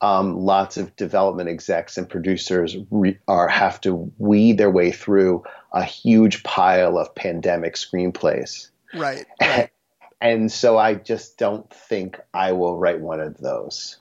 um, 0.01 0.37
lots 0.39 0.77
of 0.77 0.95
development 0.95 1.49
execs 1.49 1.99
and 1.99 2.09
producers 2.09 2.77
re- 2.91 3.19
are 3.27 3.49
have 3.49 3.81
to 3.81 4.13
weed 4.19 4.59
their 4.59 4.71
way 4.71 4.93
through 4.93 5.43
a 5.73 5.83
huge 5.83 6.45
pile 6.45 6.99
of 6.99 7.15
pandemic 7.17 7.75
screenplays. 7.75 8.69
Right. 8.95 9.27
right. 9.41 9.71
and 10.21 10.53
so 10.53 10.79
I 10.79 10.95
just 10.95 11.37
don't 11.37 11.69
think 11.71 12.21
I 12.33 12.53
will 12.53 12.79
write 12.79 13.01
one 13.01 13.21
of 13.21 13.39
those 13.39 13.97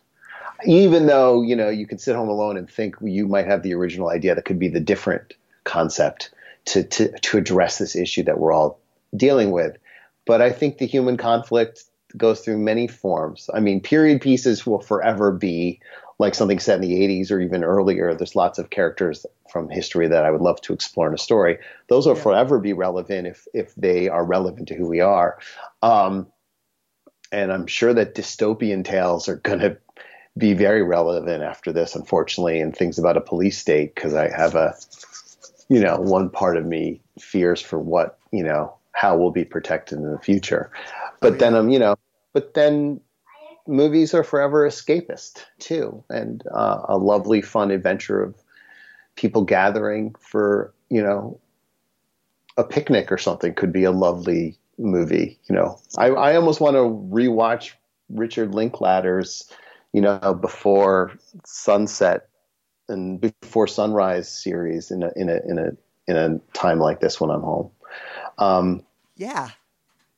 even 0.66 1.06
though 1.06 1.42
you 1.42 1.56
know 1.56 1.70
you 1.70 1.86
can 1.86 1.98
sit 1.98 2.16
home 2.16 2.30
alone 2.30 2.56
and 2.56 2.70
think 2.70 2.96
you 3.02 3.28
might 3.28 3.46
have 3.46 3.62
the 3.62 3.74
original 3.74 4.10
idea 4.10 4.36
that 4.36 4.46
could 4.46 4.60
be 4.60 4.70
the 4.70 4.80
different 4.80 5.34
concept 5.66 6.32
to, 6.66 6.84
to, 6.84 7.12
to 7.20 7.38
address 7.38 7.78
this 7.78 7.96
issue 7.96 8.24
that 8.24 8.40
we're 8.40 8.54
all 8.54 8.80
dealing 9.16 9.52
with. 9.52 9.78
But 10.26 10.42
I 10.42 10.52
think 10.52 10.78
the 10.78 10.88
human 10.88 11.18
conflict 11.18 11.84
goes 12.18 12.42
through 12.42 12.58
many 12.58 12.88
forms. 12.88 13.50
I 13.54 13.60
mean, 13.60 13.82
period 13.82 14.22
pieces 14.22 14.66
will 14.66 14.80
forever 14.80 15.32
be 15.32 15.80
like 16.18 16.34
something 16.34 16.60
set 16.60 16.76
in 16.76 16.82
the 16.82 16.94
80s 16.94 17.32
or 17.32 17.42
even 17.42 17.64
earlier. 17.64 18.14
There's 18.14 18.36
lots 18.36 18.58
of 18.58 18.70
characters 18.70 19.26
from 19.52 19.70
history 19.70 20.08
that 20.08 20.26
I 20.26 20.32
would 20.32 20.42
love 20.42 20.62
to 20.62 20.74
explore 20.74 21.08
in 21.08 21.14
a 21.14 21.18
story. 21.18 21.58
Those 21.88 22.08
will 22.08 22.16
yeah. 22.16 22.24
forever 22.24 22.60
be 22.60 22.74
relevant 22.74 23.28
if 23.28 23.48
if 23.54 23.76
they 23.76 24.08
are 24.08 24.24
relevant 24.24 24.70
to 24.70 24.76
who 24.76 24.88
we 24.88 25.02
are. 25.02 25.38
Um, 25.82 26.28
and 27.32 27.52
I'm 27.52 27.68
sure 27.68 27.94
that 27.94 28.16
dystopian 28.16 28.86
tales 28.86 29.28
are 29.28 29.36
going 29.38 29.60
to 29.60 29.78
be 30.38 30.54
very 30.54 30.84
relevant 30.84 31.44
after 31.44 31.72
this, 31.72 31.96
unfortunately, 31.96 32.60
and 32.60 32.76
things 32.76 33.00
about 33.00 33.18
a 33.18 33.22
police 33.22 33.58
state 33.58 33.96
because 33.96 34.14
I 34.14 34.30
have 34.30 34.56
a, 34.56 34.76
you 35.70 35.80
know, 35.80 35.98
one 35.98 36.30
part 36.30 36.58
of 36.58 36.66
me 36.66 37.02
fears 37.20 37.62
for 37.62 37.80
what 37.80 38.20
you 38.32 38.44
know 38.44 38.74
how 38.92 39.18
we'll 39.18 39.32
be 39.32 39.46
protected 39.46 39.98
in 39.98 40.12
the 40.12 40.20
future, 40.20 40.72
but 41.20 41.28
oh, 41.28 41.36
yeah. 41.36 41.40
then 41.40 41.56
I'm 41.56 41.70
you 41.70 41.80
know, 41.80 41.96
but 42.34 42.54
then 42.54 43.02
movies 43.68 44.14
are 44.14 44.24
forever 44.24 44.68
escapist 44.68 45.46
too, 45.60 46.04
and 46.10 46.44
uh, 46.54 46.82
a 46.88 46.98
lovely, 46.98 47.42
fun 47.42 47.72
adventure 47.72 48.22
of 48.22 48.36
people 49.16 49.44
gathering 49.44 50.14
for 50.20 50.74
you 50.90 51.02
know 51.02 51.40
a 52.58 52.64
picnic 52.64 53.12
or 53.12 53.18
something 53.18 53.54
could 53.54 53.74
be 53.74 53.84
a 53.84 53.92
lovely 53.92 54.58
movie. 54.78 55.38
You 55.50 55.56
know, 55.56 55.80
I, 55.98 56.08
I 56.08 56.36
almost 56.36 56.62
want 56.62 56.76
to 56.76 56.80
rewatch 57.14 57.74
Richard 58.10 58.54
Linklater's, 58.54 59.50
you 59.94 60.02
know, 60.02 60.38
before 60.40 61.14
sunset 61.44 62.30
and 62.88 63.20
before 63.20 63.68
sunrise 63.68 64.30
series 64.30 64.92
in 64.92 65.04
a 65.04 65.12
in 65.16 65.30
a 65.30 65.40
in 65.48 65.58
a 65.58 65.72
in 66.08 66.16
a 66.18 66.40
time 66.54 66.80
like 66.80 67.00
this 67.00 67.20
when 67.20 67.30
I'm 67.30 67.42
home. 67.42 67.72
Um, 68.38 68.84
yeah, 69.16 69.50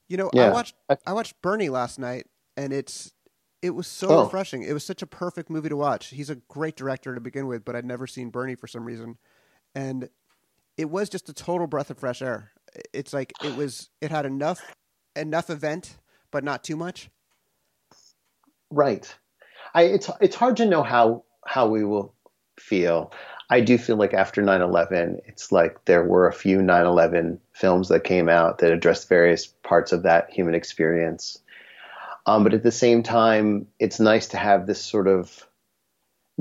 you 0.07 0.17
know, 0.17 0.29
yeah. 0.33 0.47
I 0.47 0.49
watched 0.51 0.75
I 1.05 1.13
watched 1.13 1.41
Bernie 1.41 1.69
last 1.69 1.99
night, 1.99 2.27
and 2.55 2.73
it's 2.73 3.13
it 3.61 3.71
was 3.71 3.87
so 3.87 4.09
oh. 4.09 4.23
refreshing. 4.23 4.63
It 4.63 4.73
was 4.73 4.83
such 4.83 5.01
a 5.01 5.07
perfect 5.07 5.49
movie 5.49 5.69
to 5.69 5.77
watch. 5.77 6.07
He's 6.07 6.29
a 6.29 6.35
great 6.35 6.75
director 6.75 7.15
to 7.15 7.21
begin 7.21 7.47
with, 7.47 7.65
but 7.65 7.75
I'd 7.75 7.85
never 7.85 8.07
seen 8.07 8.29
Bernie 8.29 8.55
for 8.55 8.67
some 8.67 8.85
reason, 8.85 9.17
and 9.75 10.09
it 10.77 10.89
was 10.89 11.09
just 11.09 11.29
a 11.29 11.33
total 11.33 11.67
breath 11.67 11.89
of 11.89 11.97
fresh 11.97 12.21
air. 12.21 12.51
It's 12.93 13.13
like 13.13 13.33
it 13.43 13.55
was 13.55 13.89
it 14.01 14.11
had 14.11 14.25
enough 14.25 14.61
enough 15.15 15.49
event, 15.49 15.97
but 16.31 16.43
not 16.43 16.63
too 16.63 16.75
much. 16.75 17.09
Right. 18.69 19.13
I 19.73 19.83
it's 19.83 20.09
it's 20.21 20.35
hard 20.35 20.57
to 20.57 20.65
know 20.65 20.83
how 20.83 21.23
how 21.45 21.67
we 21.67 21.83
will 21.83 22.13
feel. 22.59 23.11
I 23.49 23.61
do 23.61 23.77
feel 23.77 23.95
like 23.95 24.13
after 24.13 24.41
9/11, 24.41 25.21
it's 25.25 25.51
like 25.51 25.85
there 25.85 26.03
were 26.03 26.27
a 26.27 26.33
few 26.33 26.61
9/11 26.61 27.39
films 27.53 27.89
that 27.89 28.03
came 28.03 28.27
out 28.27 28.57
that 28.59 28.73
addressed 28.73 29.07
various 29.07 29.47
parts 29.47 29.91
of 29.91 30.03
that 30.03 30.29
human 30.29 30.55
experience. 30.55 31.39
Um, 32.25 32.43
but 32.43 32.53
at 32.53 32.63
the 32.63 32.71
same 32.71 33.03
time, 33.03 33.67
it's 33.79 34.01
nice 34.01 34.27
to 34.29 34.37
have 34.37 34.67
this 34.67 34.81
sort 34.81 35.07
of 35.07 35.47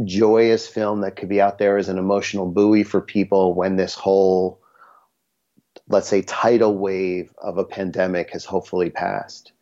joyous 0.04 0.66
film 0.66 1.00
that 1.00 1.16
could 1.16 1.28
be 1.28 1.40
out 1.40 1.58
there 1.58 1.78
as 1.78 1.88
an 1.88 1.98
emotional 1.98 2.46
buoy 2.46 2.82
for 2.82 3.00
people 3.00 3.54
when 3.54 3.76
this 3.76 3.94
whole, 3.94 4.60
let's 5.88 6.08
say, 6.08 6.22
tidal 6.22 6.76
wave 6.76 7.32
of 7.38 7.56
a 7.56 7.64
pandemic 7.64 8.30
has 8.30 8.44
hopefully 8.44 8.90
passed. 8.90 9.52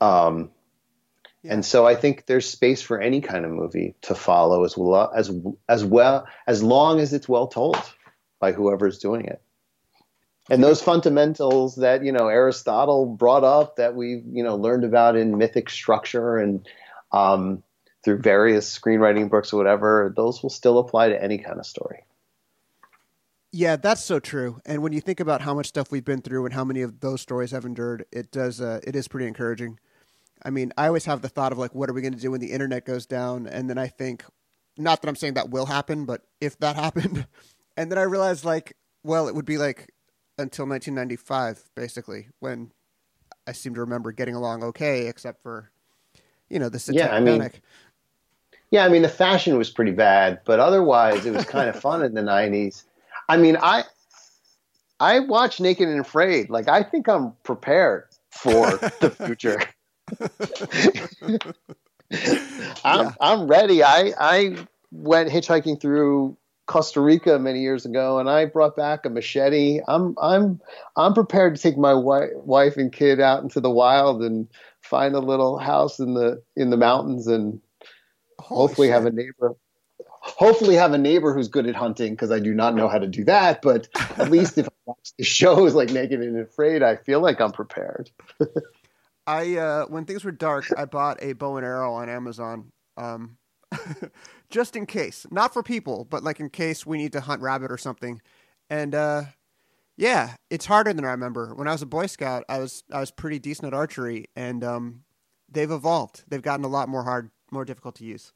Um, 0.00 0.50
yeah. 1.42 1.52
And 1.52 1.64
so 1.64 1.86
I 1.86 1.94
think 1.94 2.26
there's 2.26 2.48
space 2.48 2.82
for 2.82 3.00
any 3.00 3.20
kind 3.20 3.44
of 3.44 3.50
movie 3.52 3.94
to 4.02 4.14
follow 4.14 4.64
as 4.64 4.76
well 4.76 5.12
as 5.14 5.30
as 5.68 5.84
well 5.84 6.26
as 6.46 6.62
long 6.62 7.00
as 7.00 7.12
it's 7.12 7.28
well 7.28 7.46
told 7.46 7.78
by 8.40 8.52
whoever's 8.52 8.98
doing 8.98 9.26
it. 9.26 9.40
And 10.50 10.64
those 10.64 10.82
fundamentals 10.82 11.76
that 11.76 12.04
you 12.04 12.12
know 12.12 12.28
Aristotle 12.28 13.06
brought 13.06 13.44
up 13.44 13.76
that 13.76 13.94
we 13.94 14.22
you 14.32 14.42
know 14.42 14.56
learned 14.56 14.84
about 14.84 15.16
in 15.16 15.38
mythic 15.38 15.70
structure 15.70 16.38
and 16.38 16.66
um, 17.12 17.62
through 18.04 18.18
various 18.18 18.76
screenwriting 18.76 19.30
books 19.30 19.52
or 19.52 19.58
whatever, 19.58 20.12
those 20.16 20.42
will 20.42 20.50
still 20.50 20.78
apply 20.78 21.10
to 21.10 21.22
any 21.22 21.38
kind 21.38 21.58
of 21.58 21.66
story. 21.66 22.04
Yeah, 23.52 23.76
that's 23.76 24.04
so 24.04 24.20
true. 24.20 24.60
And 24.66 24.82
when 24.82 24.92
you 24.92 25.00
think 25.00 25.20
about 25.20 25.40
how 25.40 25.54
much 25.54 25.66
stuff 25.66 25.90
we've 25.90 26.04
been 26.04 26.20
through 26.20 26.44
and 26.44 26.54
how 26.54 26.64
many 26.64 26.82
of 26.82 27.00
those 27.00 27.20
stories 27.20 27.50
have 27.52 27.64
endured, 27.64 28.04
it 28.12 28.30
does 28.30 28.60
uh, 28.60 28.80
it 28.84 28.96
is 28.96 29.08
pretty 29.08 29.26
encouraging. 29.26 29.78
I 30.44 30.50
mean, 30.50 30.72
I 30.76 30.86
always 30.86 31.04
have 31.06 31.22
the 31.22 31.28
thought 31.28 31.52
of 31.52 31.58
like, 31.58 31.74
what 31.74 31.90
are 31.90 31.92
we 31.92 32.02
going 32.02 32.14
to 32.14 32.20
do 32.20 32.30
when 32.30 32.40
the 32.40 32.52
internet 32.52 32.84
goes 32.84 33.06
down? 33.06 33.46
And 33.46 33.68
then 33.68 33.78
I 33.78 33.88
think, 33.88 34.24
not 34.76 35.02
that 35.02 35.08
I'm 35.08 35.16
saying 35.16 35.34
that 35.34 35.50
will 35.50 35.66
happen, 35.66 36.04
but 36.04 36.22
if 36.40 36.58
that 36.60 36.76
happened, 36.84 37.26
and 37.76 37.90
then 37.90 37.98
I 37.98 38.02
realized 38.02 38.44
like, 38.44 38.76
well, 39.02 39.28
it 39.28 39.34
would 39.34 39.46
be 39.46 39.58
like 39.58 39.92
until 40.38 40.66
1995, 40.66 41.64
basically, 41.74 42.28
when 42.40 42.72
I 43.46 43.52
seem 43.52 43.74
to 43.74 43.80
remember 43.80 44.12
getting 44.12 44.34
along 44.34 44.62
okay, 44.62 45.06
except 45.06 45.42
for, 45.42 45.70
you 46.48 46.58
know, 46.58 46.68
the 46.68 46.92
yeah, 46.92 47.14
I 47.14 47.20
mean, 47.20 47.50
yeah, 48.70 48.84
I 48.84 48.88
mean 48.88 49.02
the 49.02 49.08
fashion 49.08 49.56
was 49.56 49.70
pretty 49.70 49.92
bad, 49.92 50.40
but 50.44 50.60
otherwise 50.60 51.24
it 51.24 51.32
was 51.32 51.44
kind 51.44 51.68
of 51.68 51.76
fun 51.80 52.04
in 52.04 52.14
the 52.14 52.20
'90s. 52.20 52.84
I 53.28 53.36
mean, 53.36 53.56
I 53.60 53.84
I 55.00 55.20
watch 55.20 55.60
Naked 55.60 55.88
and 55.88 56.00
Afraid. 56.00 56.50
Like 56.50 56.68
I 56.68 56.82
think 56.82 57.08
I'm 57.08 57.32
prepared 57.42 58.04
for 58.30 58.76
the 59.00 59.10
future. 59.26 59.60
I'm 62.84 63.00
yeah. 63.00 63.12
I'm 63.20 63.46
ready. 63.46 63.82
I 63.82 64.12
I 64.18 64.56
went 64.90 65.30
hitchhiking 65.30 65.80
through 65.80 66.36
Costa 66.66 67.00
Rica 67.00 67.38
many 67.38 67.60
years 67.60 67.84
ago, 67.86 68.18
and 68.18 68.28
I 68.28 68.46
brought 68.46 68.76
back 68.76 69.04
a 69.04 69.10
machete. 69.10 69.80
I'm 69.86 70.14
I'm 70.20 70.60
I'm 70.96 71.14
prepared 71.14 71.56
to 71.56 71.62
take 71.62 71.76
my 71.76 71.92
wi- 71.92 72.30
wife 72.34 72.76
and 72.76 72.92
kid 72.92 73.20
out 73.20 73.42
into 73.42 73.60
the 73.60 73.70
wild 73.70 74.22
and 74.22 74.48
find 74.80 75.14
a 75.14 75.20
little 75.20 75.58
house 75.58 75.98
in 75.98 76.14
the 76.14 76.42
in 76.56 76.70
the 76.70 76.76
mountains 76.76 77.26
and 77.26 77.60
Holy 78.40 78.68
hopefully 78.68 78.88
shit. 78.88 78.94
have 78.94 79.06
a 79.06 79.10
neighbor 79.10 79.56
hopefully 80.20 80.74
have 80.74 80.92
a 80.92 80.98
neighbor 80.98 81.32
who's 81.34 81.48
good 81.48 81.66
at 81.66 81.74
hunting 81.74 82.12
because 82.12 82.30
I 82.30 82.38
do 82.38 82.54
not 82.54 82.74
know 82.74 82.88
how 82.88 82.98
to 82.98 83.06
do 83.06 83.24
that. 83.24 83.62
But 83.62 83.88
at 84.18 84.30
least 84.30 84.58
if 84.58 84.66
I 84.66 84.70
watch 84.86 85.12
the 85.16 85.24
shows 85.24 85.74
like 85.74 85.90
Naked 85.90 86.20
and 86.20 86.38
Afraid, 86.38 86.82
I 86.82 86.96
feel 86.96 87.20
like 87.20 87.40
I'm 87.40 87.52
prepared. 87.52 88.10
I 89.28 89.56
uh, 89.56 89.84
when 89.88 90.06
things 90.06 90.24
were 90.24 90.32
dark, 90.32 90.64
I 90.76 90.86
bought 90.86 91.18
a 91.20 91.34
bow 91.34 91.58
and 91.58 91.66
arrow 91.66 91.92
on 91.92 92.08
Amazon, 92.08 92.72
um, 92.96 93.36
just 94.50 94.74
in 94.74 94.86
case, 94.86 95.26
not 95.30 95.52
for 95.52 95.62
people, 95.62 96.06
but 96.08 96.24
like 96.24 96.40
in 96.40 96.48
case 96.48 96.86
we 96.86 96.96
need 96.96 97.12
to 97.12 97.20
hunt 97.20 97.42
rabbit 97.42 97.70
or 97.70 97.76
something. 97.76 98.22
And 98.70 98.94
uh, 98.94 99.24
yeah, 99.98 100.36
it's 100.48 100.64
harder 100.64 100.94
than 100.94 101.04
I 101.04 101.10
remember. 101.10 101.54
When 101.54 101.68
I 101.68 101.72
was 101.72 101.82
a 101.82 101.86
Boy 101.86 102.06
Scout, 102.06 102.44
I 102.48 102.58
was 102.58 102.84
I 102.90 103.00
was 103.00 103.10
pretty 103.10 103.38
decent 103.38 103.66
at 103.66 103.74
archery, 103.74 104.24
and 104.34 104.64
um, 104.64 105.04
they've 105.46 105.70
evolved. 105.70 106.24
They've 106.28 106.40
gotten 106.40 106.64
a 106.64 106.68
lot 106.68 106.88
more 106.88 107.04
hard 107.04 107.30
more 107.50 107.66
difficult 107.66 107.96
to 107.96 108.04
use. 108.04 108.32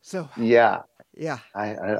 So 0.00 0.30
yeah, 0.38 0.80
yeah. 1.14 1.40
I, 1.54 1.74
I, 1.74 1.98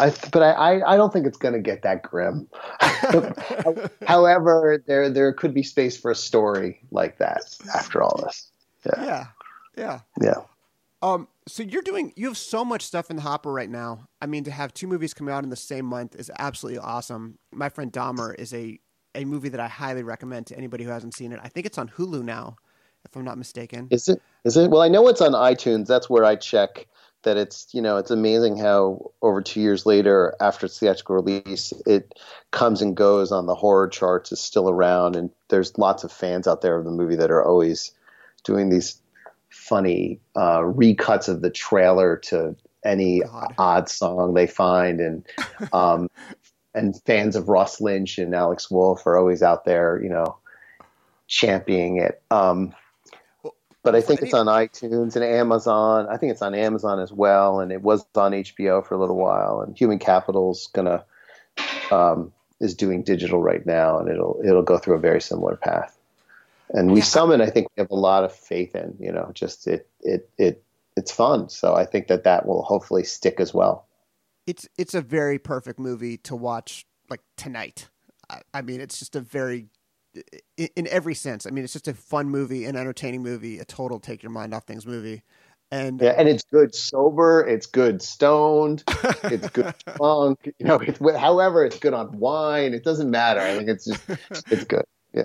I 0.00 0.12
but 0.32 0.42
I, 0.42 0.80
I 0.82 0.96
don't 0.96 1.12
think 1.12 1.26
it's 1.26 1.38
going 1.38 1.54
to 1.54 1.60
get 1.60 1.82
that 1.82 2.02
grim. 2.02 2.48
However, 4.06 4.82
there 4.86 5.10
there 5.10 5.32
could 5.32 5.54
be 5.54 5.62
space 5.62 5.96
for 5.96 6.10
a 6.10 6.14
story 6.14 6.80
like 6.90 7.18
that 7.18 7.42
after 7.74 8.02
all 8.02 8.20
this. 8.24 8.50
Yeah, 8.84 9.04
yeah, 9.04 9.26
yeah. 9.76 10.00
yeah. 10.20 10.34
Um, 11.02 11.28
so 11.46 11.62
you're 11.62 11.82
doing 11.82 12.12
you 12.16 12.26
have 12.26 12.38
so 12.38 12.64
much 12.64 12.82
stuff 12.82 13.10
in 13.10 13.16
the 13.16 13.22
hopper 13.22 13.52
right 13.52 13.70
now. 13.70 14.08
I 14.20 14.26
mean, 14.26 14.44
to 14.44 14.50
have 14.50 14.74
two 14.74 14.86
movies 14.86 15.14
come 15.14 15.28
out 15.28 15.44
in 15.44 15.50
the 15.50 15.56
same 15.56 15.84
month 15.84 16.16
is 16.16 16.30
absolutely 16.38 16.78
awesome. 16.78 17.38
My 17.52 17.68
friend 17.68 17.92
Dahmer 17.92 18.34
is 18.38 18.52
a 18.54 18.78
a 19.14 19.24
movie 19.24 19.48
that 19.48 19.60
I 19.60 19.68
highly 19.68 20.02
recommend 20.02 20.46
to 20.48 20.56
anybody 20.56 20.84
who 20.84 20.90
hasn't 20.90 21.14
seen 21.14 21.32
it. 21.32 21.40
I 21.42 21.48
think 21.48 21.66
it's 21.66 21.78
on 21.78 21.88
Hulu 21.88 22.22
now 22.22 22.56
if 23.04 23.16
I'm 23.16 23.24
not 23.24 23.38
mistaken. 23.38 23.88
Is 23.90 24.08
it? 24.08 24.20
Is 24.44 24.56
it? 24.56 24.70
Well, 24.70 24.82
I 24.82 24.88
know 24.88 25.08
it's 25.08 25.20
on 25.20 25.32
iTunes. 25.32 25.86
That's 25.86 26.10
where 26.10 26.24
I 26.24 26.36
check 26.36 26.86
that 27.26 27.36
it's 27.36 27.66
you 27.72 27.82
know 27.82 27.96
it's 27.96 28.12
amazing 28.12 28.56
how 28.56 29.10
over 29.20 29.42
two 29.42 29.60
years 29.60 29.84
later 29.84 30.34
after 30.40 30.66
its 30.66 30.78
theatrical 30.78 31.16
release 31.16 31.72
it 31.84 32.14
comes 32.52 32.80
and 32.80 32.96
goes 32.96 33.32
on 33.32 33.46
the 33.46 33.54
horror 33.54 33.88
charts 33.88 34.30
is 34.30 34.40
still 34.40 34.70
around 34.70 35.16
and 35.16 35.30
there's 35.48 35.76
lots 35.76 36.04
of 36.04 36.12
fans 36.12 36.46
out 36.46 36.62
there 36.62 36.78
of 36.78 36.84
the 36.84 36.90
movie 36.90 37.16
that 37.16 37.32
are 37.32 37.44
always 37.44 37.90
doing 38.44 38.70
these 38.70 39.02
funny 39.50 40.20
uh, 40.36 40.60
recuts 40.60 41.28
of 41.28 41.42
the 41.42 41.50
trailer 41.50 42.16
to 42.16 42.54
any 42.84 43.20
God. 43.20 43.54
odd 43.58 43.88
song 43.88 44.34
they 44.34 44.46
find 44.46 45.00
and 45.00 45.26
um, 45.72 46.08
and 46.76 46.94
fans 47.06 47.34
of 47.34 47.48
Ross 47.48 47.80
Lynch 47.80 48.18
and 48.18 48.36
Alex 48.36 48.70
Wolff 48.70 49.04
are 49.04 49.18
always 49.18 49.42
out 49.42 49.64
there 49.64 50.00
you 50.00 50.08
know 50.08 50.38
championing 51.26 51.96
it 51.96 52.22
um, 52.30 52.72
but 53.86 53.94
I 53.94 54.00
think 54.00 54.20
it's 54.20 54.34
on 54.34 54.46
iTunes 54.46 55.14
and 55.14 55.24
Amazon. 55.24 56.08
I 56.10 56.16
think 56.16 56.32
it's 56.32 56.42
on 56.42 56.56
Amazon 56.56 56.98
as 56.98 57.12
well, 57.12 57.60
and 57.60 57.70
it 57.70 57.82
was 57.82 58.04
on 58.16 58.32
HBO 58.32 58.84
for 58.84 58.96
a 58.96 58.98
little 58.98 59.16
while. 59.16 59.60
And 59.60 59.78
Human 59.78 60.00
Capital's 60.00 60.66
gonna 60.72 61.04
um, 61.92 62.32
is 62.58 62.74
doing 62.74 63.04
digital 63.04 63.40
right 63.40 63.64
now, 63.64 64.00
and 64.00 64.08
it'll 64.08 64.40
it'll 64.44 64.64
go 64.64 64.76
through 64.76 64.96
a 64.96 64.98
very 64.98 65.20
similar 65.20 65.54
path. 65.54 65.96
And 66.70 66.90
we 66.90 66.98
yeah. 66.98 67.04
summon, 67.04 67.40
I 67.40 67.46
think 67.46 67.68
we 67.76 67.80
have 67.80 67.92
a 67.92 67.94
lot 67.94 68.24
of 68.24 68.34
faith 68.34 68.74
in. 68.74 68.96
You 68.98 69.12
know, 69.12 69.30
just 69.34 69.68
it 69.68 69.88
it 70.00 70.28
it 70.36 70.64
it's 70.96 71.12
fun. 71.12 71.48
So 71.48 71.76
I 71.76 71.84
think 71.84 72.08
that 72.08 72.24
that 72.24 72.44
will 72.44 72.62
hopefully 72.62 73.04
stick 73.04 73.38
as 73.38 73.54
well. 73.54 73.86
It's 74.48 74.68
it's 74.76 74.94
a 74.94 75.00
very 75.00 75.38
perfect 75.38 75.78
movie 75.78 76.16
to 76.18 76.34
watch 76.34 76.86
like 77.08 77.22
tonight. 77.36 77.88
I, 78.28 78.40
I 78.52 78.62
mean, 78.62 78.80
it's 78.80 78.98
just 78.98 79.14
a 79.14 79.20
very 79.20 79.68
in, 80.56 80.86
every 80.88 81.14
sense. 81.14 81.46
I 81.46 81.50
mean, 81.50 81.64
it's 81.64 81.72
just 81.72 81.88
a 81.88 81.94
fun 81.94 82.28
movie, 82.28 82.64
an 82.64 82.76
entertaining 82.76 83.22
movie, 83.22 83.58
a 83.58 83.64
total 83.64 84.00
take 84.00 84.22
your 84.22 84.32
mind 84.32 84.54
off 84.54 84.64
things 84.64 84.86
movie. 84.86 85.22
And 85.72 86.00
yeah, 86.00 86.14
and 86.16 86.28
it's 86.28 86.44
good 86.44 86.74
sober, 86.74 87.44
it's 87.44 87.66
good 87.66 88.00
stoned, 88.00 88.84
it's 89.24 89.48
good 89.50 89.74
drunk. 89.96 90.38
You 90.58 90.66
know, 90.66 90.76
it's, 90.76 91.00
however, 91.16 91.64
it's 91.64 91.78
good 91.78 91.92
on 91.92 92.16
wine. 92.18 92.72
It 92.72 92.84
doesn't 92.84 93.10
matter. 93.10 93.40
I 93.40 93.56
think 93.56 93.68
it's 93.68 93.84
just 93.84 94.02
it's 94.50 94.64
good. 94.64 94.84
Yeah, 95.12 95.24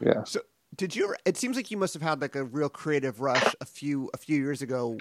yeah. 0.00 0.24
So, 0.24 0.40
did 0.76 0.96
you? 0.96 1.14
It 1.26 1.36
seems 1.36 1.56
like 1.56 1.70
you 1.70 1.76
must 1.76 1.92
have 1.92 2.02
had 2.02 2.22
like 2.22 2.36
a 2.36 2.44
real 2.44 2.70
creative 2.70 3.20
rush 3.20 3.54
a 3.60 3.66
few 3.66 4.08
a 4.14 4.16
few 4.16 4.38
years 4.38 4.62
ago 4.62 4.96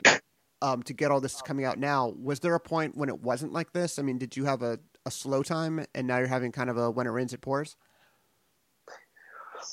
um, 0.62 0.84
to 0.84 0.94
get 0.94 1.12
all 1.12 1.22
this 1.22 1.42
coming 1.42 1.66
out 1.66 1.80
now. 1.80 2.14
Was 2.22 2.42
there 2.42 2.56
a 2.56 2.60
point 2.60 2.98
when 2.98 3.10
it 3.10 3.22
wasn't 3.22 3.54
like 3.54 3.74
this? 3.74 3.98
I 3.98 4.02
mean, 4.02 4.18
did 4.18 4.36
you 4.38 4.46
have 4.46 4.62
a, 4.62 4.80
a 5.06 5.12
slow 5.12 5.42
time 5.42 5.86
and 5.96 6.06
now 6.06 6.18
you're 6.18 6.28
having 6.28 6.52
kind 6.52 6.70
of 6.70 6.78
a 6.78 6.92
when 6.92 7.08
it 7.08 7.12
rains, 7.12 7.34
it 7.34 7.42
pours? 7.42 7.76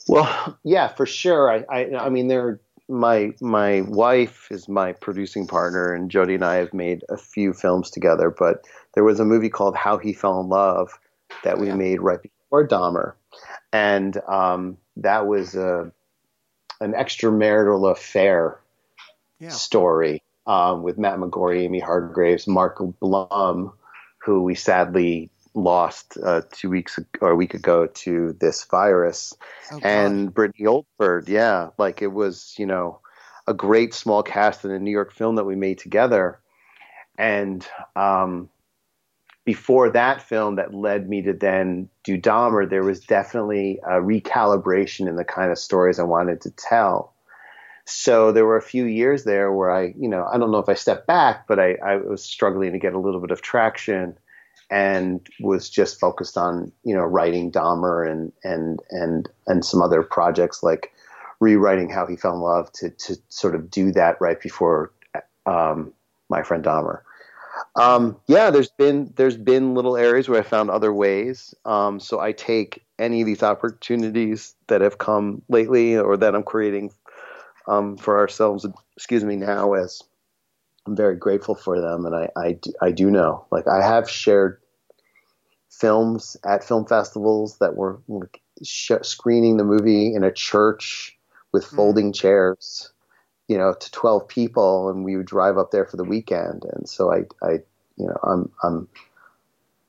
Well, 0.08 0.58
yeah, 0.64 0.88
for 0.88 1.06
sure. 1.06 1.50
I, 1.50 1.64
I, 1.70 1.96
I 1.96 2.08
mean, 2.08 2.28
there, 2.28 2.60
my, 2.88 3.32
my 3.40 3.82
wife 3.82 4.48
is 4.50 4.68
my 4.68 4.92
producing 4.92 5.46
partner 5.46 5.92
and 5.92 6.10
Jody 6.10 6.34
and 6.34 6.44
I 6.44 6.56
have 6.56 6.72
made 6.72 7.04
a 7.08 7.16
few 7.16 7.52
films 7.52 7.90
together, 7.90 8.30
but 8.30 8.64
there 8.94 9.04
was 9.04 9.20
a 9.20 9.24
movie 9.24 9.50
called 9.50 9.76
How 9.76 9.98
He 9.98 10.12
Fell 10.12 10.40
in 10.40 10.48
Love 10.48 10.90
that 11.44 11.58
we 11.58 11.68
yeah. 11.68 11.74
made 11.76 12.00
right 12.00 12.20
before 12.22 12.66
Dahmer. 12.66 13.14
And, 13.72 14.16
um, 14.26 14.78
that 14.96 15.26
was 15.26 15.54
a, 15.54 15.92
an 16.80 16.92
extramarital 16.92 17.90
affair 17.90 18.60
yeah. 19.38 19.50
story 19.50 20.22
um, 20.46 20.82
with 20.82 20.98
Matt 20.98 21.18
McGorry, 21.18 21.62
Amy 21.62 21.80
Hargreaves, 21.80 22.46
Mark 22.46 22.78
Blum, 23.00 23.72
who 24.18 24.42
we 24.42 24.54
sadly 24.54 25.30
lost 25.58 26.16
uh, 26.22 26.42
two 26.52 26.70
weeks 26.70 26.98
or 27.20 27.30
a 27.30 27.36
week 27.36 27.54
ago 27.54 27.86
to 27.86 28.36
this 28.40 28.64
virus, 28.64 29.34
oh, 29.72 29.80
and 29.82 30.34
Britne 30.34 30.66
Oldford. 30.66 31.28
Yeah, 31.28 31.70
like 31.78 32.02
it 32.02 32.12
was, 32.12 32.54
you 32.58 32.66
know, 32.66 33.00
a 33.46 33.54
great 33.54 33.94
small 33.94 34.22
cast 34.22 34.64
in 34.64 34.70
a 34.70 34.78
New 34.78 34.90
York 34.90 35.12
film 35.12 35.36
that 35.36 35.44
we 35.44 35.56
made 35.56 35.78
together, 35.78 36.40
and 37.18 37.66
um, 37.96 38.48
before 39.44 39.90
that 39.90 40.20
film 40.20 40.56
that 40.56 40.74
led 40.74 41.08
me 41.08 41.22
to 41.22 41.32
then 41.32 41.88
do 42.04 42.18
Dahmer, 42.18 42.68
there 42.68 42.84
was 42.84 43.00
definitely 43.00 43.80
a 43.82 43.92
recalibration 43.92 45.08
in 45.08 45.16
the 45.16 45.24
kind 45.24 45.50
of 45.50 45.58
stories 45.58 45.98
I 45.98 46.02
wanted 46.02 46.42
to 46.42 46.50
tell. 46.50 47.14
So 47.86 48.30
there 48.30 48.44
were 48.44 48.58
a 48.58 48.62
few 48.62 48.84
years 48.84 49.24
there 49.24 49.50
where 49.50 49.70
I, 49.70 49.94
you 49.98 50.06
know, 50.06 50.28
I 50.30 50.36
don't 50.36 50.50
know 50.50 50.58
if 50.58 50.68
I 50.68 50.74
stepped 50.74 51.06
back, 51.06 51.46
but 51.46 51.58
I, 51.58 51.76
I 51.76 51.96
was 51.96 52.22
struggling 52.22 52.72
to 52.72 52.78
get 52.78 52.92
a 52.92 52.98
little 52.98 53.22
bit 53.22 53.30
of 53.30 53.40
traction 53.40 54.18
and 54.70 55.26
was 55.40 55.70
just 55.70 55.98
focused 55.98 56.36
on, 56.36 56.70
you 56.84 56.94
know, 56.94 57.04
writing 57.04 57.50
Dahmer 57.50 58.10
and, 58.10 58.32
and, 58.44 58.80
and, 58.90 59.28
and 59.46 59.64
some 59.64 59.80
other 59.80 60.02
projects 60.02 60.62
like 60.62 60.92
rewriting 61.40 61.88
how 61.88 62.06
he 62.06 62.16
fell 62.16 62.34
in 62.34 62.40
love 62.40 62.70
to, 62.72 62.90
to 62.90 63.16
sort 63.28 63.54
of 63.54 63.70
do 63.70 63.92
that 63.92 64.20
right 64.20 64.40
before 64.40 64.92
um, 65.46 65.92
my 66.28 66.42
friend 66.42 66.64
Dahmer. 66.64 67.00
Um, 67.76 68.16
yeah, 68.26 68.50
there's 68.50 68.70
been 68.70 69.12
there's 69.16 69.36
been 69.36 69.74
little 69.74 69.96
areas 69.96 70.28
where 70.28 70.40
I 70.40 70.44
found 70.44 70.70
other 70.70 70.92
ways. 70.92 71.54
Um, 71.64 71.98
so 71.98 72.20
I 72.20 72.32
take 72.32 72.84
any 72.98 73.20
of 73.20 73.26
these 73.26 73.42
opportunities 73.42 74.54
that 74.68 74.80
have 74.80 74.98
come 74.98 75.42
lately 75.48 75.96
or 75.96 76.16
that 76.16 76.34
I'm 76.34 76.42
creating 76.42 76.92
um, 77.66 77.96
for 77.96 78.18
ourselves. 78.18 78.66
Excuse 78.96 79.24
me 79.24 79.36
now 79.36 79.74
as 79.74 80.02
I'm 80.88 80.96
very 80.96 81.16
grateful 81.16 81.54
for 81.54 81.80
them, 81.80 82.06
and 82.06 82.14
I 82.14 82.28
I, 82.36 82.58
I 82.80 82.90
do 82.90 83.10
know 83.10 83.46
like 83.50 83.66
I 83.68 83.82
have 83.82 84.08
shared 84.08 84.60
films 85.70 86.36
at 86.44 86.64
film 86.64 86.86
festivals 86.86 87.58
that 87.58 87.76
were 87.76 88.00
like, 88.08 88.40
sh- 88.64 88.92
screening 89.02 89.58
the 89.58 89.64
movie 89.64 90.14
in 90.14 90.24
a 90.24 90.32
church 90.32 91.16
with 91.52 91.64
hmm. 91.66 91.76
folding 91.76 92.12
mm. 92.12 92.14
chairs 92.14 92.90
you 93.48 93.56
know, 93.56 93.72
to 93.72 93.90
12 93.90 94.28
people 94.28 94.90
and 94.90 95.04
we 95.04 95.16
would 95.16 95.26
drive 95.26 95.56
up 95.56 95.70
there 95.70 95.86
for 95.86 95.96
the 95.96 96.04
weekend. 96.04 96.64
And 96.74 96.88
so 96.88 97.10
I, 97.10 97.24
I, 97.42 97.52
you 97.96 98.06
know, 98.06 98.18
I'm, 98.22 98.52
I'm, 98.62 98.88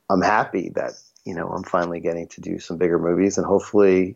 I'm 0.10 0.22
happy 0.22 0.72
that, 0.76 0.94
you 1.26 1.36
know, 1.36 1.50
I'm 1.50 1.64
finally 1.64 2.00
getting 2.00 2.28
to 2.30 2.42
do 2.42 2.58
some 2.58 2.78
bigger 2.78 2.98
movies 2.98 3.38
and 3.38 3.46
hopefully 3.46 4.16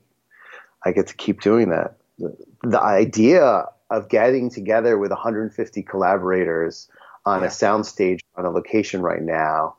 I 0.85 0.93
get 0.93 1.07
to 1.07 1.15
keep 1.15 1.41
doing 1.41 1.69
that. 1.69 1.97
The, 2.17 2.35
the 2.63 2.81
idea 2.81 3.65
of 3.93 4.09
getting 4.09 4.49
together 4.49 4.97
with 4.97 5.11
150 5.11 5.83
collaborators 5.83 6.89
on 7.25 7.41
yeah. 7.41 7.47
a 7.47 7.49
soundstage 7.49 8.19
on 8.35 8.45
a 8.45 8.49
location 8.49 9.01
right 9.01 9.21
now 9.21 9.75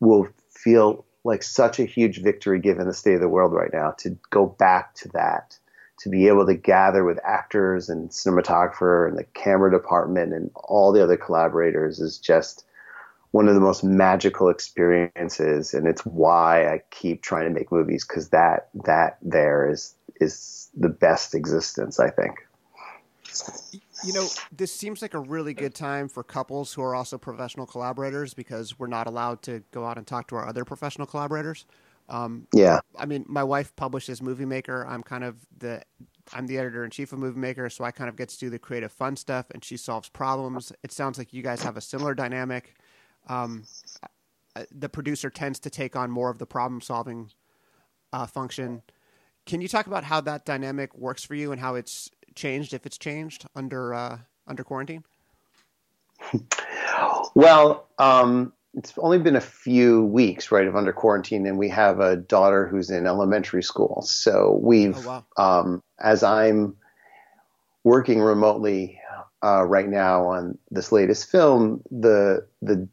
will 0.00 0.26
feel 0.48 1.04
like 1.22 1.42
such 1.42 1.78
a 1.78 1.84
huge 1.84 2.22
victory 2.22 2.58
given 2.58 2.86
the 2.86 2.94
state 2.94 3.14
of 3.14 3.20
the 3.20 3.28
world 3.28 3.52
right 3.52 3.72
now 3.74 3.90
to 3.98 4.16
go 4.30 4.46
back 4.46 4.94
to 4.94 5.08
that 5.08 5.58
to 5.98 6.08
be 6.08 6.28
able 6.28 6.46
to 6.46 6.54
gather 6.54 7.04
with 7.04 7.18
actors 7.22 7.90
and 7.90 8.08
cinematographer 8.08 9.06
and 9.06 9.18
the 9.18 9.24
camera 9.34 9.70
department 9.70 10.32
and 10.32 10.50
all 10.54 10.92
the 10.92 11.02
other 11.02 11.18
collaborators 11.18 12.00
is 12.00 12.16
just 12.16 12.64
one 13.32 13.48
of 13.48 13.54
the 13.54 13.60
most 13.60 13.84
magical 13.84 14.48
experiences 14.48 15.74
and 15.74 15.86
it's 15.86 16.06
why 16.06 16.66
I 16.72 16.82
keep 16.90 17.22
trying 17.22 17.44
to 17.44 17.54
make 17.54 17.70
movies 17.70 18.06
because 18.06 18.30
that 18.30 18.70
that 18.86 19.18
there 19.20 19.70
is 19.70 19.94
is 20.22 20.70
the 20.74 20.88
best 20.88 21.34
existence 21.34 22.00
I 22.00 22.08
think 22.08 22.46
you 24.04 24.12
know 24.12 24.26
this 24.52 24.72
seems 24.72 25.02
like 25.02 25.14
a 25.14 25.18
really 25.18 25.54
good 25.54 25.74
time 25.74 26.08
for 26.08 26.22
couples 26.22 26.72
who 26.72 26.82
are 26.82 26.94
also 26.94 27.18
professional 27.18 27.66
collaborators 27.66 28.34
because 28.34 28.78
we're 28.78 28.86
not 28.86 29.06
allowed 29.06 29.42
to 29.42 29.62
go 29.70 29.84
out 29.84 29.98
and 29.98 30.06
talk 30.06 30.26
to 30.28 30.36
our 30.36 30.48
other 30.48 30.64
professional 30.64 31.06
collaborators 31.06 31.64
um, 32.10 32.48
yeah. 32.52 32.80
I 32.98 33.06
mean, 33.06 33.24
my 33.28 33.44
wife 33.44 33.74
publishes 33.76 34.20
Movie 34.20 34.44
Maker. 34.44 34.84
I'm 34.86 35.02
kind 35.02 35.24
of 35.24 35.36
the 35.56 35.82
I'm 36.32 36.46
the 36.46 36.58
editor 36.58 36.84
in 36.84 36.90
chief 36.90 37.12
of 37.12 37.18
Movie 37.18 37.38
Maker, 37.38 37.70
so 37.70 37.84
I 37.84 37.92
kind 37.92 38.08
of 38.08 38.16
get 38.16 38.28
to 38.30 38.38
do 38.38 38.50
the 38.50 38.58
creative 38.58 38.92
fun 38.92 39.16
stuff, 39.16 39.46
and 39.52 39.64
she 39.64 39.76
solves 39.76 40.08
problems. 40.08 40.72
It 40.82 40.92
sounds 40.92 41.18
like 41.18 41.32
you 41.32 41.42
guys 41.42 41.62
have 41.62 41.76
a 41.76 41.80
similar 41.80 42.14
dynamic. 42.14 42.74
Um, 43.28 43.64
uh, 44.56 44.64
the 44.72 44.88
producer 44.88 45.30
tends 45.30 45.60
to 45.60 45.70
take 45.70 45.94
on 45.96 46.10
more 46.10 46.30
of 46.30 46.38
the 46.38 46.46
problem 46.46 46.80
solving 46.80 47.30
uh, 48.12 48.26
function. 48.26 48.82
Can 49.46 49.60
you 49.60 49.68
talk 49.68 49.86
about 49.86 50.04
how 50.04 50.20
that 50.22 50.44
dynamic 50.44 50.96
works 50.96 51.24
for 51.24 51.34
you 51.34 51.52
and 51.52 51.60
how 51.60 51.76
it's 51.76 52.10
changed, 52.34 52.74
if 52.74 52.86
it's 52.86 52.98
changed 52.98 53.46
under 53.54 53.94
uh, 53.94 54.18
under 54.46 54.64
quarantine? 54.64 55.04
well, 57.34 57.88
um, 57.98 58.52
it's 58.74 58.92
only 58.98 59.18
been 59.18 59.36
a 59.36 59.40
few 59.40 60.04
weeks, 60.04 60.52
right, 60.52 60.66
of 60.66 60.76
under 60.76 60.92
quarantine, 60.92 61.46
and 61.46 61.58
we 61.58 61.68
have 61.68 62.00
a 62.00 62.16
daughter 62.16 62.66
who's 62.66 62.90
in 62.90 63.06
elementary 63.06 63.62
school. 63.62 64.02
So 64.02 64.58
we've, 64.62 65.06
oh, 65.06 65.24
wow. 65.36 65.60
um, 65.60 65.82
as 65.98 66.22
I'm 66.22 66.76
working 67.82 68.20
remotely 68.20 69.00
uh, 69.42 69.64
right 69.64 69.88
now 69.88 70.26
on 70.26 70.58
this 70.70 70.92
latest 70.92 71.30
film, 71.30 71.82
the 71.90 72.46
the 72.62 72.88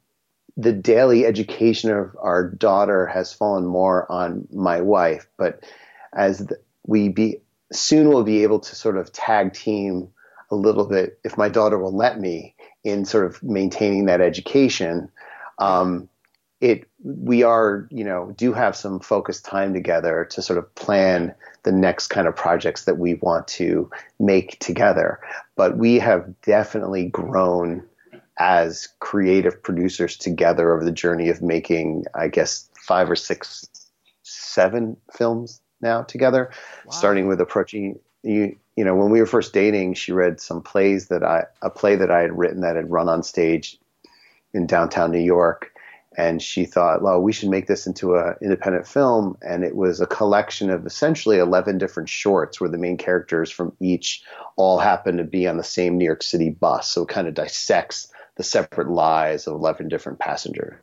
the 0.55 0.73
daily 0.73 1.25
education 1.25 1.91
of 1.91 2.15
our 2.19 2.49
daughter 2.49 3.05
has 3.05 3.31
fallen 3.31 3.65
more 3.65 4.11
on 4.11 4.47
my 4.51 4.81
wife. 4.81 5.27
But 5.37 5.63
as 6.13 6.47
the, 6.47 6.57
we 6.87 7.09
be 7.09 7.41
soon, 7.71 8.09
we'll 8.09 8.23
be 8.23 8.43
able 8.43 8.59
to 8.59 8.75
sort 8.75 8.97
of 8.97 9.11
tag 9.11 9.53
team 9.53 10.09
a 10.49 10.55
little 10.55 10.85
bit, 10.85 11.19
if 11.23 11.37
my 11.37 11.49
daughter 11.49 11.77
will 11.77 11.95
let 11.95 12.19
me, 12.19 12.55
in 12.83 13.05
sort 13.05 13.25
of 13.25 13.41
maintaining 13.43 14.05
that 14.05 14.21
education. 14.21 15.09
Um, 15.59 16.09
it 16.59 16.87
we 17.03 17.43
are 17.43 17.87
you 17.91 18.03
know 18.03 18.33
do 18.35 18.51
have 18.51 18.75
some 18.75 18.99
focused 18.99 19.45
time 19.45 19.75
together 19.75 20.27
to 20.31 20.41
sort 20.41 20.57
of 20.57 20.73
plan 20.73 21.35
the 21.63 21.71
next 21.71 22.07
kind 22.07 22.27
of 22.27 22.35
projects 22.35 22.85
that 22.85 22.97
we 22.97 23.13
want 23.15 23.47
to 23.47 23.89
make 24.19 24.57
together. 24.59 25.19
But 25.55 25.77
we 25.77 25.99
have 25.99 26.33
definitely 26.41 27.09
grown 27.09 27.83
as 28.39 28.87
creative 28.99 29.61
producers 29.61 30.15
together 30.17 30.73
over 30.73 30.83
the 30.83 30.91
journey 30.91 31.29
of 31.29 31.41
making 31.41 32.05
i 32.13 32.27
guess 32.27 32.69
five 32.79 33.09
or 33.09 33.15
six 33.15 33.67
seven 34.23 34.95
films 35.11 35.61
now 35.81 36.01
together 36.01 36.49
wow. 36.85 36.91
starting 36.91 37.27
with 37.27 37.39
approaching 37.41 37.99
you 38.23 38.55
you 38.75 38.83
know 38.83 38.95
when 38.95 39.09
we 39.09 39.19
were 39.19 39.25
first 39.25 39.53
dating 39.53 39.93
she 39.93 40.11
read 40.11 40.39
some 40.39 40.61
plays 40.61 41.07
that 41.07 41.23
i 41.23 41.43
a 41.61 41.69
play 41.69 41.95
that 41.95 42.11
i 42.11 42.21
had 42.21 42.37
written 42.37 42.61
that 42.61 42.75
had 42.75 42.89
run 42.89 43.09
on 43.09 43.23
stage 43.23 43.79
in 44.53 44.67
downtown 44.67 45.11
New 45.11 45.19
York. 45.19 45.71
And 46.17 46.41
she 46.41 46.65
thought, 46.65 47.03
well, 47.03 47.21
we 47.21 47.31
should 47.31 47.49
make 47.49 47.67
this 47.67 47.85
into 47.85 48.15
an 48.15 48.33
independent 48.41 48.87
film. 48.87 49.37
And 49.43 49.63
it 49.63 49.75
was 49.75 50.01
a 50.01 50.07
collection 50.07 50.71
of 50.71 50.85
essentially 50.85 51.37
11 51.37 51.77
different 51.77 52.09
shorts 52.09 52.59
where 52.59 52.69
the 52.69 52.79
main 52.79 52.97
characters 52.97 53.51
from 53.51 53.71
each 53.79 54.23
all 54.55 54.79
happen 54.79 55.17
to 55.17 55.23
be 55.23 55.47
on 55.47 55.57
the 55.57 55.63
same 55.63 55.97
New 55.97 56.05
York 56.05 56.23
City 56.23 56.49
bus. 56.49 56.89
So 56.89 57.03
it 57.03 57.09
kind 57.09 57.27
of 57.27 57.35
dissects 57.35 58.11
the 58.35 58.43
separate 58.43 58.89
lives 58.89 59.45
of 59.45 59.53
11 59.53 59.89
different 59.89 60.17
passengers. 60.17 60.79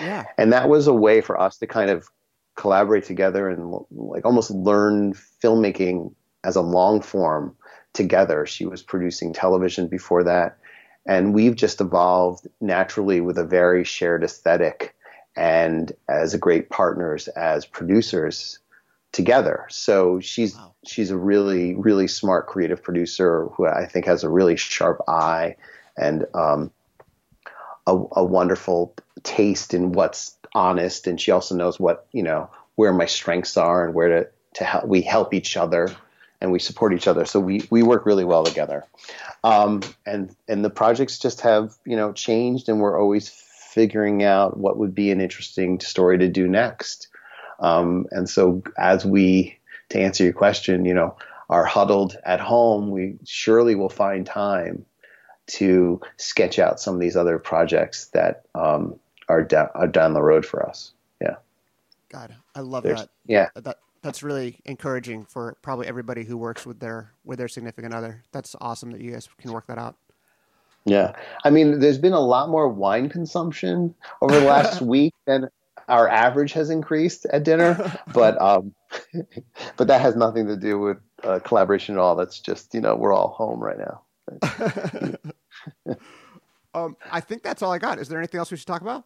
Yeah. 0.00 0.24
And 0.36 0.52
that 0.52 0.68
was 0.68 0.88
a 0.88 0.94
way 0.94 1.20
for 1.20 1.40
us 1.40 1.58
to 1.58 1.68
kind 1.68 1.90
of 1.90 2.10
collaborate 2.56 3.04
together 3.04 3.48
and 3.48 3.74
like 3.90 4.24
almost 4.24 4.50
learn 4.50 5.14
filmmaking 5.14 6.12
as 6.44 6.56
a 6.56 6.60
long 6.60 7.00
form 7.00 7.56
together. 7.92 8.46
She 8.46 8.66
was 8.66 8.82
producing 8.82 9.32
television 9.32 9.88
before 9.88 10.24
that 10.24 10.58
and 11.06 11.34
we've 11.34 11.56
just 11.56 11.80
evolved 11.80 12.46
naturally 12.60 13.20
with 13.20 13.38
a 13.38 13.44
very 13.44 13.84
shared 13.84 14.22
aesthetic 14.22 14.94
and 15.36 15.92
as 16.08 16.34
a 16.34 16.38
great 16.38 16.70
partners 16.70 17.28
as 17.28 17.66
producers 17.66 18.58
together. 19.12 19.66
So 19.68 20.20
she's 20.20 20.54
wow. 20.54 20.74
she's 20.86 21.10
a 21.10 21.18
really 21.18 21.74
really 21.74 22.06
smart 22.06 22.46
creative 22.46 22.82
producer 22.82 23.46
who 23.54 23.66
I 23.66 23.86
think 23.86 24.06
has 24.06 24.24
a 24.24 24.28
really 24.28 24.56
sharp 24.56 25.00
eye 25.08 25.56
and 25.96 26.24
um, 26.34 26.70
a, 27.86 27.92
a, 27.92 28.24
wonderful 28.24 28.94
taste 29.22 29.74
in 29.74 29.92
what's 29.92 30.38
honest. 30.54 31.06
And 31.06 31.20
she 31.20 31.30
also 31.30 31.54
knows 31.54 31.78
what 31.78 32.06
you 32.12 32.22
know 32.22 32.50
where 32.76 32.92
my 32.92 33.06
strengths 33.06 33.56
are 33.56 33.84
and 33.84 33.94
where 33.94 34.08
to 34.08 34.28
to 34.54 34.64
help 34.64 34.84
we 34.86 35.02
help 35.02 35.34
each 35.34 35.56
other 35.56 35.88
and 36.40 36.50
we 36.50 36.58
support 36.58 36.92
each 36.92 37.06
other. 37.06 37.24
So 37.24 37.40
we 37.40 37.66
we 37.70 37.82
work 37.82 38.04
really 38.04 38.24
well 38.24 38.44
together. 38.44 38.84
Um, 39.44 39.82
and 40.04 40.34
and 40.48 40.64
the 40.64 40.70
projects 40.70 41.18
just 41.18 41.40
have 41.42 41.74
you 41.84 41.96
know 41.96 42.12
changed, 42.12 42.68
and 42.68 42.80
we're 42.80 43.00
always 43.00 43.28
figuring 43.28 44.22
out 44.22 44.58
what 44.58 44.76
would 44.76 44.94
be 44.94 45.10
an 45.10 45.20
interesting 45.20 45.80
story 45.80 46.18
to 46.18 46.28
do 46.28 46.46
next. 46.46 47.08
Um, 47.60 48.06
and 48.10 48.28
so 48.28 48.62
as 48.76 49.06
we 49.06 49.58
to 49.90 50.00
answer 50.00 50.24
your 50.24 50.32
question, 50.32 50.84
you 50.84 50.94
know, 50.94 51.16
are 51.48 51.64
huddled 51.64 52.16
at 52.24 52.40
home, 52.40 52.90
we 52.90 53.18
surely 53.24 53.74
will 53.74 53.88
find 53.88 54.26
time 54.26 54.84
to 55.46 56.00
sketch 56.16 56.58
out 56.58 56.80
some 56.80 56.94
of 56.94 57.00
these 57.00 57.16
other 57.16 57.38
projects 57.38 58.06
that 58.08 58.42
um, 58.54 58.98
are, 59.28 59.42
down, 59.42 59.68
are 59.74 59.86
down 59.88 60.14
the 60.14 60.22
road 60.22 60.44
for 60.46 60.66
us. 60.66 60.92
Yeah. 61.20 61.36
God, 62.08 62.34
I 62.54 62.60
love 62.60 62.82
There's- 62.84 63.00
that. 63.02 63.10
Yeah. 63.26 63.48
That 63.54 63.78
that's 64.02 64.22
really 64.24 64.58
encouraging 64.64 65.24
for 65.24 65.56
probably 65.62 65.86
everybody 65.86 66.24
who 66.24 66.36
works 66.36 66.66
with 66.66 66.80
their 66.80 67.12
with 67.24 67.38
their 67.38 67.46
significant 67.48 67.94
other. 67.94 68.22
That's 68.32 68.56
awesome 68.60 68.90
that 68.90 69.00
you 69.00 69.12
guys 69.12 69.28
can 69.38 69.52
work 69.52 69.68
that 69.68 69.78
out. 69.78 69.96
Yeah. 70.84 71.12
I 71.44 71.50
mean, 71.50 71.78
there's 71.78 71.98
been 71.98 72.12
a 72.12 72.20
lot 72.20 72.48
more 72.48 72.68
wine 72.68 73.08
consumption 73.08 73.94
over 74.20 74.38
the 74.40 74.44
last 74.44 74.80
week 74.94 75.14
than 75.26 75.48
our 75.88 76.08
average 76.08 76.52
has 76.52 76.68
increased 76.70 77.26
at 77.26 77.44
dinner, 77.44 77.96
but 78.12 78.40
um, 78.40 78.74
but 79.76 79.86
that 79.86 80.00
has 80.00 80.16
nothing 80.16 80.46
to 80.48 80.56
do 80.56 80.78
with 80.80 80.98
uh, 81.22 81.38
collaboration 81.40 81.94
at 81.94 82.00
all. 82.00 82.16
That's 82.16 82.40
just 82.40 82.74
you 82.74 82.80
know 82.80 82.96
we're 82.96 83.12
all 83.12 83.28
home 83.28 83.60
right 83.60 83.78
now. 83.78 85.16
um, 86.74 86.96
I 87.10 87.20
think 87.20 87.42
that's 87.42 87.62
all 87.62 87.72
I 87.72 87.78
got. 87.78 87.98
Is 87.98 88.08
there 88.08 88.18
anything 88.18 88.38
else 88.38 88.50
we 88.50 88.56
should 88.56 88.66
talk 88.66 88.82
about? 88.82 89.04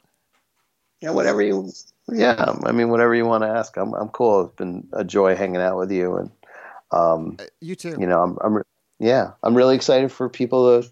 Yeah, 1.00 1.10
whatever 1.10 1.42
you. 1.42 1.70
Yeah, 2.08 2.54
I 2.64 2.72
mean, 2.72 2.88
whatever 2.88 3.14
you 3.14 3.26
want 3.26 3.42
to 3.42 3.48
ask, 3.48 3.76
I'm 3.76 3.92
I'm 3.94 4.08
cool. 4.08 4.46
It's 4.46 4.54
been 4.56 4.88
a 4.92 5.04
joy 5.04 5.34
hanging 5.34 5.60
out 5.60 5.76
with 5.76 5.90
you, 5.90 6.16
and 6.16 6.30
um, 6.90 7.36
Uh, 7.38 7.44
You 7.60 7.74
too. 7.74 7.96
you 7.98 8.06
know, 8.06 8.22
I'm 8.22 8.38
I'm 8.40 8.62
yeah, 8.98 9.32
I'm 9.42 9.54
really 9.54 9.74
excited 9.76 10.10
for 10.10 10.28
people 10.28 10.82
to 10.82 10.90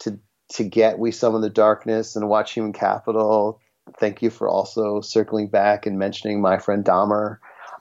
to 0.00 0.18
to 0.54 0.64
get 0.64 0.98
We 0.98 1.10
Summon 1.10 1.40
the 1.40 1.50
Darkness 1.50 2.14
and 2.14 2.28
watch 2.28 2.52
Human 2.52 2.72
Capital. 2.72 3.60
Thank 3.98 4.22
you 4.22 4.30
for 4.30 4.48
also 4.48 5.00
circling 5.00 5.48
back 5.48 5.86
and 5.86 5.98
mentioning 5.98 6.40
my 6.40 6.58
friend 6.58 6.84
Dahmer. 6.84 7.38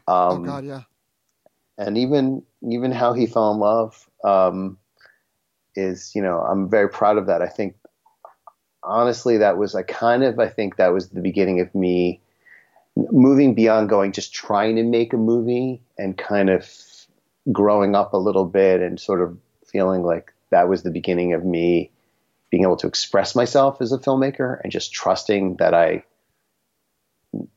oh 0.08 0.14
Um, 0.32 0.44
God, 0.44 0.66
yeah. 0.66 0.84
and 1.78 1.98
even 1.98 2.44
even 2.64 2.92
how 2.92 3.14
he 3.14 3.28
fell 3.28 3.52
in 3.54 3.60
love 3.60 4.10
um, 4.24 4.78
is 5.76 6.14
you 6.16 6.22
know 6.22 6.40
I'm 6.40 6.70
very 6.70 6.90
proud 6.90 7.18
of 7.18 7.28
that. 7.28 7.42
I 7.42 7.48
think 7.48 7.76
honestly 8.88 9.38
that 9.38 9.58
was 9.58 9.76
I 9.76 9.84
kind 9.84 10.24
of 10.24 10.40
I 10.40 10.48
think 10.50 10.78
that 10.78 10.94
was 10.94 11.10
the 11.10 11.22
beginning 11.22 11.60
of 11.60 11.74
me 11.76 12.22
moving 12.96 13.54
beyond 13.54 13.90
going 13.90 14.12
just 14.12 14.34
trying 14.34 14.76
to 14.78 14.84
make 14.84 15.14
a 15.14 15.18
movie 15.18 15.82
and 15.98 16.18
kind 16.18 16.50
of 16.50 16.68
growing 17.52 17.96
up 17.96 18.14
a 18.14 18.18
little 18.18 18.46
bit 18.46 18.82
and 18.82 19.00
sort 19.00 19.22
of 19.22 19.38
feeling 19.66 20.04
like 20.04 20.34
that 20.50 20.68
was 20.70 20.84
the 20.84 20.92
beginning 20.92 21.34
of 21.34 21.46
me 21.46 21.92
being 22.50 22.64
able 22.64 22.78
to 22.78 22.88
express 22.88 23.36
myself 23.36 23.82
as 23.82 23.92
a 23.92 23.98
filmmaker 23.98 24.60
and 24.64 24.72
just 24.72 24.94
trusting 24.94 25.58
that 25.58 25.74
I 25.74 26.04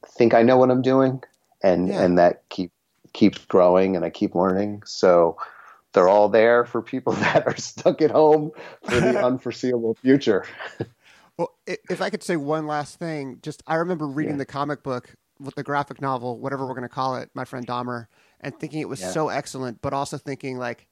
think 0.06 0.34
I 0.34 0.42
know 0.42 0.56
what 0.56 0.70
I'm 0.70 0.82
doing 0.82 1.22
and 1.62 1.88
Yeah. 1.88 2.02
and 2.02 2.18
that 2.18 2.42
keep 2.48 2.72
keeps 3.12 3.44
growing 3.46 3.96
and 3.96 4.04
I 4.04 4.10
keep 4.10 4.34
learning. 4.34 4.82
So 4.86 5.36
they're 5.92 6.08
all 6.08 6.28
there 6.28 6.64
for 6.64 6.82
people 6.82 7.12
that 7.24 7.46
are 7.46 7.56
stuck 7.56 8.02
at 8.02 8.10
home 8.10 8.52
for 8.84 9.00
the 9.00 9.18
unforeseeable 9.24 9.94
future. 9.94 10.44
If 11.88 12.00
I 12.00 12.10
could 12.10 12.22
say 12.22 12.36
one 12.36 12.66
last 12.66 12.98
thing, 12.98 13.38
just 13.42 13.62
I 13.66 13.76
remember 13.76 14.06
reading 14.06 14.34
Yeah. 14.34 14.38
the 14.38 14.46
comic 14.46 14.82
book 14.82 15.14
with 15.38 15.54
the 15.54 15.62
graphic 15.62 16.00
novel, 16.00 16.38
whatever 16.38 16.66
we're 16.66 16.74
going 16.74 16.82
to 16.82 16.88
call 16.88 17.16
it, 17.16 17.30
my 17.34 17.44
friend 17.44 17.66
Dahmer, 17.66 18.06
and 18.40 18.58
thinking 18.58 18.80
it 18.80 18.88
was 18.88 19.00
Yeah. 19.00 19.10
so 19.12 19.28
excellent, 19.28 19.80
but 19.80 19.92
also 19.92 20.18
thinking 20.18 20.58
like 20.58 20.86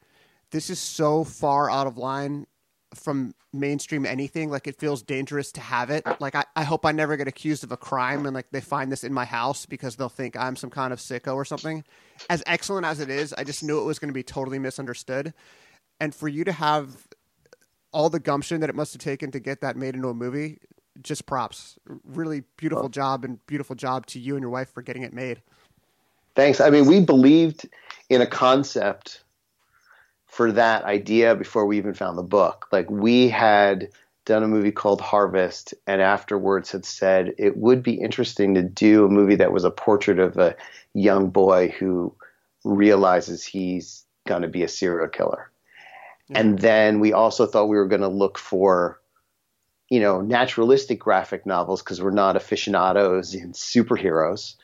this 0.50 0.70
is 0.70 0.78
so 0.78 1.24
far 1.24 1.70
out 1.70 1.86
of 1.86 1.98
line 1.98 2.46
from 2.94 3.34
mainstream 3.52 4.06
anything. 4.06 4.48
Like 4.50 4.66
it 4.66 4.78
feels 4.78 5.02
dangerous 5.02 5.52
to 5.52 5.60
have 5.60 5.90
it. 5.90 6.06
Like 6.20 6.34
I, 6.34 6.44
I 6.56 6.64
hope 6.64 6.86
I 6.86 6.92
never 6.92 7.18
get 7.18 7.28
accused 7.28 7.62
of 7.64 7.70
a 7.72 7.76
crime 7.76 8.24
and 8.24 8.34
like 8.34 8.46
they 8.50 8.62
find 8.62 8.90
this 8.90 9.04
in 9.04 9.12
my 9.12 9.26
house 9.26 9.66
because 9.66 9.96
they'll 9.96 10.08
think 10.08 10.36
I'm 10.38 10.56
some 10.56 10.70
kind 10.70 10.92
of 10.92 10.98
sicko 10.98 11.34
or 11.34 11.44
something. 11.44 11.84
As 12.30 12.42
excellent 12.46 12.86
as 12.86 13.00
it 13.00 13.10
is, 13.10 13.34
I 13.34 13.44
just 13.44 13.62
knew 13.62 13.78
it 13.80 13.84
was 13.84 13.98
going 13.98 14.08
to 14.08 14.14
be 14.14 14.22
totally 14.22 14.58
misunderstood. 14.58 15.34
And 16.00 16.14
for 16.14 16.28
you 16.28 16.44
to 16.44 16.52
have 16.52 17.07
all 17.92 18.10
the 18.10 18.20
gumption 18.20 18.60
that 18.60 18.70
it 18.70 18.76
must 18.76 18.92
have 18.92 19.00
taken 19.00 19.30
to 19.30 19.40
get 19.40 19.60
that 19.60 19.76
made 19.76 19.94
into 19.94 20.08
a 20.08 20.14
movie, 20.14 20.58
just 21.02 21.26
props. 21.26 21.78
Really 22.04 22.42
beautiful 22.56 22.88
job 22.88 23.24
and 23.24 23.44
beautiful 23.46 23.76
job 23.76 24.06
to 24.06 24.18
you 24.18 24.34
and 24.34 24.42
your 24.42 24.50
wife 24.50 24.70
for 24.72 24.82
getting 24.82 25.02
it 25.02 25.12
made. 25.12 25.40
Thanks. 26.34 26.60
I 26.60 26.70
mean, 26.70 26.86
we 26.86 27.00
believed 27.00 27.68
in 28.08 28.20
a 28.20 28.26
concept 28.26 29.24
for 30.26 30.52
that 30.52 30.84
idea 30.84 31.34
before 31.34 31.66
we 31.66 31.78
even 31.78 31.94
found 31.94 32.18
the 32.18 32.22
book. 32.22 32.68
Like 32.70 32.90
we 32.90 33.28
had 33.28 33.88
done 34.24 34.42
a 34.42 34.48
movie 34.48 34.70
called 34.70 35.00
Harvest 35.00 35.72
and 35.86 36.02
afterwards 36.02 36.70
had 36.70 36.84
said 36.84 37.34
it 37.38 37.56
would 37.56 37.82
be 37.82 37.94
interesting 37.94 38.54
to 38.54 38.62
do 38.62 39.06
a 39.06 39.08
movie 39.08 39.36
that 39.36 39.52
was 39.52 39.64
a 39.64 39.70
portrait 39.70 40.18
of 40.18 40.36
a 40.36 40.54
young 40.92 41.30
boy 41.30 41.74
who 41.78 42.14
realizes 42.62 43.44
he's 43.44 44.04
going 44.26 44.42
to 44.42 44.48
be 44.48 44.62
a 44.62 44.68
serial 44.68 45.08
killer. 45.08 45.50
And 46.30 46.54
mm-hmm. 46.54 46.62
then 46.62 47.00
we 47.00 47.12
also 47.12 47.46
thought 47.46 47.68
we 47.68 47.76
were 47.76 47.88
going 47.88 48.02
to 48.02 48.08
look 48.08 48.38
for 48.38 49.00
you 49.88 50.00
know 50.00 50.20
naturalistic 50.20 50.98
graphic 50.98 51.46
novels 51.46 51.82
because 51.82 52.02
we're 52.02 52.10
not 52.10 52.36
aficionados 52.36 53.34
in 53.34 53.52
superheroes. 53.52 54.54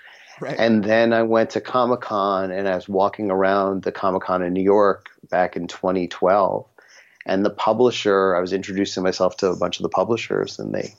Right. 0.41 0.59
And 0.59 0.83
then 0.83 1.13
I 1.13 1.23
went 1.23 1.51
to 1.51 1.61
Comic 1.61 2.01
Con 2.01 2.51
and 2.51 2.69
I 2.69 2.75
was 2.75 2.89
walking 2.89 3.31
around 3.31 3.85
the 3.85 3.93
Comic 3.93 4.23
Con 4.23 4.43
in 4.43 4.53
New 4.53 4.63
York 4.63 5.09
back 5.31 5.57
in 5.57 5.69
2012. 5.69 6.67
And 7.27 7.45
the 7.45 7.51
publisher, 7.51 8.35
I 8.37 8.41
was 8.41 8.53
introducing 8.53 9.03
myself 9.03 9.37
to 9.39 9.49
a 9.49 9.57
bunch 9.57 9.79
of 9.79 9.83
the 9.83 9.89
publishers, 9.89 10.59
and 10.59 10.75
they, 10.75 10.95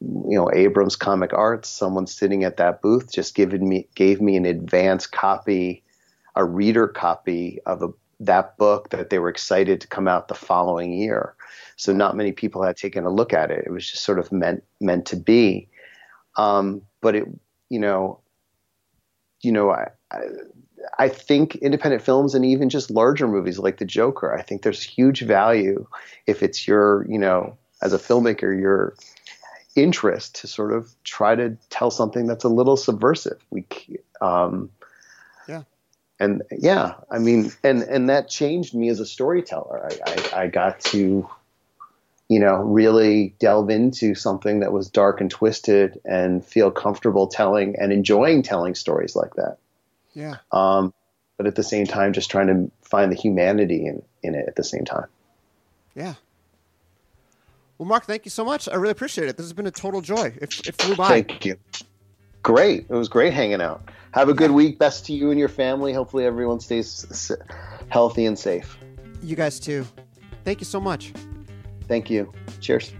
you 0.00 0.36
know, 0.36 0.50
Abrams 0.52 0.96
Comic 0.96 1.32
Arts, 1.32 1.68
someone 1.68 2.08
sitting 2.08 2.42
at 2.42 2.56
that 2.56 2.82
booth 2.82 3.12
just 3.12 3.36
given 3.36 3.68
me 3.68 3.86
gave 3.94 4.20
me 4.20 4.36
an 4.36 4.46
advance 4.46 5.06
copy, 5.06 5.84
a 6.34 6.44
reader 6.44 6.88
copy 6.88 7.60
of 7.66 7.82
a, 7.82 7.88
that 8.20 8.56
book 8.56 8.90
that 8.90 9.10
they 9.10 9.18
were 9.18 9.28
excited 9.28 9.80
to 9.80 9.88
come 9.88 10.08
out 10.08 10.28
the 10.28 10.34
following 10.34 10.92
year. 10.92 11.34
So 11.76 11.92
not 11.92 12.16
many 12.16 12.32
people 12.32 12.62
had 12.62 12.76
taken 12.76 13.04
a 13.04 13.10
look 13.10 13.32
at 13.32 13.50
it. 13.50 13.64
It 13.66 13.70
was 13.70 13.90
just 13.90 14.04
sort 14.04 14.18
of 14.18 14.30
meant 14.30 14.62
meant 14.80 15.06
to 15.06 15.16
be. 15.16 15.68
Um, 16.36 16.82
but 17.00 17.14
it, 17.14 17.24
you 17.68 17.78
know, 17.78 18.20
you 19.42 19.52
know, 19.52 19.70
I, 19.70 19.88
I, 20.10 20.22
I 20.98 21.08
think 21.08 21.56
independent 21.56 22.02
films 22.02 22.34
and 22.34 22.44
even 22.44 22.68
just 22.68 22.90
larger 22.90 23.26
movies 23.26 23.58
like 23.58 23.78
The 23.78 23.84
Joker, 23.84 24.34
I 24.34 24.42
think 24.42 24.62
there's 24.62 24.82
huge 24.82 25.22
value 25.22 25.86
if 26.26 26.42
it's 26.42 26.66
your, 26.66 27.06
you 27.08 27.18
know, 27.18 27.56
as 27.82 27.92
a 27.92 27.98
filmmaker, 27.98 28.58
your 28.58 28.94
interest 29.76 30.36
to 30.36 30.46
sort 30.46 30.72
of 30.72 30.94
try 31.04 31.34
to 31.34 31.56
tell 31.70 31.90
something 31.90 32.26
that's 32.26 32.44
a 32.44 32.48
little 32.48 32.76
subversive. 32.76 33.44
We, 33.50 33.66
um. 34.20 34.70
And 36.20 36.42
yeah, 36.50 36.94
I 37.10 37.18
mean, 37.18 37.52
and 37.62 37.82
and 37.82 38.08
that 38.08 38.28
changed 38.28 38.74
me 38.74 38.88
as 38.88 39.00
a 39.00 39.06
storyteller. 39.06 39.88
I, 39.90 40.10
I, 40.10 40.42
I 40.42 40.46
got 40.46 40.80
to, 40.80 41.28
you 42.28 42.38
know, 42.40 42.54
really 42.56 43.34
delve 43.40 43.68
into 43.70 44.14
something 44.14 44.60
that 44.60 44.72
was 44.72 44.88
dark 44.88 45.20
and 45.20 45.30
twisted, 45.30 46.00
and 46.04 46.44
feel 46.44 46.70
comfortable 46.70 47.26
telling 47.26 47.76
and 47.76 47.92
enjoying 47.92 48.42
telling 48.42 48.74
stories 48.74 49.16
like 49.16 49.34
that. 49.34 49.56
Yeah. 50.14 50.36
Um, 50.52 50.94
but 51.36 51.46
at 51.46 51.56
the 51.56 51.64
same 51.64 51.86
time, 51.86 52.12
just 52.12 52.30
trying 52.30 52.46
to 52.46 52.70
find 52.88 53.10
the 53.10 53.16
humanity 53.16 53.86
in 53.86 54.02
in 54.22 54.36
it 54.36 54.46
at 54.46 54.54
the 54.54 54.64
same 54.64 54.84
time. 54.84 55.06
Yeah. 55.96 56.14
Well, 57.76 57.88
Marc, 57.88 58.04
thank 58.04 58.24
you 58.24 58.30
so 58.30 58.44
much. 58.44 58.68
I 58.68 58.76
really 58.76 58.92
appreciate 58.92 59.28
it. 59.28 59.36
This 59.36 59.46
has 59.46 59.52
been 59.52 59.66
a 59.66 59.72
total 59.72 60.00
joy. 60.00 60.32
It, 60.40 60.66
it 60.66 60.76
flew 60.76 60.94
by. 60.94 61.08
Thank 61.08 61.44
you. 61.44 61.56
Great. 62.44 62.86
It 62.88 62.94
was 62.94 63.08
great 63.08 63.32
hanging 63.32 63.60
out. 63.60 63.90
Have 64.12 64.28
a 64.28 64.34
good 64.34 64.52
week. 64.52 64.78
Best 64.78 65.04
to 65.06 65.12
you 65.12 65.30
and 65.30 65.40
your 65.40 65.48
family. 65.48 65.92
Hopefully, 65.92 66.24
everyone 66.26 66.60
stays 66.60 67.04
s- 67.10 67.32
healthy 67.88 68.26
and 68.26 68.38
safe. 68.38 68.78
You 69.22 69.34
guys 69.34 69.58
too. 69.58 69.84
Thank 70.44 70.60
you 70.60 70.66
so 70.66 70.78
much. 70.78 71.12
Thank 71.88 72.10
you. 72.10 72.30
Cheers. 72.60 72.92